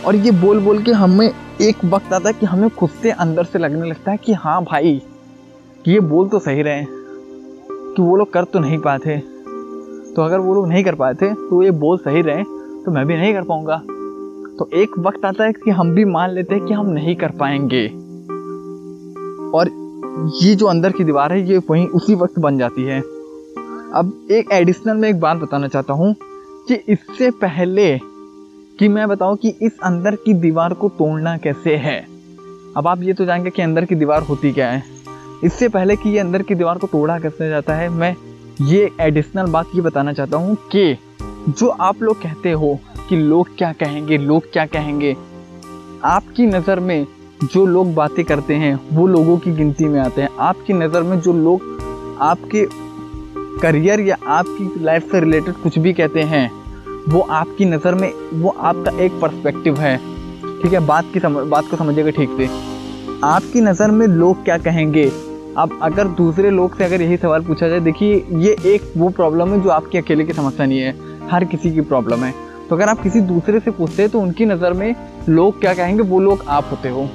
और 0.06 0.16
ये 0.16 0.30
बोल 0.30 0.60
बोल 0.60 0.82
के 0.82 0.92
हमें 0.92 1.30
एक 1.60 1.84
वक्त 1.84 2.12
आता 2.12 2.28
है 2.28 2.34
कि 2.34 2.46
हमें 2.46 2.68
खुद 2.70 2.90
से 3.02 3.10
अंदर 3.10 3.44
से 3.44 3.58
लगने 3.58 3.88
लगता 3.88 4.10
है 4.10 4.16
कि 4.16 4.32
हाँ 4.32 4.62
भाई 4.64 5.00
कि 5.84 5.92
ये 5.92 6.00
बोल 6.00 6.28
तो 6.28 6.38
सही 6.38 6.62
रहे 6.62 6.84
कि 6.84 8.02
वो 8.02 8.16
लोग 8.16 8.32
कर 8.32 8.44
तो 8.44 8.58
नहीं 8.58 8.78
पाए 8.78 8.98
थे। 8.98 9.16
तो 9.16 10.22
अगर 10.22 10.38
वो 10.38 10.54
लोग 10.54 10.68
नहीं 10.68 10.84
कर 10.84 10.94
पाए 10.94 11.14
थे 11.14 11.32
तो 11.34 11.62
ये 11.62 11.70
बोल 11.70 11.98
सही 11.98 12.22
रहे 12.22 12.42
तो 12.84 12.90
मैं 12.90 13.06
भी 13.06 13.16
नहीं 13.16 13.32
कर 13.34 13.42
पाऊँगा। 13.42 13.76
तो 14.58 14.68
एक 14.74 14.98
वक्त 14.98 15.24
आता 15.24 15.44
है 15.44 15.52
कि 15.52 15.70
हम 15.70 15.94
भी 15.94 16.04
मान 16.04 16.30
लेते 16.30 16.54
हैं 16.54 16.64
कि 16.64 16.74
हम 16.74 16.90
नहीं 16.90 17.16
कर 17.16 17.30
पाएँगे। 17.40 17.86
और 19.58 19.70
ये 20.42 20.54
जो 20.54 20.66
अंदर 20.66 20.92
की 20.92 21.04
दीवार 21.04 21.32
है, 21.32 21.40
ये 21.48 21.58
वहीं 21.70 21.86
उसी 21.88 22.14
वक्त 22.14 22.38
बन 22.38 22.58
जाती 22.58 22.84
है। 22.84 23.00
अब 23.94 24.28
एक 24.30 24.50
एडिशनल 24.52 24.96
में 24.96 25.08
एक 25.08 25.18
बात 25.20 25.36
बताना 25.36 25.68
चाहता 25.68 25.92
हूँ 25.92 26.14
कि 26.68 26.74
इससे 26.88 27.30
पहले 27.40 27.86
कि 28.78 28.88
मैं 28.88 29.08
बताऊँ 29.08 29.36
कि 29.36 29.48
इस 29.62 29.78
अंदर 29.84 30.16
की 30.16 30.34
दीवार 30.34 30.74
को 30.74 30.88
तोड़ना 30.88 31.36
कैसे 31.36 31.74
है। 31.76 31.98
अब 32.76 32.86
आप 32.86 33.02
ये 33.02 33.12
तो 33.12 33.24
जानेंगे 33.24 33.50
कि 33.50 33.62
अंदर 33.62 33.84
की 33.84 33.94
दीवार 33.94 34.22
होती 34.22 34.52
क्या 34.52 34.70
है। 34.70 34.82
इससे 35.44 35.68
पहले 35.68 35.96
कि 35.96 36.10
ये 36.10 36.18
अंदर 36.18 36.42
की 36.42 36.54
दीवार 36.54 36.78
को 36.78 36.86
तोड़ा 36.86 37.18
कैसे 37.18 37.48
जाता 37.48 37.74
है, 37.74 37.88
मैं 37.88 38.14
ये 38.62 38.90
एडिशनल 39.00 39.50
बात 39.52 39.70
ये 39.74 39.80
बताना 39.80 40.12
चाहता 40.12 40.36
हूँ 40.36 40.56
कि 40.72 40.96
जो 41.50 41.68
आप 41.68 42.02
लोग 42.02 42.22
कहते 42.22 42.52
हो 42.52 42.78
कि 43.08 43.16
लोग 43.16 43.56
क्या 43.58 43.72
कहेंगे, 43.72 44.18
लोग 44.18 44.52
क्या 44.52 44.66
कहेंगे, 44.66 45.16
आपकी 46.04 46.46
नज़र 46.46 46.80
में 46.80 47.06
जो 47.44 47.64
लोग 47.66 47.94
बातें 47.94 48.24
करते 48.24 48.54
हैं, 48.54 48.74
वो 48.92 49.06
लोगों 49.06 49.38
की 49.38 49.52
गिनती 49.52 49.84
में 49.84 50.00
आते 50.00 50.22
हैं। 50.22 50.28
आपकी 50.40 50.72
नज़र 50.72 51.02
में 51.02 51.20
जो 51.20 51.32
लोग 51.34 52.18
आपके 52.20 52.66
करियर 53.58 54.00
या 54.00 54.16
आपकी 54.28 54.84
लाइफ 54.84 55.10
से 55.12 55.20
रिलेटेड 55.20 55.54
कुछ 55.54 55.78
भी 55.78 55.92
कहते 55.92 56.22
हैं, 56.22 56.50
वो 57.08 57.20
आपकी 57.20 57.64
नज़र 57.64 57.94
में, 57.94 58.12
वो 58.34 58.50
आपका 58.50 58.98
एक 59.04 59.20
पर्सपेक्टिव 59.20 59.78
है। 59.78 59.96
ठीक 60.62 60.72
है? 60.72 60.80
बात 60.86 61.04
की 61.14 61.20
समझ 61.20 61.46
बात 61.46 61.68
को 61.70 61.76
समझिएगा 61.76 62.10
ठीक 62.10 62.36
से। 62.38 62.48
आपकी 63.24 63.60
नज़र 63.60 63.90
में 63.90 64.06
लोग 64.06 64.44
क्या 64.44 64.58
कहेंगे? 64.58 65.10
अब 65.58 65.78
अगर 65.82 66.08
दूसरे 66.16 66.50
लोग 66.50 66.76
से 66.76 66.84
अगर 66.84 67.02
यही 67.02 67.16
सवाल 67.16 67.42
पूछा 67.42 67.68
जाए, 67.68 67.80
देखिए, 67.80 68.24
ये 68.32 68.56
एक 68.66 68.92
वो 68.96 69.08
प्रॉब्लम 69.10 69.48
है 69.48 69.60
जो 69.62 69.70
आपकी 69.70 69.98
अकेले 69.98 70.24
की 70.24 70.32
समस्या 70.32 70.66
नहीं 70.66 70.80
है, 70.80 70.94
हर 71.30 71.44
किसी 71.44 71.70
की 71.70 71.80
प्रॉब्लम 71.82 72.24
है। 72.24 72.34
तो 72.68 72.76
अगर 72.76 72.88
आप 72.88 73.02
किसी 73.02 73.20
दूसरे 73.22 73.60
से 73.60 73.70
पूछते 73.70 74.02
हैं 74.02 74.10
तो 74.10 74.20
उनकी 74.20 74.44
नज़र 74.46 74.72
में 74.72 74.94
लोग 75.28 75.60
क्या 75.60 75.74
कहेंगे? 75.74 76.02
वो 76.02 76.20
लोग 76.20 76.44
आप 76.48 76.68
होते 76.70 76.88
हो। 76.88 77.08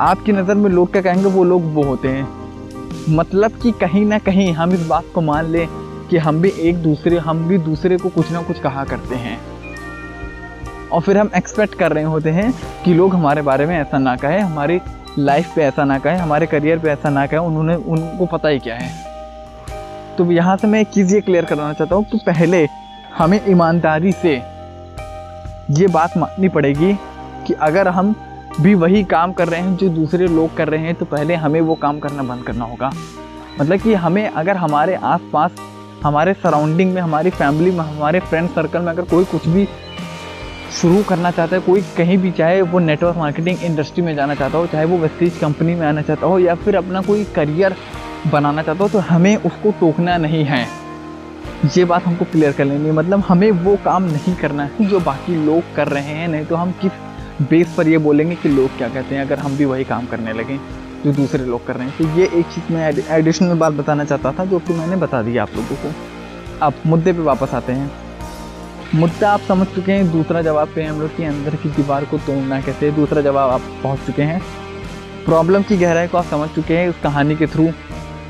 आपकी 0.00 0.32
नज़र 0.32 0.54
में 0.54 0.70
लोग 0.70 0.92
क्या 0.92 1.02
कहेंगे? 1.02 1.28
वो 1.28 1.44
लोग 1.44 1.72
वो 1.74 1.82
होते 1.82 2.08
हैं। 2.08 2.28
मतलब 3.10 3.52
कि 3.52 3.70
कहीं 3.72 4.04
ना 4.06 4.18
कहीं 4.18 4.52
हम 4.52 4.72
इस 4.72 4.86
बात 4.86 5.04
को 5.14 5.20
मान 5.20 5.46
लें 5.46 5.66
कि 6.10 6.16
हम 6.16 6.40
भी 6.40 6.52
एक 6.58 6.76
दूसरे, 6.76 7.18
हम 7.18 7.48
भी 7.48 7.58
दूसरे 7.58 7.96
को 7.96 8.08
कुछ 8.08 8.30
ना 8.32 8.42
कुछ 8.42 8.60
कहा 8.60 8.84
करते 8.84 9.14
हैं। 9.14 9.38
और 10.88 11.00
फिर 11.00 11.18
हम 11.18 11.30
एक्सपेक्ट 11.36 11.74
कर 11.74 11.92
रहे 11.92 12.04
होते 12.04 12.30
हैं 12.30 12.52
कि 12.84 12.94
लोग 12.94 13.14
हमारे 13.14 13.42
बारे 13.42 13.66
में 13.66 13.76
ऐसा 13.78 13.98
ना 13.98 14.16
कहें, 14.16 14.40
हमारी 14.40 14.80
लाइफ 15.18 15.54
पे 15.56 15.62
ऐसा 15.62 15.84
ना 15.84 15.98
कहें, 15.98 16.16
हमारे 16.16 16.46
करियर 16.46 16.78
पे 16.78 16.88
ऐसा 16.88 17.10
ना 17.10 17.26
कहें, 17.26 17.40
उन्होंने, 17.40 17.74
उनको 17.74 18.26
पता 18.26 18.48
ही 18.48 18.58
क्या 18.58 18.76
है। 18.76 19.10
तो 20.16 20.32
यहाँ 20.32 20.56
से 20.56 20.66
मैं 20.66 20.80
एक 20.80 20.88
चीज़ 20.88 21.14
ये 21.14 21.20
क्लियर 21.20 21.44
करना 21.44 21.72
चाहता 21.72 21.96
हूँ 21.96 22.04
कि 22.04 22.18
पहले 22.26 22.66
हमें 23.18 23.40
ईमानदारी 23.48 24.12
से 24.12 24.34
ये 25.70 25.86
बात 25.86 26.16
माननी 26.16 26.48
पड़ेगी 26.48 26.92
कि 27.46 27.54
अगर 27.54 27.88
हम 27.88 28.14
भी 28.60 28.74
वही 28.74 29.02
काम 29.04 29.32
कर 29.32 29.48
रहे 29.48 29.60
हैं 29.60 29.76
जो 29.76 29.88
दूसरे 29.88 30.26
लोग 30.26 30.56
कर 30.56 30.68
रहे 30.68 30.80
हैं 30.80 30.94
तो 30.94 31.04
पहले 31.04 31.34
हमें 31.34 31.60
वो 31.60 31.74
काम 31.74 31.98
करना 31.98 32.22
बंद 32.22 32.44
करना 32.44 32.64
होगा। 32.64 32.90
मतलब 33.60 33.80
कि 33.80 33.94
हमें 33.94 34.28
अगर 34.28 34.56
हमारे 34.56 34.94
आसपास, 34.94 35.50
हमारे 36.04 36.34
सराउंडिंग 36.34 36.92
में, 36.94 37.00
हमारी 37.02 37.30
फैमिली 37.30 37.70
में, 37.70 37.78
हमारे 37.78 38.20
फ्रेंड 38.20 38.48
सर्कल 38.48 38.82
में 38.82 38.88
अगर 38.88 39.02
कोई 39.02 39.24
कुछ 39.24 39.46
भी 39.48 39.66
शुरू 40.72 41.02
करना 41.02 41.30
चाहता 41.30 41.56
है, 41.56 41.62
कोई 41.62 41.82
कहीं 41.96 42.18
भी, 42.18 42.30
चाहे 42.30 42.60
वो 42.62 42.78
नेटवर्क 42.78 43.16
मार्केटिंग 43.16 43.62
इंडस्ट्री 43.62 44.02
में 44.02 44.14
जाना 44.16 44.34
चाहता 44.34 44.58
हो, 44.58 44.66
चाहे 44.66 44.84
वो 44.84 44.98
वेस्टेज 44.98 45.38
कंपनी 45.38 45.74
में 45.74 45.86
आना 45.86 46.02
चाहता 46.02 46.26
हो, 46.26 46.38
या 46.38 46.54
फिर 46.54 46.76
अपना 46.76 47.00
कोई 47.00 47.24
करियर 47.24 47.76
बनाना 48.32 48.62
चाहता 48.62 48.84
हो 48.84 48.88
तो 48.88 48.98
हमें 48.98 49.36
उसको 49.36 49.70
टोकना 49.70 50.16
नहीं 50.18 50.44
है। 50.44 50.66
ये 51.76 51.84
बात 51.84 52.06
हमको 52.06 52.24
क्लियर 52.24 52.52
कर 52.52 52.64
लेनी 52.64 52.86
है। 52.86 52.92
मतलब 52.92 53.24
हमें 53.28 53.50
वो 53.50 53.76
काम 53.84 54.02
नहीं 54.02 54.34
करना 54.34 54.64
है 54.64 54.86
जो 54.86 55.00
बाकी 55.00 55.44
लोग 55.46 55.74
कर 55.76 55.88
रहे 55.88 56.02
हैं, 56.04 56.28
नहीं 56.28 56.44
तो 56.44 56.56
हम 56.56 56.72
किस 56.72 56.92
बेस 57.40 57.74
पर 57.76 57.88
ये 57.88 57.98
बोलेंगे 57.98 58.34
कि 58.34 58.48
लोग 58.48 58.76
क्या 58.78 58.88
कहते 58.88 59.14
हैं, 59.14 59.22
अगर 59.22 59.38
हम 59.38 59.56
भी 59.56 59.64
वही 59.64 59.84
काम 59.84 60.06
करने 60.06 60.32
लगें, 60.32 60.58
जो 61.04 61.12
दूसरे 61.12 61.44
लोग 61.44 61.66
कर 61.66 61.76
रहे 61.76 61.86
हैं। 61.88 61.98
तो 61.98 62.18
ये 62.18 62.24
एक 62.34 62.46
चीज़ 62.46 62.72
मैं 62.72 62.92
एडिशनल 63.08 63.54
बात 63.54 63.72
बताना 63.72 64.04
चाहता 64.04 64.32
था, 64.32 64.44
जो 64.44 64.58
कि 64.58 64.72
मैंने 64.72 64.96
बता 64.96 65.22
दिया 65.22 65.42
आप 65.42 65.50
लोगों 65.56 65.76
को। 65.76 65.92
अब 66.62 66.74
मुद्दे 66.86 67.12
पे 67.12 67.22
वापस 67.22 67.54
आते 67.54 67.72
हैं। 67.72 67.90
मुद्दा 68.94 69.30
आप 69.30 69.40
समझ 69.40 69.66
चुके 69.66 69.92
हैं, 69.92 70.10
दूसरा 70.12 70.42
जवाब 70.42 70.68
पे 70.74 70.84
हम 70.84 71.00
लोग 71.00 71.16
के 71.16 71.24
अंदर 71.24 71.54
की 71.54 71.68
दीवार 71.68 72.04
को 72.04 72.18
तोड़ना 72.18 72.60
कैसे 72.60 72.90
दूसरा 72.90 73.20
जवाब 73.20 73.50
आप 73.50 73.60
पहुँच 73.82 73.98
चुके 73.98 74.22
हैं। 74.22 74.42
प्रॉब्लम 75.24 75.62
की 75.62 75.76
गहराई 75.76 76.08
को 76.08 76.18
आप 76.18 76.24
समझ 76.24 76.48
चुके 76.48 76.76
हैं 76.76 76.88
इस 76.88 76.94
कहानी 77.02 77.36
के 77.36 77.46
थ्रू 77.46 77.66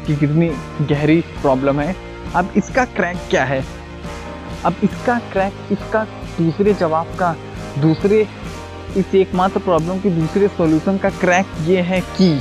कि 0.07 0.17
कितनी 0.17 0.51
गहरी 0.83 1.21
प्रॉब्लम 1.21 1.81
है। 1.81 1.95
अब 2.35 2.53
इसका 2.57 2.85
क्रैक 2.85 3.17
क्या 3.31 3.45
है? 3.45 3.65
अब 4.65 4.75
इसका 4.85 5.19
क्रैक, 5.33 5.53
इसका 5.73 6.05
दूसरे 6.41 6.75
जवाब 6.75 7.07
का 7.19 7.37
दूसरे 7.79 8.27
इस 8.97 9.15
एकमात्र 9.15 9.61
प्रॉब्लम 9.61 9.99
के 10.01 10.11
दूसरे 10.11 10.49
सॉल्यूशन 10.49 10.97
का 10.99 11.11
क्रैक 11.11 11.47
ये 11.61 11.81
है 11.81 12.01
कि 12.17 12.39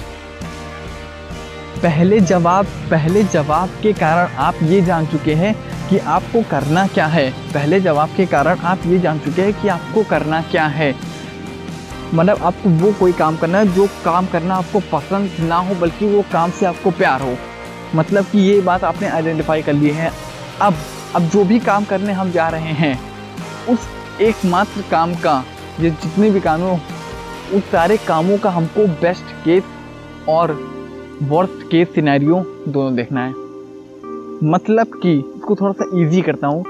पहले 1.84 2.20
जवाब 2.20 2.66
पहले 2.92 3.24
जवाब 3.24 3.70
के 3.82 3.94
कारण 3.94 4.36
आप 4.38 4.56
ये 4.64 4.82
जान 4.82 5.06
चुके 5.06 5.34
हैं 5.34 5.54
कि 5.90 5.98
आपको 5.98 6.42
करना 6.42 6.86
क्या 6.88 7.06
है। 7.06 7.30
पहले 7.54 7.80
जवाब 7.80 8.10
के 8.18 8.26
कारण 8.26 8.60
आप 8.60 8.80
ये 8.86 9.00
जान 9.00 9.20
चुके 9.20 9.42
हैं 9.42 9.54
कि 9.62 9.68
आपको 9.68 10.04
करना 10.04 10.42
क्या 10.42 10.66
है। 10.68 10.94
मतलब 12.14 12.44
आपको 12.44 12.70
वो 12.70 12.92
कोई 12.92 13.12
काम 13.12 13.38
करना 13.38 13.58
है 13.58 13.74
जो 13.74 13.88
काम 14.06 14.26
करना 14.26 14.56
आपको 14.56 14.80
पसंद 14.92 15.38
ना 15.40 15.56
हो, 15.56 15.76
बल्कि 15.76 16.06
वो 16.06 16.24
काम 16.32 16.52
से 16.52 16.66
आपको 16.66 16.92
प्यार 16.92 17.22
हो। 17.22 17.38
मतलब 17.96 18.26
कि 18.26 18.40
ये 18.40 18.60
बात 18.62 18.84
आपने 18.84 19.08
आइडेंटिफाई 19.08 19.62
कर 19.62 19.74
ली 19.74 19.90
है। 19.90 20.12
अब 20.62 20.76
अब 21.16 21.30
जो 21.30 21.44
भी 21.44 21.60
काम 21.60 21.86
करने 21.86 22.14
हम 22.14 22.32
जा 22.32 22.50
रहे 22.50 22.74
हैं, 22.74 23.00
उस 23.70 23.88
एकमात्र 24.22 24.84
काम 24.92 25.16
का 25.16 25.44
ये 25.80 25.90
जितने 25.92 26.30
भी 26.32 26.40
काम 26.40 26.62
हो 26.62 26.74
उस 27.58 27.70
सारे 27.72 27.98
कामों 27.98 28.38
का 28.38 28.50
हमको 28.50 28.86
बेस्ट 29.02 29.32
केस 29.44 29.64
और 30.30 30.52
वर्स्ट 31.24 31.64
केस 31.72 31.94
सिनेरियो 31.96 32.44
दोनों 32.68 32.96
देखना 32.96 33.24
है। 33.26 33.32
मतलब 34.46 35.00
कि 35.04 35.14
इसको 35.18 35.56
थोड़ा 35.56 35.72
सा 35.74 35.90
इजी 36.02 36.22
करता 36.22 36.48
हूँ। 36.48 36.64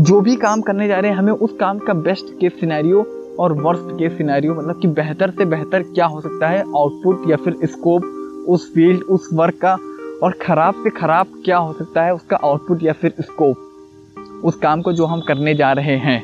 जो 0.00 0.20
भी 0.20 0.36
काम 0.36 0.60
करने 0.60 0.88
जा 0.88 0.98
रहे 0.98 1.10
हैं, 1.10 1.18
हमें 1.18 1.32
उस 1.32 1.56
काम 1.60 1.78
का 1.78 1.94
बेस्ट 2.00 2.32
केस 2.40 2.52
सिनेरियो 2.60 3.04
और 3.40 3.52
वर्स्ट 3.62 3.92
केस 3.98 4.16
सिनेरियो 4.18 4.54
मतलब 4.54 4.80
कि 4.80 4.88
बेहतर 4.94 5.30
से 5.30 5.44
बेहतर 5.46 5.82
क्या 5.84 6.06
हो 6.06 6.20
सकता 6.20 6.48
है 6.48 6.60
आउटपुट 6.60 7.30
या 7.30 7.36
फिर 7.36 7.56
स्कोप 7.64 8.44
उस 8.48 8.72
फ़ील्ड 8.74 9.02
उस 9.10 9.28
वर्क 9.32 9.58
का 9.64 9.76
और 10.22 10.38
ख़राब 10.42 10.82
से 10.84 10.90
ख़राब 10.90 11.40
क्या 11.44 11.58
हो 11.58 11.72
सकता 11.72 12.02
है, 12.02 12.14
उसका 12.14 12.36
आउटपुट 12.36 12.82
या 12.82 12.92
फिर 12.92 13.14
स्कोप 13.20 14.42
उस 14.44 14.56
काम 14.56 14.82
को 14.82 14.92
जो 14.92 15.06
हम 15.06 15.20
करने 15.20 15.54
जा 15.54 15.72
रहे 15.72 15.96
हैं। 15.98 16.22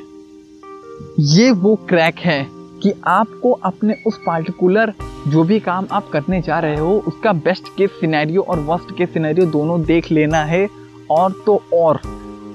ये 1.18 1.50
वो 1.50 1.76
क्रैक 1.76 2.18
है 2.18 2.46
कि 2.82 2.92
आपको 3.06 3.52
अपने 3.52 3.94
उस 4.06 4.18
पार्टिकुलर 4.26 4.94
जो 5.28 5.44
भी 5.44 5.61
काम 5.61 5.87
आप 5.92 6.09
करने 6.09 6.42
जा 6.42 6.59
रहे 6.59 6.76
हो, 6.76 7.04
उसका 7.09 7.32
बेस्ट 7.32 7.68
केस 7.76 7.90
सिनेरियो 7.90 8.42
और 8.42 8.59
वर्स्ट 8.59 8.98
केस 8.98 9.12
सिनेरियो 9.12 9.46
दोनों 9.46 9.82
देख 9.82 10.12
लेना 10.12 10.38
है। 10.38 10.68
और 11.11 11.42
तो 11.46 11.62
और, 11.74 12.00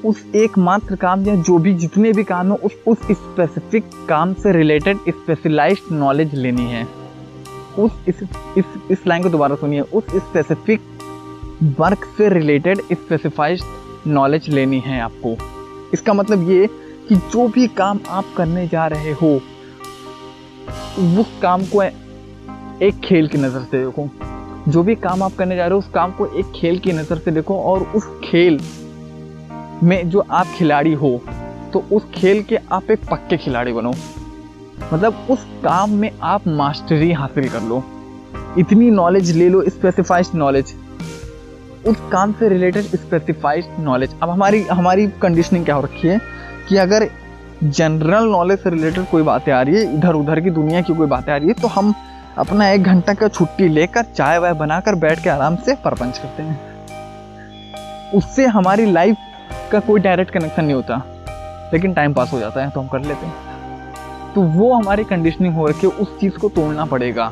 उस 0.06 0.26
एकमात्र 0.36 0.96
काम 0.96 1.28
या 1.28 1.36
जो 1.36 1.58
भी 1.58 1.74
जितने 1.74 2.12
भी 2.12 2.24
काम 2.24 2.52
है, 2.52 2.58
उस 2.58 2.72
उस 2.88 2.98
स्पेसिफिक 3.12 3.84
काम 4.10 4.34
से 4.34 4.52
रिलेटेड 4.52 4.98
स्पेशलाइज्ड 5.10 5.96
नॉलेज 5.96 6.36
लेनी 6.36 6.66
है। 6.66 6.88
उस, 7.80 7.92
इस 8.08 8.16
इस 8.58 8.66
इस 8.92 9.08
लाइन 9.08 9.24
को 9.24 9.30
दोबारा 9.30 9.56
सुनिए। 9.56 9.82
उस 9.82 10.04
स्पेसिफिक 10.16 10.82
वर्क 11.80 12.06
से 12.18 12.30
रिलेटेड 12.30 12.78
स्पेसिफाइज 12.78 13.62
नॉलेज 14.08 14.50
लेनी 14.50 14.80
है 14.80 15.02
आपको। 15.02 15.38
इसका 15.94 16.14
मतलब 16.14 16.50
ये 16.50 16.70
कि 17.12 17.18
जो 17.32 17.48
भी 17.48 17.68
काम 17.68 18.00
आप 18.10 18.26
करने 18.38 18.68
जा 18.68 18.86
रहे 18.88 19.12
हो, 19.12 19.30
उस 21.20 21.32
काम 21.42 21.64
को 21.66 21.82
एक 21.84 23.00
खेल 23.04 23.28
की 23.28 23.38
नज़र 23.38 23.62
से 23.62 23.84
देखो। 23.86 24.08
जो 24.68 24.84
भी 24.84 24.96
काम 24.96 25.24
आप 25.24 25.34
करने 25.36 25.56
जा 25.56 25.66
रहे 25.66 25.74
हो, 25.74 25.80
उस 25.80 25.90
काम 25.94 26.12
को 26.12 26.26
एक 26.30 26.52
खेल 26.56 26.80
की 26.80 26.94
नज़र 26.94 27.18
से 27.18 27.32
देखो 27.32 27.60
और 27.64 27.84
उस 27.96 28.08
खेल 28.24 28.60
में 29.84 30.10
जो 30.10 30.26
आप 30.32 30.48
खिलाड़ी 30.56 30.94
हो 30.94 31.20
तो 31.74 31.84
उस 31.92 32.10
खेल 32.16 32.44
के 32.44 32.58
आप 32.72 32.92
एक 32.92 33.06
पक्के 33.12 33.38
खिलाड़ी 33.38 33.74
बनो। 33.74 33.94
मतलब 34.94 35.28
उस 35.32 35.46
काम 35.64 35.90
में 35.92 36.12
आप 36.24 36.48
मास्टरी 36.50 37.12
हासिल 37.14 37.50
कर 37.50 37.62
लो। 37.62 37.84
इतनी 38.60 38.90
नॉलेज 38.92 39.36
ले 39.38 39.50
लो 39.50 39.70
स्पेसिफाइड 39.70 40.36
नॉलेज 40.36 40.76
उस 41.88 41.98
काम 42.12 42.34
से 42.34 42.50
रिलेटेड 42.50 42.84
स्पेसिफाइड 42.86 43.80
नॉलेज 43.80 44.20
अब 44.24 44.30
हमारी 44.30 44.62
हमारी 44.64 45.08
कंडीशनिंग 45.22 45.66
क्या 45.66 45.76
हो 45.76 45.82
रखी 45.82 46.08
है? 46.08 46.20
कि 46.72 46.78
अगर 46.78 47.08
जनरल 47.64 48.26
नॉलेज 48.26 48.60
से 48.60 48.70
रिलेटेड 48.70 49.06
कोई 49.08 49.24
बातें 49.24 49.52
आ 49.54 49.62
रही 49.62 49.76
है 49.76 49.94
इधर 49.96 50.16
उधर 50.16 50.40
की 50.40 50.50
दुनिया 50.52 50.82
की 50.82 50.94
कोई 50.96 51.08
बातें 51.08 51.32
आ 51.34 51.36
रही 51.38 51.48
है 51.48 51.54
तो 51.54 51.68
हम 51.68 51.94
अपना 52.40 52.70
एक 52.70 52.84
घंटा 52.84 53.14
का 53.14 53.28
छुट्टी 53.28 53.68
लेकर 53.68 54.04
चाय 54.16 54.38
वाय 54.40 54.54
बनाकर 54.54 54.96
बैठ 54.96 55.24
के 55.24 55.30
आराम 55.30 55.56
से 55.66 55.76
परपंच 55.84 56.18
करते 56.18 56.44
हैं। 56.44 58.14
उससे 58.16 58.46
हमारी 58.48 58.86
लाइफ 58.92 59.18
का 59.72 59.80
कोई 59.82 60.00
डायरेक्ट 60.00 60.34
कनेक्शन 60.34 60.66
नहीं 60.66 60.76
होता, 60.76 61.02
लेकिन 61.74 61.94
टाइम 61.94 62.14
पास 62.14 62.34
हो 62.34 62.40
जाता 62.40 62.64
है 62.64 62.70
तो 62.70 62.80
हम 62.80 62.88
कर 62.88 63.00
लेते 63.02 63.26
हैं। 63.26 64.34
तो 64.36 64.42
वो 64.42 64.74
हमारी 64.74 65.04
कंडीशनिंग 65.04 65.56
हो 65.56 65.68
रखी 65.68 65.88
है, 65.88 65.94
उस 65.94 66.20
चीज़ 66.20 66.38
को 66.38 66.50
तोड़ना 66.52 66.86
पड़ेगा 66.88 67.32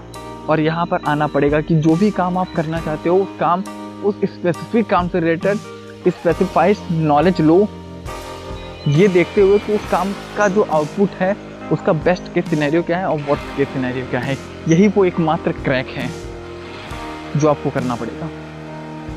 और 0.49 0.59
यहाँ 0.59 0.85
पर 0.85 0.99
आना 1.07 1.27
पड़ेगा 1.29 1.61
कि 1.61 1.75
जो 1.77 1.95
भी 1.95 2.11
काम 2.11 2.37
आप 2.37 2.53
करना 2.55 2.79
चाहते 2.81 3.09
हो 3.09 3.17
उस 3.17 3.35
काम 3.39 3.63
उस 4.05 4.21
स्पेसिफिक 4.27 4.89
काम 4.89 5.07
से 5.07 5.19
रिलेटेड 5.19 5.57
स्पेसिफाइड 6.09 6.77
नॉलेज 6.91 7.41
लो 7.41 7.67
ये 8.87 9.07
देखते 9.07 9.41
हुए 9.41 9.57
कि 9.59 9.73
उस 9.73 9.89
काम 9.91 10.11
का 10.37 10.47
जो 10.47 10.61
आउटपुट 10.61 11.09
है, 11.19 11.35
उसका 11.71 11.93
बेस्ट 11.93 12.33
के 12.33 12.41
सिनेरियो 12.41 12.81
क्या 12.83 12.97
है 12.97 13.05
और 13.05 13.21
वर्स्ट 13.21 13.57
के 13.57 13.65
सिनेरियो 13.65 14.05
क्या 14.05 14.19
है? 14.19 14.37
यही 14.67 14.87
वो 14.87 15.05
एकमात्र 15.05 15.51
क्रैक 15.51 15.87
है 15.87 16.09
जो 17.37 17.49
आपको 17.49 17.69
करना 17.69 17.95
पड़ेगा। 17.95 18.29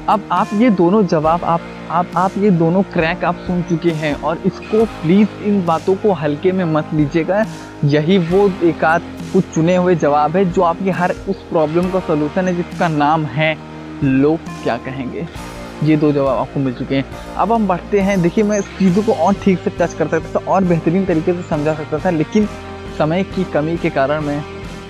अब 0.09 0.29
आप 0.33 0.48
ये 0.55 0.70
दोनों 0.70 1.03
जवाब, 1.07 1.44
आप 1.44 1.61
आप 1.90 2.07
आप 2.16 2.33
ये 2.38 2.51
दोनों 2.51 2.83
क्रैक 2.83 3.25
आप 3.25 3.37
सुन 3.37 3.62
चुके 3.62 3.90
हैं 3.90 4.14
और 4.14 4.38
इसको 4.46 4.85
प्लीज़ 5.03 5.42
इन 5.44 5.64
बातों 5.66 5.94
को 5.94 6.12
हल्के 6.12 6.53
में 6.53 6.64
मत 6.64 6.90
लीजिएगा। 6.94 7.44
यही 7.85 8.18
वो 8.18 8.51
एक 8.62 8.85
आध 8.85 9.03
कुछ 9.33 9.44
चुने 9.55 9.77
हुए 9.77 9.94
जवाब 9.94 10.37
है 10.37 10.44
जो 10.53 10.62
आपकी 10.62 10.90
हर 10.90 11.14
उस 11.29 11.42
प्रॉब्लम 11.51 11.90
का 11.90 12.01
सोल्यूशन 12.01 12.48
है 12.48 12.55
जिसका 12.57 12.88
नाम 12.88 13.25
है 13.25 13.57
लोग 14.05 14.38
क्या 14.62 14.76
कहेंगे। 14.76 15.26
ये 15.83 15.97
दो 15.97 16.12
जवाब 16.12 16.39
आपको 16.39 16.61
मिल 16.61 16.74
चुके 16.74 16.95
हैं। 16.95 17.35
अब 17.37 17.53
हम 17.53 17.66
बढ़ते 17.66 18.01
हैं। 18.01 18.20
देखिए, 18.22 18.45
मैं 18.45 18.59
इस 18.59 18.64
चीज़ों 18.78 19.03
को 19.03 19.12
और 19.14 19.35
ठीक 19.35 19.59
से 19.59 19.70
टच 19.70 19.95
कर 19.95 20.09
सकता 20.09 20.28
था 20.30 20.51
और 20.53 20.64
बेहतरीन 20.64 21.07
तरीके 21.07 21.33
से 21.33 21.43
समझा 21.43 21.74
सकता 21.74 21.99
था, 21.99 22.11
लेकिन 22.11 22.47
समय 22.99 23.22
की 23.24 23.45
कमी 23.45 23.76
के 23.76 23.91
कारण 23.91 24.20
मैं 24.20 24.43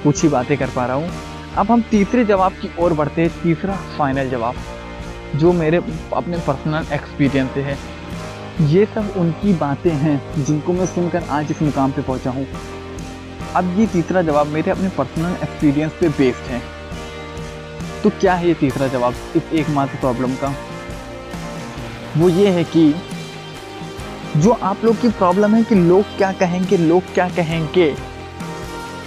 कुछ 0.04 0.22
ही 0.22 0.28
बातें 0.28 0.56
कर 0.58 0.70
पा 0.76 0.86
रहा 0.86 0.96
हूँ। 0.96 1.10
अब 1.58 1.70
हम 1.70 1.82
तीसरे 1.90 2.24
जवाब 2.24 2.52
की 2.52 2.70
ओर 2.80 2.92
बढ़ते 2.92 3.22
हैं। 3.22 3.30
तीसरा 3.42 3.76
फाइनल 3.98 4.28
जवाब, 4.30 4.54
जो 5.36 5.52
मेरे 5.52 5.76
अपने 6.14 6.38
पर्सनल 6.38 6.92
एक्सपीरियंस 6.92 7.50
से 7.54 7.60
है। 7.60 7.76
ये 8.62 8.84
सब 8.86 9.14
उनकी 9.16 9.52
बातें 9.54 9.90
हैं 9.90 10.44
जिनको 10.44 10.72
मैं 10.72 10.86
सुनकर 10.86 11.22
आज 11.30 11.50
इस 11.50 11.62
मुकाम 11.62 11.92
पे 11.92 12.02
पहुँचा 12.02 12.30
हूँ। 12.30 12.46
अब 13.56 13.78
ये 13.78 13.86
तीसरा 13.86 14.22
जवाब 14.22 14.46
मेरे 14.46 14.70
अपने 14.70 14.88
पर्सनल 14.88 15.36
एक्सपीरियंस 15.42 15.92
पे 16.00 16.08
बेस्ड 16.08 16.50
है। 16.50 16.60
तो 18.02 18.10
क्या 18.10 18.34
है 18.34 18.48
ये 18.48 18.54
तीसरा 18.54 18.86
जवाब? 18.88 19.14
इस 19.36 19.52
एकमात्र 19.52 19.98
प्रॉब्लम 19.98 20.34
का। 20.34 20.54
वो 22.16 22.28
ये 22.28 22.48
है 22.50 22.62
कि 22.66 22.94
जो 24.36 24.50
आप 24.62 24.84
लोग 24.84 25.00
की 25.00 25.08
प्रॉब्लम 25.10 25.54
है 25.54 25.62
कि 25.64 25.74
लोग 25.74 26.16
क्या 26.16 26.32
कहेंगे, 26.32 26.76
लोग 26.76 27.12
क्या 27.14 27.28
कहेंगे 27.28 27.94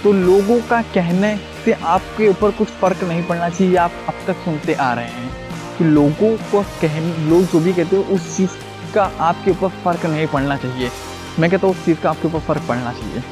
तो 0.02 0.12
लोगों 0.12 0.60
का 0.68 0.80
कहने 0.94 1.36
से 1.64 1.72
आपके 1.72 2.28
ऊपर 2.28 2.50
कुछ 2.50 2.68
फ़र्क 2.80 3.02
नहीं 3.04 3.22
पड़ना 3.22 3.48
चाहिए 3.48 3.76
आप 3.76 3.92
अब 4.08 4.14
तक 4.26 4.36
सुनते 4.44 4.74
आ 4.74 4.92
रहे 4.94 5.04
हैं 5.06 5.30
कि 5.78 5.84
लोगों 5.84 6.36
को 6.50 6.62
कहने, 6.80 7.28
लोग 7.30 7.42
जो 7.42 7.60
भी 7.60 7.72
कहते 7.72 7.96
हो, 7.96 8.02
उस 8.14 8.36
चीज़ 8.36 8.50
का 8.94 9.04
आपके 9.20 9.50
ऊपर 9.50 9.68
फ़र्क 9.84 10.06
नहीं 10.06 10.26
पड़ना 10.26 10.56
चाहिए। 10.56 10.90
मैं 11.38 11.50
कहता 11.50 11.66
हूँ, 11.66 11.74
उस 11.74 11.84
चीज़ 11.84 12.00
का 12.00 12.10
आपके 12.10 12.28
ऊपर 12.28 12.40
फ़र्क 12.40 12.62
पड़ना 12.68 12.92
चाहिए। 12.92 13.22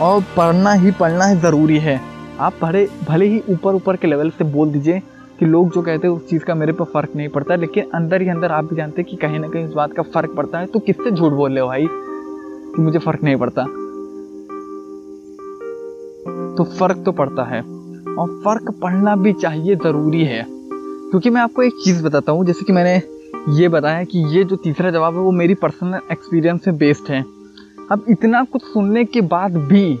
और 0.00 0.24
पढ़ना 0.36 0.72
ही 0.74 0.90
पढ़ना 0.92 1.26
ही 1.26 1.36
ज़रूरी 1.40 1.78
है। 1.78 2.00
आप 2.40 2.54
भले 2.62 2.86
भले 3.08 3.26
ही 3.28 3.42
ऊपर 3.48 3.74
ऊपर 3.74 3.96
के 3.96 4.06
लेवल 4.06 4.30
से 4.30 4.44
बोल 4.44 4.70
दीजिए 4.70 5.02
कि 5.38 5.46
लोग 5.46 5.74
जो 5.74 5.82
कहते 5.82 6.08
हैं 6.08 6.14
उस 6.14 6.28
चीज़ 6.28 6.44
का 6.44 6.54
मेरे 6.54 6.72
पर 6.72 6.84
फ़र्क 6.84 7.08
नहीं 7.16 7.28
पड़ता, 7.28 7.54
लेकिन 7.54 7.84
अंदर 7.94 8.22
ही 8.22 8.28
अंदर 8.28 8.52
आप 8.52 8.64
भी 8.64 8.76
जानते 8.76 9.02
हैं 9.02 9.10
कि 9.10 9.16
कहीं 9.16 9.38
ना 9.38 9.48
कहीं 9.48 9.64
इस 9.64 9.72
बात 9.72 9.92
का 9.92 10.02
फ़र्क 10.02 10.34
पड़ता 10.36 10.58
है। 10.58 10.66
तो 10.66 10.78
किससे 10.78 11.10
झूठ 11.10 11.32
बोल 11.32 11.50
रहे 11.50 11.60
हो 11.60 11.66
भाई? 11.66 11.88
कि 12.76 12.82
मुझे 12.82 12.98
फ़र्क 12.98 13.22
नहीं 13.22 13.36
पड़ता। 13.36 13.64
तो 16.56 16.64
फ़र्क 16.64 17.02
तो 17.04 17.12
पड़ता 17.12 17.44
है, 17.44 17.60
और 18.14 18.42
फ़र्क 18.44 18.74
पड़ना 18.82 19.16
भी 19.16 19.32
चाहिए, 19.32 19.76
ज़रूरी 19.76 20.24
है। 20.24 20.46
क्योंकि 21.10 21.30
मैं 21.30 21.40
आपको 21.40 21.62
एक 21.62 21.72
चीज़ 21.84 22.04
बताता 22.04 22.32
हूँ, 22.32 22.46
जैसे 22.46 22.64
कि 22.64 22.72
मैंने 22.72 23.02
ये 23.60 23.68
बताया 23.68 24.04
कि 24.04 24.18
ये 24.36 24.44
जो 24.44 24.56
तीसरा 24.56 24.90
जवाब 24.90 25.14
है, 25.14 25.20
वो 25.20 25.30
मेरी 25.30 25.54
पर्सनल 25.54 26.00
एक्सपीरियंस 26.12 26.64
से 26.64 26.72
बेस्ड 26.72 27.10
है। 27.10 27.24
अब 27.92 28.04
इतना 28.08 28.44
कुछ 28.44 28.62
सुनने 28.62 29.04
के 29.04 29.20
बाद 29.20 29.56
भी 29.56 29.98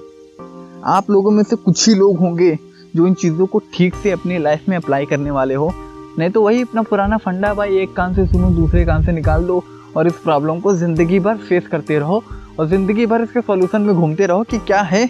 आप 0.84 1.10
लोगों 1.10 1.30
में 1.30 1.42
से 1.42 1.56
कुछ 1.56 1.88
ही 1.88 1.94
लोग 1.94 2.18
होंगे 2.18 2.58
जो 2.94 3.06
इन 3.06 3.14
चीज़ों 3.14 3.46
को 3.46 3.58
ठीक 3.74 3.94
से 3.94 4.10
अपनी 4.10 4.38
लाइफ 4.38 4.68
में 4.68 4.76
अप्लाई 4.76 5.06
करने 5.06 5.30
वाले 5.30 5.54
हो। 5.54 5.72
नहीं 6.18 6.30
तो 6.30 6.42
वही 6.42 6.62
अपना 6.62 6.82
पुराना 6.82 7.16
फंडा 7.16 7.52
भाई, 7.54 7.76
एक 7.78 7.92
कान 7.92 8.14
से 8.14 8.26
सुनो, 8.26 8.50
दूसरे 8.50 8.84
कान 8.86 9.04
से 9.04 9.12
निकाल 9.12 9.44
दो 9.44 9.62
और 9.96 10.06
इस 10.06 10.14
प्रॉब्लम 10.14 10.60
को 10.60 10.74
ज़िंदगी 10.76 11.18
भर 11.20 11.36
फेस 11.38 11.66
करते 11.68 11.98
रहो 11.98 12.22
और 12.58 12.66
ज़िंदगी 12.68 13.06
भर 13.06 13.22
इसके 13.22 13.40
सॉल्यूशन 13.40 13.82
में 13.82 13.94
घूमते 13.94 14.26
रहो 14.26 14.42
कि 14.42 14.58
क्या 14.60 14.80
है 14.82 15.08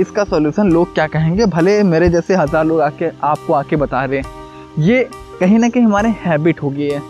इसका 0.00 0.24
सॉल्यूशन 0.24 0.70
लोग 0.72 0.94
क्या 0.94 1.06
कहेंगे? 1.06 1.46
भले 1.46 1.82
मेरे 1.82 2.08
जैसे 2.08 2.34
हज़ार 2.36 2.64
लोग 2.64 2.80
आके, 2.80 3.10
आपको 3.22 3.52
आके 3.52 3.76
बता 3.76 4.04
रहे 4.04 4.18
हैं 4.18 4.34
ये 4.78 5.08
कहीं 5.40 5.58
ना 5.58 5.68
कहीं 5.68 5.84
हमारे 5.84 6.08
हैबिट 6.20 6.62
हो 6.62 6.70
गई 6.70 6.88
है। 6.90 7.00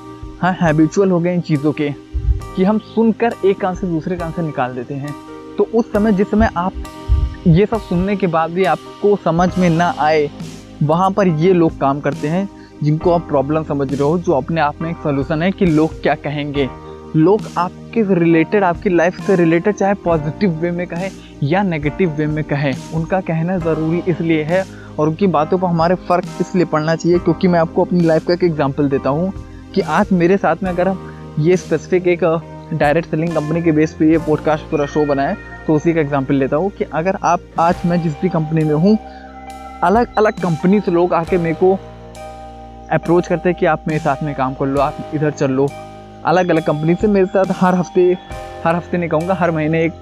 हाँ 0.41 0.53
हैबिचुअल 0.61 1.11
हो 1.11 1.21
गए 1.21 1.35
इन 1.35 1.41
चीज़ों 1.43 1.73
के 1.73 1.91
कि 2.57 2.65
हम 2.65 2.79
सुनकर 2.85 3.35
एक 3.45 3.61
कान 3.61 3.75
से 3.75 3.87
दूसरे 3.87 4.17
कान 4.17 4.31
से 4.33 4.43
निकाल 4.43 4.75
देते 4.75 4.95
हैं। 4.95 5.15
तो 5.59 5.69
उस 5.75 5.93
समय, 5.93 6.13
जिस 6.13 6.31
समय 6.31 6.51
आप 6.57 6.73
ये 7.47 7.65
सब 7.67 7.81
सुनने 7.81 8.15
के 8.17 8.27
बाद 8.27 8.51
भी 8.51 8.65
आपको 8.65 9.15
समझ 9.17 9.49
में 9.59 9.69
ना 9.71 9.95
आए, 10.01 10.29
वहाँ 10.83 11.11
पर 11.11 11.29
ये 11.29 11.53
लोग 11.53 11.79
काम 11.81 12.01
करते 12.01 12.29
हैं, 12.29 12.49
जिनको 12.83 13.11
आप 13.11 13.29
प्रॉब्लम 13.29 13.65
समझ 13.65 13.89
रहे 13.93 14.03
हो, 14.03 14.19
जो 14.19 14.33
अपने 14.33 14.61
आप 14.61 14.81
में 14.83 14.91
एक 14.91 14.97
सोल्यूशन 14.97 15.43
है 15.43 15.51
कि 15.51 15.67
लोग 15.67 16.01
क्या 16.03 16.15
कहेंगे। 16.17 16.69
लोग 17.17 17.43
आपके 17.59 18.03
रिलेटेड 18.15 18.65
आपकी 18.65 18.91
लाइफ 18.91 19.21
से 19.27 19.37
रिलेटेड 19.37 19.75
चाहे 19.75 19.95
पॉजिटिव 19.95 20.59
वे 20.61 20.71
में 20.71 20.87
कहें 20.87 21.11
या 21.43 21.63
नेगेटिव 21.63 22.15
वे 22.19 22.27
में 22.27 22.43
कहें, 22.45 22.73
उनका 22.95 23.21
कहना 23.23 23.59
ज़रूरी 23.59 24.03
इसलिए 24.09 24.43
है 24.43 24.65
और 24.99 25.09
उनकी 25.09 25.27
बातों 25.29 25.59
पर 25.59 25.69
हमारे 25.69 25.95
फ़र्क 26.09 26.39
इसलिए 26.41 26.65
पड़ना 26.65 26.97
चाहिए 26.97 27.19
क्योंकि 27.19 27.49
मैं 27.49 27.61
आपको 27.61 27.85
अपनी 27.85 28.01
लाइफ 28.01 28.27
का 28.27 28.35
एक 28.35 28.45
एग्ज़ाम्पल 28.45 28.89
देता 28.89 29.11
हूँ 29.11 29.33
कि 29.75 29.81
आज 29.81 30.13
मेरे 30.13 30.37
साथ 30.37 30.63
में 30.63 30.71
अगर 30.71 30.89
हम 30.89 31.35
ये 31.41 31.57
स्पेसिफिक 31.57 32.07
एक 32.09 32.25
डायरेक्ट 32.73 33.11
सेलिंग 33.11 33.35
कंपनी 33.35 33.63
के 33.63 33.73
बेस 33.73 33.93
पे 33.95 34.11
ये 34.11 34.19
पॉडकास्ट 34.19 34.71
पूरा 34.71 34.87
शो 34.87 35.05
बनाए 35.07 35.37
तो 35.67 35.75
उसी 35.75 35.95
का 35.95 36.01
एग्ज़ाम्पल 36.01 36.35
लेता 36.35 36.57
हूँ 36.57 36.71
कि 36.71 36.85
अगर 36.85 37.17
आप, 37.23 37.41
आज 37.61 37.75
मैं 37.87 38.03
जिस 38.03 38.21
भी 38.21 38.29
कंपनी 38.29 38.65
में 38.65 38.75
हूँ, 38.75 38.99
अलग 39.85 40.15
अलग 40.19 40.41
कंपनी 40.41 40.81
से 40.81 40.91
लोग 40.91 41.15
आके 41.15 41.39
मेरे 41.39 41.55
को 41.55 41.73
अप्रोच 42.93 43.27
करते 43.29 43.49
हैं 43.49 43.59
कि 43.59 43.67
आप 43.67 43.85
मेरे 43.89 44.01
साथ 44.01 44.23
में 44.23 44.35
काम 44.35 44.55
कर 44.55 44.67
लो, 44.67 44.81
आप 44.81 45.11
इधर 45.15 45.31
चल 45.31 45.51
लो। 45.51 45.69
अलग 46.25 46.49
अलग 46.49 46.65
कंपनी 46.65 46.95
से 46.95 47.07
मेरे 47.07 47.27
साथ 47.27 47.55
हर 47.61 47.75
हफ़्ते 47.75 48.17
हर 48.65 48.77
हफ़्ते 48.77 48.99
नहीं 48.99 49.09
कहूँगा, 49.09 49.35
हर 49.35 49.51
महीने 49.51 49.85
एक 49.85 49.93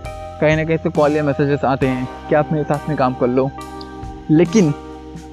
कहीं 0.41 0.57
ना 0.57 0.65
कहीं 0.65 0.77
से 0.79 0.91
कॉल 0.91 1.17
या 1.17 1.23
मैसेजेस 1.23 1.65
आते 1.65 1.87
हैं 1.87 2.09
कि 2.29 2.35
आप 2.35 2.53
मेरे 2.53 2.65
साथ 2.65 2.89
में 2.89 2.97
काम 2.99 3.15
कर 3.15 3.27
लो। 3.27 3.51
लेकिन, 4.31 4.73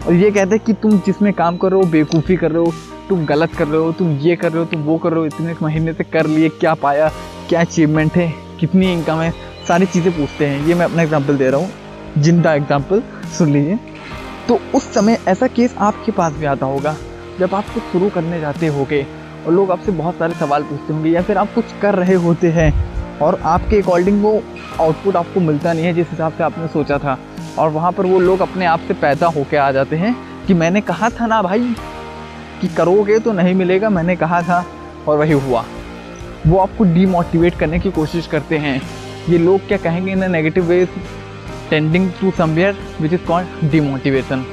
और 0.08 0.14
ये 0.14 0.32
कहते 0.32 0.56
हैं 0.56 0.64
कि 0.66 0.74
तुम 0.74 0.98
जिसमें 1.00 1.32
काम 1.34 1.58
कर 1.58 1.72
रहे 1.72 1.80
हो, 1.80 1.90
बेवकूफ़ी 1.92 2.36
कर 2.36 2.52
रहे 2.52 2.64
हो, 2.64 2.74
तुम 3.10 3.26
गलत 3.26 3.54
कर 3.54 3.68
रहे 3.68 3.82
हो, 3.82 3.92
तुम 3.92 4.12
ये 4.18 4.36
कर 4.36 4.52
रहे 4.52 4.60
हो, 4.60 4.66
तुम 4.66 4.82
वो 4.82 4.98
कर 4.98 5.12
रहे 5.12 5.20
हो, 5.20 5.26
इतने 5.26 5.56
महीने 5.62 5.94
से 5.94 6.04
कर 6.04 6.28
लिए, 6.28 6.50
क्या 6.50 6.74
पाया, 6.74 7.10
क्या 7.50 7.62
अचीवमेंट 7.62 8.16
है, 8.16 8.34
कितनी 8.60 8.92
इनकम 8.94 9.22
है 9.22 9.34
सारी 9.68 9.86
चीज़ें 9.86 10.12
पूछते 10.12 10.46
हैं। 10.46 10.66
ये 10.68 10.76
मैं 10.76 10.86
अपना 10.86 11.02
एग्ज़ाम्पल 11.02 11.38
दे 11.38 11.50
रहा 11.50 11.60
हूँ। 11.62 11.70
ज़िंदा 12.18 12.54
एग्ज़ाम्पल 12.54 13.02
सुन 13.38 13.52
लीजिए। 13.52 13.80
तो 14.48 14.60
उस 14.76 14.94
समय 14.94 15.18
ऐसा 15.28 15.48
केस 15.50 15.76
आपके 15.80 16.12
पास 16.12 16.34
भी 16.34 16.46
आता 16.46 16.66
होगा, 16.66 16.96
जब 17.40 17.54
आप 17.56 17.74
कुछ 17.74 17.84
शुरू 17.92 18.10
करने 18.10 18.40
जाते 18.40 18.68
होगे 18.70 19.06
और 19.46 19.54
लोग 19.54 19.72
आपसे 19.72 19.92
बहुत 19.92 20.16
सारे 20.16 20.34
सवाल 20.36 20.64
पूछते 20.64 20.94
होंगे 20.94 21.10
या 21.10 21.22
फिर 21.22 21.38
आप 21.38 21.54
कुछ 21.56 21.66
कर 21.82 21.96
रहे 21.96 22.14
होते 22.24 22.52
हैं 22.52 22.74
और 23.20 23.40
आपके 23.46 23.82
अकॉर्डिंग 23.82 24.22
वो 24.24 24.42
आउटपुट 24.80 25.16
आपको 25.16 25.40
मिलता 25.40 25.74
नहीं 25.74 25.86
है, 25.86 25.94
जिस 25.94 26.10
हिसाब 26.12 26.34
से 26.34 26.44
आपने 26.44 26.68
सोचा 26.70 26.98
था। 26.98 27.18
और 27.60 27.70
वहाँ 27.70 27.92
पर 27.92 28.06
वो 28.06 28.20
लोग 28.20 28.42
अपने 28.42 28.66
आप 28.66 28.80
से 28.88 28.94
पैदा 28.96 29.28
होके 29.28 29.58
आ 29.58 29.72
जाते 29.72 29.96
हैं 29.96 30.16
कि 30.48 30.54
मैंने 30.54 30.82
कहा 30.82 31.10
था 31.12 31.28
ना 31.28 31.42
भाई 31.42 31.76
कि 32.62 32.68
करोगे 32.68 33.20
तो 33.20 33.32
नहीं 33.34 33.54
मिलेगा, 33.56 33.90
मैंने 33.90 34.16
कहा 34.16 34.42
था 34.42 34.66
और 35.08 35.18
वही 35.18 35.34
हुआ। 35.34 35.64
वो 36.48 36.58
आपको 36.58 36.84
डीमोटिवेट 36.94 37.56
करने 37.56 37.80
की 37.80 37.92
कोशिश 37.92 38.28
करते 38.28 38.58
हैं। 38.58 38.82
ये 39.30 39.38
लोग 39.38 39.68
क्या 39.68 39.78
कहेंगे 39.78 40.12
in 40.12 40.32
negative 40.32 40.66
way 40.66 40.86
tending 41.70 42.10
to 42.22 42.32
somewhere 42.32 42.78
which 43.02 43.14
is 43.14 43.22
called 43.22 43.70
demotivation 43.72 44.46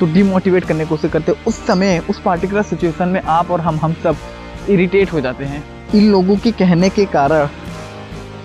तो 0.00 0.06
डीमोटिवेट 0.06 0.64
करने 0.64 0.84
की 0.84 0.88
कोशिश 0.88 1.10
करते 1.12 1.32
उस 1.46 1.66
समय, 1.66 1.98
उस 2.10 2.20
पार्टिकुलर 2.20 2.62
सिचुएशन 2.62 3.08
में 3.08 3.20
आप 3.20 3.50
और 3.50 3.60
हम 3.60 3.76
हम 3.76 3.92
सब 4.02 4.16
इरिटेट 4.70 5.12
हो 5.12 5.20
जाते 5.20 5.44
हैं। 5.44 5.62
इन 5.94 6.10
लोगों 6.10 6.36
के 6.36 6.52
कहने 6.52 6.88
के 6.90 7.04
कारण। 7.04 7.48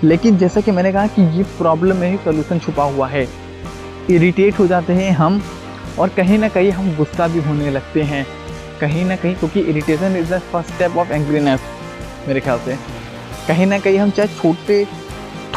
लेकिन 0.04 0.36
जैसा 0.38 0.60
कि 0.60 0.70
मैंने 0.70 0.92
कहा 0.92 1.06
कि 1.06 1.22
ये 1.38 1.42
प्रॉब्लम 1.58 1.96
में 1.96 2.10
ही 2.10 2.16
सोल्यूशन 2.16 2.58
छुपा 2.58 2.84
हुआ 2.84 3.08
है। 3.08 3.26
इरिटेट 4.10 4.58
हो 4.58 4.66
जाते 4.66 4.92
हैं 4.92 5.10
हम 5.12 5.42
और 5.98 6.08
कहीं 6.08 6.38
ना 6.38 6.48
कहीं 6.48 6.70
हम 6.70 6.94
गुस्सा 6.96 7.28
भी 7.28 7.38
होने 7.38 7.70
लगते 7.70 8.02
हैं। 8.02 8.26
कहीं 8.80 9.04
ना 9.04 9.16
कहीं, 9.16 9.34
क्योंकि 9.34 9.60
irritation 9.60 10.16
is 10.16 10.34
the 10.34 10.38
first 10.52 10.70
step 10.70 10.96
of 10.96 11.12
angriness 11.12 11.60
मेरे 12.28 12.40
ख्याल 12.40 12.58
से। 12.58 12.76
कहीं 13.48 13.66
ना 13.66 13.78
कहीं 13.78 13.98
हम 13.98 14.10
चाहे 14.10 14.28
छोटे 14.28 14.86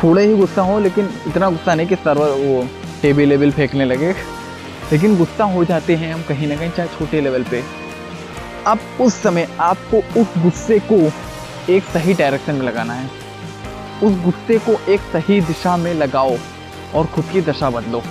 थोड़े 0.03 0.25
ही 0.25 0.37
गुस्सा 0.37 0.61
हो, 0.61 0.79
लेकिन 0.79 1.09
इतना 1.27 1.49
गुस्सा 1.49 1.75
नहीं 1.75 1.87
कि 1.87 1.95
सर्वर 1.95 2.29
वो 2.29 2.67
टेबल 3.01 3.21
लेवल 3.21 3.51
फेंकने 3.51 3.85
लगे। 3.85 4.11
लेकिन 4.91 5.17
गुस्सा 5.17 5.43
हो 5.43 5.65
जाते 5.65 5.95
हैं 5.95 6.13
हम 6.13 6.21
कहीं 6.21 6.47
ना 6.47 6.55
कहीं, 6.55 6.71
चाहे 6.71 6.89
छोटे 6.89 7.21
लेवल 7.21 7.43
पे। 7.43 7.63
अब 8.67 8.79
उस 9.01 9.13
समय 9.13 9.47
आपको 9.59 10.21
उस 10.21 10.27
गुस्से 10.37 10.79
को 10.91 11.11
एक 11.71 11.83
सही 11.83 12.13
डायरेक्शन 12.13 12.55
में 12.55 12.61
लगाना 12.61 12.93
है। 12.93 13.09
उस 14.03 14.23
गुस्से 14.23 14.57
को 14.57 14.91
एक 14.91 14.99
सही 14.99 15.41
दिशा 15.41 15.77
में 15.77 15.93
लगाओ 15.93 16.37
और 16.95 17.05
खुद 17.05 17.25
की 17.33 17.41
दशा 17.41 17.69
बदलो। 17.69 18.01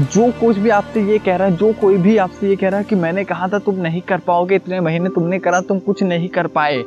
जो 0.00 0.32
कुछ 0.32 0.56
भी 0.56 0.70
आपसे 0.70 1.02
ये 1.02 1.18
कह 1.18 1.36
रहा 1.36 1.48
है, 1.48 1.56
जो 1.56 1.72
कोई 1.72 1.96
भी 1.96 2.16
आपसे 2.16 2.48
ये 2.48 2.56
कह 2.56 2.68
रहा 2.68 2.78
है 2.78 2.84
कि 2.84 2.94
मैंने 2.94 3.24
कहा 3.24 3.48
था 3.48 3.58
तुम 3.58 3.74
नहीं 3.74 4.00
कर 4.00 4.18
पाओगे, 4.18 4.54
इतने 4.54 4.80
महीने 4.80 5.08
तुमने 5.08 5.38
करा, 5.38 5.60
तुम 5.60 5.78
कुछ 5.78 6.02
नहीं 6.02 6.28
कर 6.28 6.46
पाए। 6.46 6.84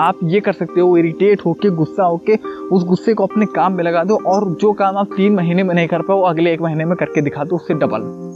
आप 0.00 0.14
ये 0.24 0.40
कर 0.40 0.52
सकते 0.52 0.80
हो 0.80 0.96
इरिटेट 0.96 1.40
होके, 1.46 1.70
गुस्सा 1.70 2.04
होके, 2.04 2.36
उस 2.72 2.84
गुस्से 2.84 3.14
को 3.14 3.26
अपने 3.26 3.46
काम 3.46 3.72
में 3.72 3.84
लगा 3.84 4.04
दो 4.04 4.18
और 4.26 4.56
जो 4.60 4.72
काम 4.72 4.96
आप 4.96 5.06
तीन 5.16 5.34
महीने 5.34 5.62
में 5.62 5.74
नहीं 5.74 5.88
कर 5.88 6.02
पाओ, 6.02 6.22
अगले 6.22 6.52
एक 6.52 6.60
महीने 6.60 6.84
में 6.84 6.96
करके 6.96 7.22
दिखा 7.22 7.44
दो, 7.44 7.56
उससे 7.56 7.74
डबल 7.74 8.30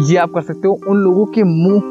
ये 0.00 0.16
आप 0.16 0.30
कर 0.30 0.42
सकते 0.42 0.68
हो, 0.68 0.80
उन 0.88 0.96
लोगों 0.96 1.26
के 1.26 1.42
मुँह 1.42 1.82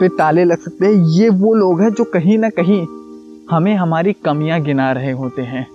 पे 0.00 0.08
ताले 0.08 0.44
लग 0.44 0.58
सकते 0.58 0.86
हैं। 0.86 0.92
ये 0.92 1.28
वो 1.28 1.54
लोग 1.54 1.80
हैं 1.80 1.90
जो 1.90 2.04
कहीं 2.04 2.38
ना 2.38 2.48
कहीं 2.48 2.86
हमें 3.50 3.74
हमारी 3.74 4.12
कमियाँ 4.12 4.60
गिना 4.60 4.92
रहे 4.92 5.12
होते 5.12 5.42
हैं। 5.42 5.66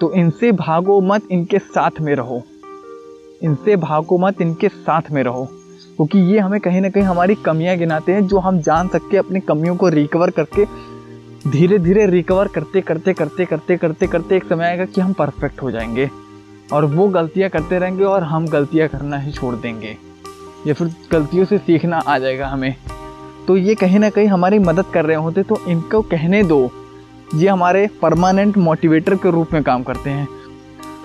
तो 0.00 0.12
इनसे 0.12 0.52
भागो 0.52 1.00
मत, 1.00 1.22
इनके 1.30 1.58
साथ 1.58 1.90
में 2.00 2.14
रहो। 2.14 2.42
इनसे 3.42 3.76
भागो 3.76 4.18
मत, 4.18 4.42
इनके 4.42 4.68
साथ 4.68 5.02
में 5.10 5.22
रहो। 5.22 5.44
क्योंकि 5.96 6.18
ये 6.18 6.38
हमें 6.38 6.60
कहीं 6.60 6.80
ना 6.80 6.88
कहीं 6.88 7.04
हमारी 7.04 7.34
कमियाँ 7.34 7.76
गिनाते 7.76 8.12
हैं, 8.12 8.26
जो 8.26 8.38
हम 8.38 8.60
जान 8.60 8.88
सके 8.88 9.16
अपनी 9.16 9.40
कमियों 9.40 9.76
को 9.76 9.88
रिकवर 9.88 10.30
करके 10.30 10.64
धीरे 11.48 11.78
धीरे 11.78 12.06
रिकवर 12.06 12.48
करते 12.48 12.80
करते 12.80 13.12
करते 13.12 13.44
करते 13.44 13.76
करते 13.76 14.06
करते 14.06 14.36
एक 14.36 14.44
समय 14.44 14.64
आएगा 14.64 14.84
कि 14.84 15.00
हम 15.00 15.12
परफेक्ट 15.12 15.62
हो 15.62 15.70
जाएँगे। 15.70 16.10
और 16.72 16.84
वो 16.84 17.08
गलतियाँ 17.08 17.50
करते 17.50 17.78
रहेंगे 17.78 18.04
और 18.04 18.22
हम 18.22 18.46
गलतियाँ 18.46 18.88
करना 18.88 19.18
ही 19.18 19.32
छोड़ 19.32 19.54
देंगे। 19.54 19.96
या 20.66 20.74
फिर 20.74 20.90
गलतियों 21.12 21.44
से 21.44 21.58
सीखना 21.58 21.98
आ 21.98 22.18
जाएगा 22.18 22.46
हमें। 22.46 22.74
तो 23.48 23.56
ये 23.56 23.74
कहीं 23.74 23.98
ना 23.98 24.10
कहीं 24.10 24.26
हमारी 24.26 24.58
मदद 24.58 24.84
कर 24.84 25.04
रहे 25.04 25.16
होते 25.16 25.42
तो 25.42 25.60
इनको 25.68 26.02
कहने 26.02 26.42
दो। 26.42 26.70
ये 27.34 27.48
हमारे 27.48 27.88
परमानेंट 28.02 28.58
मोटिवेटर 28.58 29.14
के 29.14 29.30
रूप 29.30 29.52
में 29.52 29.62
काम 29.62 29.82
करते 29.82 30.10
हैं। 30.10 30.28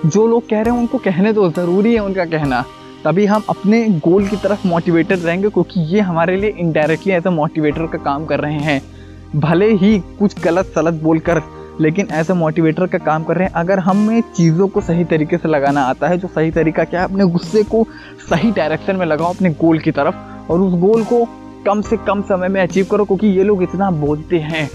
जो 0.06 0.28
लोग 0.28 0.50
कह 0.50 0.62
रहे 0.62 0.74
हैं, 0.74 0.80
उनको 0.82 0.98
कहने 0.98 1.34
दो, 1.34 1.50
ज़रूरी 1.52 1.94
है 1.94 2.00
उनका 2.00 2.26
कहना। 2.26 2.66
तभी 3.06 3.26
हम 3.26 3.44
अपने 3.50 3.90
गोल 3.90 4.28
की 4.28 4.36
तरफ़ 4.36 4.68
मोटिवेटेड 4.68 5.24
रहेंगे, 5.24 5.50
क्योंकि 5.50 5.80
ये 5.80 6.00
हमारे 6.00 6.38
लिए 6.38 6.50
इनडायरेक्टली 6.50 7.14
एज 7.14 7.28
अ 7.28 7.30
मोटिवेटर 7.30 7.88
का 7.88 7.98
काम 7.98 8.26
कर 8.26 8.40
रहे 8.40 8.60
हैं। 8.60 8.97
भले 9.36 9.71
ही 9.73 9.97
कुछ 10.19 10.41
गलत 10.43 10.65
सलत 10.65 10.93
बोलकर, 10.93 11.41
लेकिन 11.82 12.07
ऐसे 12.11 12.34
मोटिवेटर 12.34 12.88
का 12.88 12.97
काम 12.97 13.23
कर 13.23 13.36
रहे 13.36 13.47
हैं। 13.47 13.53
अगर 13.53 13.80
हमें 13.80 14.21
चीज़ों 14.36 14.67
को 14.67 14.82
सही 14.82 15.03
तरीके 15.03 15.38
से 15.38 15.49
लगाना 15.49 15.82
आता 15.82 16.07
है, 16.07 16.17
जो 16.17 16.28
सही 16.28 16.51
तरीका 16.51 16.84
क्या 16.84 16.99
है, 16.99 17.05
अपने 17.05 17.25
गुस्से 17.25 17.63
को 17.63 17.86
सही 18.30 18.51
डायरेक्शन 18.51 18.95
में 18.95 19.05
लगाओ, 19.05 19.34
अपने 19.34 19.49
गोल 19.49 19.80
की 19.80 19.91
तरफ़, 19.91 20.15
और 20.51 20.61
उस 20.61 20.80
गोल 20.80 21.03
को 21.03 21.23
कम 21.65 21.82
से 21.82 21.97
कम 21.97 22.21
समय 22.21 22.47
में 22.47 22.61
अचीव 22.61 22.88
करो, 22.91 23.05
क्योंकि 23.05 23.28
ये 23.28 23.43
लोग 23.43 23.63
इतना 23.63 23.91
बोलते 23.91 24.39
हैं 24.39 24.69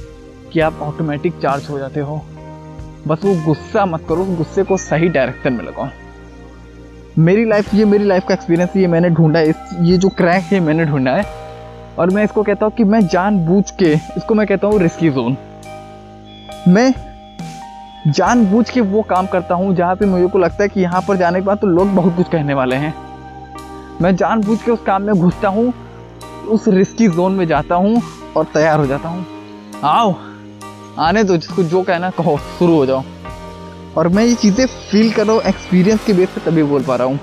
कि 0.53 0.61
आप 0.61 0.79
ऑटोमेटिक 0.83 1.39
चार्ज 1.43 1.69
हो 1.71 1.79
जाते 1.79 2.01
हो। 2.01 2.21
बस 3.09 3.25
वो 3.25 3.35
गुस्सा 3.45 3.85
मत 3.87 4.05
करो 4.09 4.25
गुस्से 4.27 4.63
को 4.63 4.77
सही 4.77 5.09
डायरेक्शन 5.09 5.53
में 5.53 5.65
लगाओ। 5.65 5.89
मेरी 7.19 7.45
लाइफ 7.45 7.75
ये 7.75 7.85
मेरी 7.85 8.05
लाइफ 8.05 8.25
का 8.29 8.35
एक्सपीरियंस 8.35 8.77
ये 8.77 8.87
मैंने 8.87 9.11
ढूंढा 9.11 9.39
है 9.39 9.55
ये 9.83 9.97
जो 9.97 10.09
क्रैक 10.09 10.43
है, 10.43 10.61
मैंने 10.61 10.85
ढूंढा 10.85 11.11
है। 11.11 11.25
और 11.99 12.11
मैं 12.11 12.25
इसको 12.25 12.43
कहता 12.43 12.67
हूँ 12.67 12.73
कि 12.75 12.85
मैं 12.85 13.01
जानबूझ 13.09 13.71
के 13.73 13.93
इसको 13.93 14.35
मैं 14.35 14.47
कहता 14.47 14.67
हूँ 14.67 14.79
रिस्की 14.81 15.11
जोन 15.11 15.37
मैं 16.69 16.93
जानबूझ 18.09 18.69
के 18.71 18.81
वो 18.81 19.03
काम 19.03 19.27
करता 19.27 19.55
हूँ 19.55 19.75
जहाँ 19.75 19.95
पे 19.97 20.07
मुझे 20.07 20.27
को 20.27 20.39
लगता 20.39 20.63
है 20.63 20.69
कि 20.69 20.81
यहाँ 20.81 21.03
पर 21.09 21.17
जाने 21.17 21.41
के 21.41 21.47
बाद 21.47 21.59
तो 21.59 21.67
लोग 21.67 21.95
बहुत 21.95 22.17
कुछ 22.17 22.29
कहने 22.29 22.55
वाले 22.55 22.77
हैं। 22.77 22.95
मैं 24.03 24.15
जानबूझ 24.17 24.59
के 24.63 24.71
उस 24.71 24.83
काम 24.83 25.03
में 25.03 25.15
घुसता 25.15 25.49
हूँ, 25.49 25.73
उस 26.49 26.69
रिस्की 26.69 27.09
जोन 27.09 27.33
में 27.33 27.47
जाता 27.47 27.75
हूँ 27.75 28.03
और 28.37 28.45
तैयार 28.45 28.79
हो 28.79 28.87
जाता 28.87 29.09
हूँ। 29.09 29.27
आओ, 29.85 30.15
आने 30.99 31.25
दो, 31.25 31.37
जिसको 31.37 31.63
जो 31.63 31.83
कहना 31.83 32.11
कहो, 32.11 32.37
शुरू 32.59 32.77
हो 32.77 32.87
जाओ। 32.87 33.03
और 33.97 34.09
मैं 34.09 34.25
ये 34.25 34.35
चीज़ें 34.35 34.67
फील 34.67 35.13
कर 35.13 35.27
रहा 35.27 35.35
हूँ 35.35 35.43
एक्सपीरियंस 35.43 36.05
के 36.07 36.13
बेस 36.13 36.29
पे 36.29 36.51
तभी 36.51 36.63
बोल 36.63 36.83
पा 36.83 36.97
रहा 36.97 37.07
हूँ। 37.07 37.19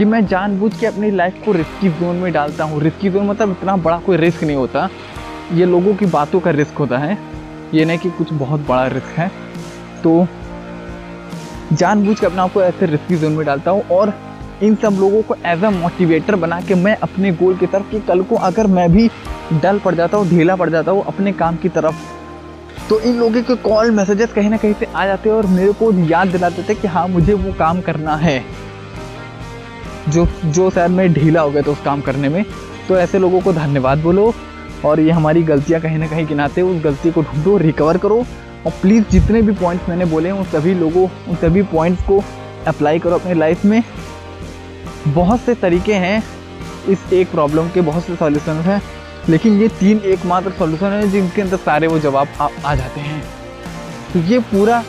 कि 0.00 0.04
मैं 0.04 0.26
जानबूझ 0.26 0.72
के 0.80 0.86
अपनी 0.86 1.10
लाइफ 1.10 1.42
को 1.44 1.52
रिस्की 1.52 1.88
जोन 1.88 2.16
में 2.16 2.32
डालता 2.32 2.64
हूँ। 2.64 2.80
रिस्की 2.80 3.08
जोन 3.10 3.26
मतलब 3.26 3.50
इतना 3.50 3.76
बड़ा 3.76 3.98
कोई 3.98 4.16
रिस्क 4.16 4.44
नहीं 4.44 4.56
होता। 4.56 4.88
ये 5.52 5.64
लोगों 5.66 5.94
की 5.94 6.06
बातों 6.06 6.40
का 6.40 6.50
रिस्क 6.50 6.74
होता 6.74 6.98
है। 6.98 7.18
ये 7.74 7.84
नहीं 7.84 7.98
कि 7.98 8.10
कुछ 8.10 8.32
बहुत 8.32 8.60
बड़ा 8.60 8.86
रिस्क 8.86 9.18
है। 9.18 9.28
तो 10.02 10.26
जानबूझ 11.72 12.18
के 12.20 12.26
अपने 12.26 12.40
आप 12.40 12.52
को 12.52 12.62
ऐसे 12.62 12.86
रिस्की 12.86 13.16
जोन 13.16 13.32
में 13.32 13.44
डालता 13.46 13.70
हूँ 13.70 13.82
और 13.88 14.12
इन 14.62 14.74
सब 14.74 14.96
लोगों 15.00 15.22
को 15.22 15.34
एज 15.46 15.64
अ 15.64 15.70
मोटिवेटर 15.70 16.36
बना 16.36 16.60
के 16.60 16.74
मैं 16.74 16.96
अपने 16.98 17.32
गोल 17.32 17.56
की 17.56 17.66
तरफ़ 17.66 17.90
कि 17.90 18.00
कल 18.00 18.22
को 18.22 18.36
अगर 18.48 18.66
मैं 18.68 18.90
भी 18.92 19.08
डल 19.52 19.78
पड़ 19.78 19.94
जाता 19.94 20.16
हूँ, 20.16 20.28
ढीला 20.28 20.56
पड़ 20.56 20.70
जाता 20.70 20.90
हूँ 20.90 21.04
अपने 21.04 21.32
काम 21.32 21.56
की 21.56 21.68
तरफ़ 21.68 22.88
तो 22.88 23.00
इन 23.00 23.18
लोगों 23.18 23.42
के 23.42 23.56
कॉल 23.68 23.90
मैसेजेस 23.90 24.32
कहीं 24.32 24.50
ना 24.50 24.56
कहीं 24.56 24.74
से 24.74 24.86
आ 24.86 25.06
जाते 25.06 25.28
हैं 25.28 25.36
और 25.36 25.46
मेरे 25.48 25.72
को 25.72 25.92
याद 26.08 26.28
दिलाते 26.28 26.62
थे 26.68 26.74
कि 26.74 26.88
हाँ 26.88 27.06
मुझे 27.08 27.34
वो 27.34 27.52
काम 27.52 27.80
करना 27.80 28.16
है। 28.16 28.38
जो 30.08 30.26
जो 30.44 30.70
शायद 30.70 30.90
मैं 30.90 31.12
ढीला 31.12 31.40
हो 31.40 31.50
गया 31.50 31.62
था 31.62 31.70
उस 31.70 31.80
काम 31.84 32.00
करने 32.00 32.28
में 32.28 32.44
तो 32.88 32.96
ऐसे 32.96 33.18
लोगों 33.18 33.40
को 33.40 33.52
धन्यवाद 33.52 33.98
बोलो 33.98 34.32
और 34.84 35.00
ये 35.00 35.10
हमारी 35.10 35.42
गलतियाँ 35.42 35.80
कहीं 35.80 35.98
ना 35.98 36.06
कहीं 36.06 36.26
गिनाते 36.26 36.62
उस 36.62 36.82
गलती 36.84 37.10
को 37.10 37.22
ढूंढो 37.22 37.56
रिकवर 37.58 37.98
करो 37.98 38.18
और 38.66 38.72
प्लीज़ 38.82 39.04
जितने 39.10 39.42
भी 39.42 39.52
पॉइंट्स 39.52 39.88
मैंने 39.88 40.04
बोले 40.04 40.30
उन 40.30 40.44
सभी 40.44 40.74
लोगों 40.74 41.08
उन 41.28 41.36
सभी 41.36 41.62
पॉइंट्स 41.72 42.02
को 42.04 42.22
अप्लाई 42.66 42.98
करो 42.98 43.14
अपनी 43.14 43.34
लाइफ 43.34 43.64
में। 43.64 43.82
बहुत 45.08 45.40
से 45.40 45.54
तरीके 45.54 45.94
हैं 45.94 46.22
इस 46.88 47.12
एक 47.12 47.30
प्रॉब्लम 47.30 47.68
के 47.68 47.80
बहुत 47.80 48.04
से 48.04 48.16
सॉल्यूशन 48.16 48.60
हैं 48.64 48.80
लेकिन 49.28 49.60
ये 49.60 49.68
तीन 49.80 50.00
एकमात्र 50.06 50.50
सॉल्यूशन 50.50 50.86
है 50.86 51.10
जिनके 51.10 51.42
अंदर 51.42 51.56
सारे 51.56 51.86
वो 51.86 51.98
जवाब 51.98 52.28
आ, 52.40 52.48
आ 52.66 52.74
जाते 52.74 53.00
हैं। 53.00 53.22
तो 54.12 54.18
ये 54.18 54.38
पूरा 54.38 54.82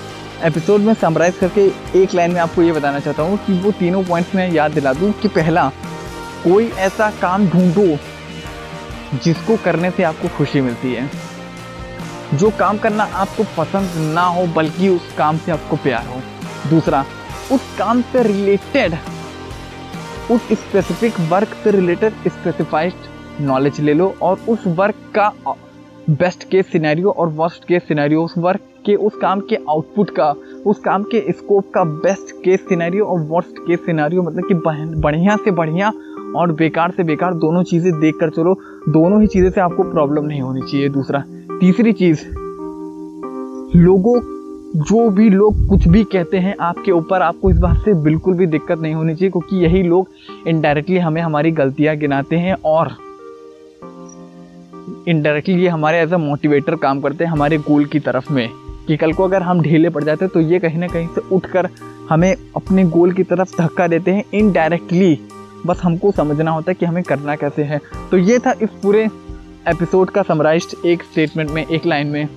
एपिसोड 0.44 0.82
में 0.82 0.94
समराइज 0.94 1.38
करके 1.38 1.62
एक 2.02 2.14
लाइन 2.14 2.32
में 2.32 2.39
आपको 2.42 2.62
ये 2.62 2.72
बताना 2.72 3.00
चाहता 3.00 3.24
हूँ 3.24 3.38
कि 3.38 3.54
वो 3.54 3.72
तीनों 3.72 4.04
पॉइंट्स 4.04 4.34
में 4.36 4.52
याद 4.52 4.72
दिला 4.72 4.94
दूँ 4.94 5.12
कि 5.12 5.28
पहला, 5.28 5.68
कोई 6.44 6.68
ऐसा 6.80 7.10
काम 7.12 7.48
ढूंढो 7.48 7.86
जिसको 9.24 9.58
करने 9.58 9.92
से 9.92 10.04
आपको 10.04 10.28
खुशी 10.28 10.62
मिलती 10.62 10.94
है। 10.94 11.10
जो 12.34 12.50
काम 12.60 12.78
करना 12.78 13.04
आपको 13.04 13.44
पसंद 13.58 14.14
ना 14.14 14.22
हो, 14.22 14.46
बल्कि 14.48 14.89
उस 14.89 15.14
काम 15.18 15.38
से 15.38 15.52
आपको 15.52 15.76
प्यार 15.76 16.08
हो। 16.08 16.22
दूसरा, 16.70 17.06
उस 17.52 17.76
काम 17.78 18.02
से 18.02 18.24
रिलेटेड 18.24 18.98
उस 20.32 20.48
स्पेसिफिक 20.52 21.20
वर्क 21.30 21.56
से 21.64 21.72
रिलेटेड 21.72 22.14
स्पेसिफाइड 22.28 22.94
नॉलेज 23.42 23.80
ले 23.80 23.94
लो 23.94 24.14
और 24.22 24.39
उस 24.50 24.68
वर्क 24.68 25.12
का 25.18 25.32
बेस्ट 26.10 26.50
केस 26.50 26.72
सिनेरियो 26.72 27.12
और 27.12 27.28
वर्स्ट 27.36 27.66
केस 27.66 27.88
सिनेरियो 27.88 28.24
उस 28.24 28.34
वर्क 28.38 28.68
के 28.86 28.95
उस 28.97 29.15
काम 29.15 29.39
के 29.49 29.55
आउटपुट 29.69 30.09
का, 30.09 30.29
उस 30.65 30.79
काम 30.79 31.03
के 31.05 31.21
स्कोप 31.32 31.71
का 31.73 31.84
बेस्ट 31.84 32.32
केस 32.43 32.59
सिनेरियो 32.69 33.05
और 33.05 33.19
वर्स्ट 33.29 33.59
केस 33.67 33.79
सिनेरियो 33.86 34.23
मतलब 34.23 34.47
कि 34.47 34.53
बढ़िया 35.01 35.36
से 35.36 35.51
बढ़िया 35.51 35.91
और 36.36 36.51
बेकार 36.53 36.91
से 36.91 37.03
बेकार 37.03 37.34
दोनों 37.36 37.63
चीज़ें 37.63 37.99
देख 37.99 38.15
कर 38.19 38.29
चलो, 38.29 38.53
दोनों 38.89 39.21
ही 39.21 39.27
चीज़ें 39.27 39.49
से 39.49 39.61
आपको 39.61 39.84
प्रॉब्लम 39.91 40.25
नहीं 40.25 40.41
होनी 40.41 40.61
चाहिए। 40.61 40.89
दूसरा, 40.89 41.23
तीसरी 41.59 41.93
चीज़, 41.93 42.25
लोगों, 43.75 44.19
जो 44.77 45.09
भी 45.09 45.29
लोग 45.29 45.67
कुछ 45.69 45.88
भी 45.88 46.03
कहते 46.03 46.38
हैं, 46.38 46.55
आपके 46.61 46.91
ऊपर 46.91 47.21
आपको 47.21 47.49
इस 47.49 47.57
बात 47.57 47.77
से 47.86 47.93
बिल्कुल 48.03 48.34
भी 48.34 48.45
दिक्कत 48.47 48.79
नहीं 48.79 48.93
होनी 48.93 49.15
चाहिए, 49.15 49.32
क्योंकि 49.32 49.63
यही 49.63 49.84
लोग 49.84 50.47
इनडायरेक्टली 50.47 50.97
हमें 50.97 51.21
हमारी 51.21 51.51
गलतियाँ 51.51 51.95
गिनाते 51.97 52.36
हैं 52.36 52.55
और 52.65 52.95
इनडायरेक्टली 55.07 55.55
ये 55.55 55.67
हमारे 55.67 55.99
एज 55.99 56.13
अ 56.13 56.17
मोटिवेटर 56.17 56.75
काम 56.77 57.01
करते 57.01 57.23
हैं, 57.23 57.32
हमारे 57.32 57.57
गोल 57.59 57.86
की 57.86 57.99
तरफ़ 57.99 58.32
में। 58.34 58.49
कि 58.88 58.97
कल 58.97 59.13
को 59.13 59.23
अगर 59.23 59.41
हम 59.41 59.61
ढीले 59.61 59.89
पड़ 59.89 60.03
जाते 60.03 60.25
हैं 60.25 60.32
तो 60.34 60.39
ये 60.41 60.59
कहीं 60.59 60.79
ना 60.79 60.88
कहीं 60.88 61.07
से 61.07 61.21
उठकर 61.32 61.69
हमें 62.09 62.36
अपने 62.55 62.84
गोल 62.86 63.11
की 63.13 63.23
तरफ़ 63.23 63.55
धक्का 63.57 63.88
देते 63.88 64.11
हैं 64.11 64.23
इनडायरेक्टली 64.34 65.19
बस 65.65 65.82
हमको 65.84 66.11
समझना 66.11 66.51
होता 66.51 66.71
है 66.71 66.75
कि 66.75 66.86
हमें 66.86 67.03
करना 67.03 67.36
कैसे 67.36 67.63
है। 67.63 67.79
तो 68.11 68.17
ये 68.17 68.39
था 68.39 68.51
इस 68.61 68.69
पूरे 68.84 69.03
एपिसोड 69.67 70.09
का 70.09 70.21
समराइज 70.21 70.75
एक 70.86 71.03
स्टेटमेंट 71.03 71.49
में, 71.49 71.65
एक 71.65 71.86
लाइन 71.86 72.07
में। 72.07 72.27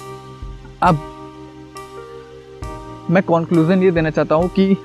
अब 0.82 0.98
मैं 3.10 3.22
कॉन्क्लूज़न 3.22 3.82
ये 3.82 3.90
देना 3.90 4.10
चाहता 4.10 4.34
हूँ 4.34 4.48
कि 4.48 4.76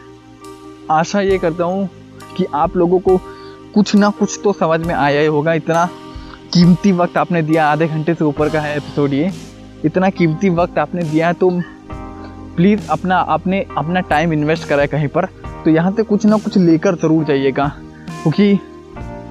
आशा 0.92 1.22
ये 1.22 1.38
करता 1.38 1.64
हूँ 1.64 1.90
कि 2.38 2.46
आप 2.54 2.78
लोगों 2.78 3.00
को 3.00 3.18
कुछ 3.74 3.96
ना 3.96 4.10
कुछ 4.10 4.40
तो 4.44 4.54
समझ 4.54 4.80
में 4.80 4.94
आया 4.96 5.22
ही 5.22 5.28
होगा। 5.28 5.54
इतना 5.54 5.86
कीमती 6.54 6.92
वक्त 6.92 7.18
आपने 7.18 7.42
दिया, 7.42 7.68
आधे 7.68 7.88
घंटे 7.88 8.14
से 8.14 8.24
ऊपर 8.26 8.50
का 8.50 8.62
है 8.62 8.76
एपिसोड 8.78 9.14
ये। 9.14 9.32
इतना 9.86 10.10
कीमती 10.12 10.50
वक्त 10.52 10.78
आपने 10.78 11.04
दिया 11.04 11.28
है 11.28 11.34
तो 11.34 11.50
प्लीज़ 12.56 12.88
अपना, 12.92 13.18
आपने 13.18 13.66
अपना 13.78 14.00
टाइम 14.02 14.34
इन्वेस्ट 14.34 14.68
करा 14.70 14.82
है 14.82 14.88
कहीं 14.88 15.08
पर। 15.08 15.26
तो 15.66 15.70
यहाँ 15.70 15.92
से 15.92 16.04
कुछ 16.04 16.26
ना 16.26 16.38
कुछ 16.38 16.58
लेकर 16.58 16.96
ज़रूर 16.96 17.24
जाइएगा, 17.26 17.68
क्योंकि 18.24 18.52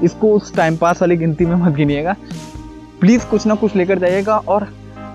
इसको 0.05 0.32
उस 0.34 0.55
टाइम 0.57 0.76
पास 0.76 1.01
वाली 1.03 1.16
गिनती 1.16 1.46
में 1.46 1.55
मत 1.57 1.74
गिनिएगा। 1.74 2.14
प्लीज़ 3.01 3.26
कुछ 3.26 3.46
ना 3.46 3.55
कुछ 3.55 3.76
लेकर 3.76 3.99
जाइएगा 3.99 4.36
और 4.38 4.66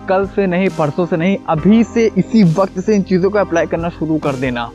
कल 0.10 0.26
से 0.28 0.46
नहीं, 0.48 0.70
परसों 0.70 1.06
से 1.06 1.18
नहीं, 1.18 1.38
अभी 1.50 1.84
से 1.84 2.06
इसी 2.18 2.44
वक्त 2.54 2.80
से 2.80 2.96
इन 2.96 3.04
चीज़ों 3.04 3.30
को 3.30 3.38
अप्लाई 3.40 3.66
करना 3.66 3.90
शुरू 3.90 4.18
कर 4.18 4.36
देना। 4.36 4.70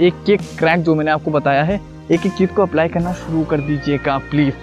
एक 0.00 0.30
एक 0.30 0.40
क्रैक 0.58 0.80
जो 0.80 0.94
मैंने 0.94 1.10
आपको 1.10 1.30
बताया 1.30 1.62
है, 1.62 1.80
एक 2.10 2.26
एक 2.26 2.32
चीज़ 2.32 2.50
को 2.50 2.62
अप्लाई 2.62 2.88
करना 2.88 3.12
शुरू 3.14 3.44
कर 3.44 3.60
दीजिएगा, 3.60 4.16
प्लीज़। 4.30 4.54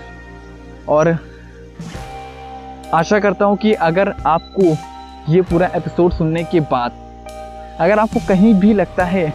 और 0.89 1.17
आशा 2.93 3.19
करता 3.19 3.45
हूँ 3.45 3.57
कि 3.57 3.73
अगर 3.73 4.13
आपको 4.27 4.75
ये 5.29 5.41
पूरा 5.41 5.67
एपिसोड 5.75 6.11
सुनने 6.11 6.43
के 6.43 6.59
बाद। 6.71 6.91
अगर 7.79 7.99
आपको 7.99 8.19
कहीं 8.27 8.53
भी 8.53 8.73
लगता 8.73 9.03
है, 9.05 9.33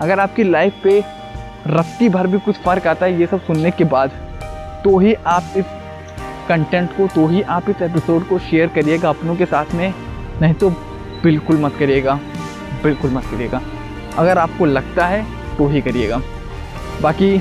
अगर 0.00 0.20
आपकी 0.20 0.44
लाइफ 0.44 0.74
पे 0.84 0.98
रत्ती 1.66 2.08
भर 2.08 2.26
भी 2.26 2.38
कुछ 2.38 2.56
फ़र्क 2.56 2.86
आता 2.86 3.06
है 3.06 3.18
ये 3.20 3.26
सब 3.26 3.40
सुनने 3.40 3.70
के 3.70 3.84
बाद 3.84 4.10
तो 4.84 4.98
ही 4.98 5.14
आप 5.26 5.52
इस 5.56 5.64
कंटेंट 6.48 6.96
को 6.96 7.06
तो 7.06 7.26
ही 7.26 7.42
आप 7.42 7.68
इस 7.70 7.82
एपिसोड 7.82 8.28
को 8.28 8.38
शेयर 8.40 8.68
करिएगा 8.68 9.08
अपनों 9.08 9.36
के 9.36 9.46
साथ 9.46 9.74
में। 9.74 9.92
नहीं 10.40 10.54
तो 10.54 10.70
बिल्कुल 11.22 11.56
मत 11.56 11.76
करिएगा, 11.78 12.18
बिल्कुल 12.82 13.10
मत 13.10 13.24
करिएगा। 13.30 13.60
अगर 14.18 14.38
आपको 14.38 14.64
लगता 14.64 15.06
है 15.06 15.24
तो 15.56 15.68
ही 15.68 15.80
करिएगा। 15.80 16.20
बाकी 17.02 17.36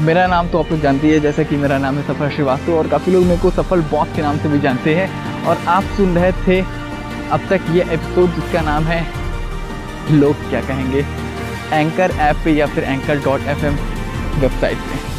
मेरा 0.00 0.26
नाम 0.26 0.48
तो 0.48 0.58
आप 0.58 0.70
लोग 0.72 0.80
जानते 0.80 1.08
हैं, 1.08 1.20
जैसे 1.22 1.44
कि 1.44 1.56
मेरा 1.56 1.76
नाम 1.78 1.96
है 1.96 2.02
सफल 2.02 2.30
श्रीवास्तव 2.30 2.72
और 2.72 2.88
काफ़ी 2.88 3.12
लोग 3.12 3.24
मेरे 3.24 3.40
को 3.40 3.50
सफल 3.50 3.82
बॉस 3.90 4.08
के 4.16 4.22
नाम 4.22 4.38
से 4.38 4.48
भी 4.48 4.58
जानते 4.60 4.94
हैं। 4.94 5.44
और 5.44 5.58
आप 5.68 5.84
सुन 5.96 6.14
रहे 6.14 6.32
थे 6.46 6.60
अब 7.30 7.46
तक 7.50 7.70
ये 7.70 7.82
एपिसोड 7.82 8.34
जिसका 8.34 8.60
नाम 8.60 8.84
है 8.84 9.00
लोग 10.10 10.48
क्या 10.50 10.60
कहेंगे? 10.60 11.06
एंकर 11.72 12.10
ऐप 12.10 12.36
पे 12.44 12.52
या 12.52 12.66
फिर 12.66 12.84
एंकर 12.84 13.20
डॉट 13.24 13.46
एफएम 13.48 13.76
वेबसाइट 14.40 14.78
पे। 14.78 15.13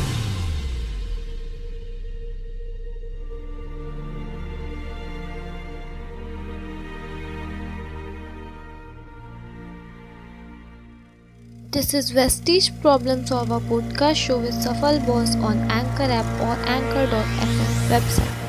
This 11.76 11.94
is 11.94 12.12
Vestige 12.12 12.72
Problem 12.82 13.26
Solver 13.26 13.60
podcast 13.60 14.16
show 14.16 14.38
with 14.38 14.54
Safal 14.54 15.06
Boss 15.06 15.36
on 15.36 15.60
Anchor 15.70 16.08
app 16.22 16.32
or 16.40 16.56
Anchor.fm 16.70 17.70
website. 17.92 18.45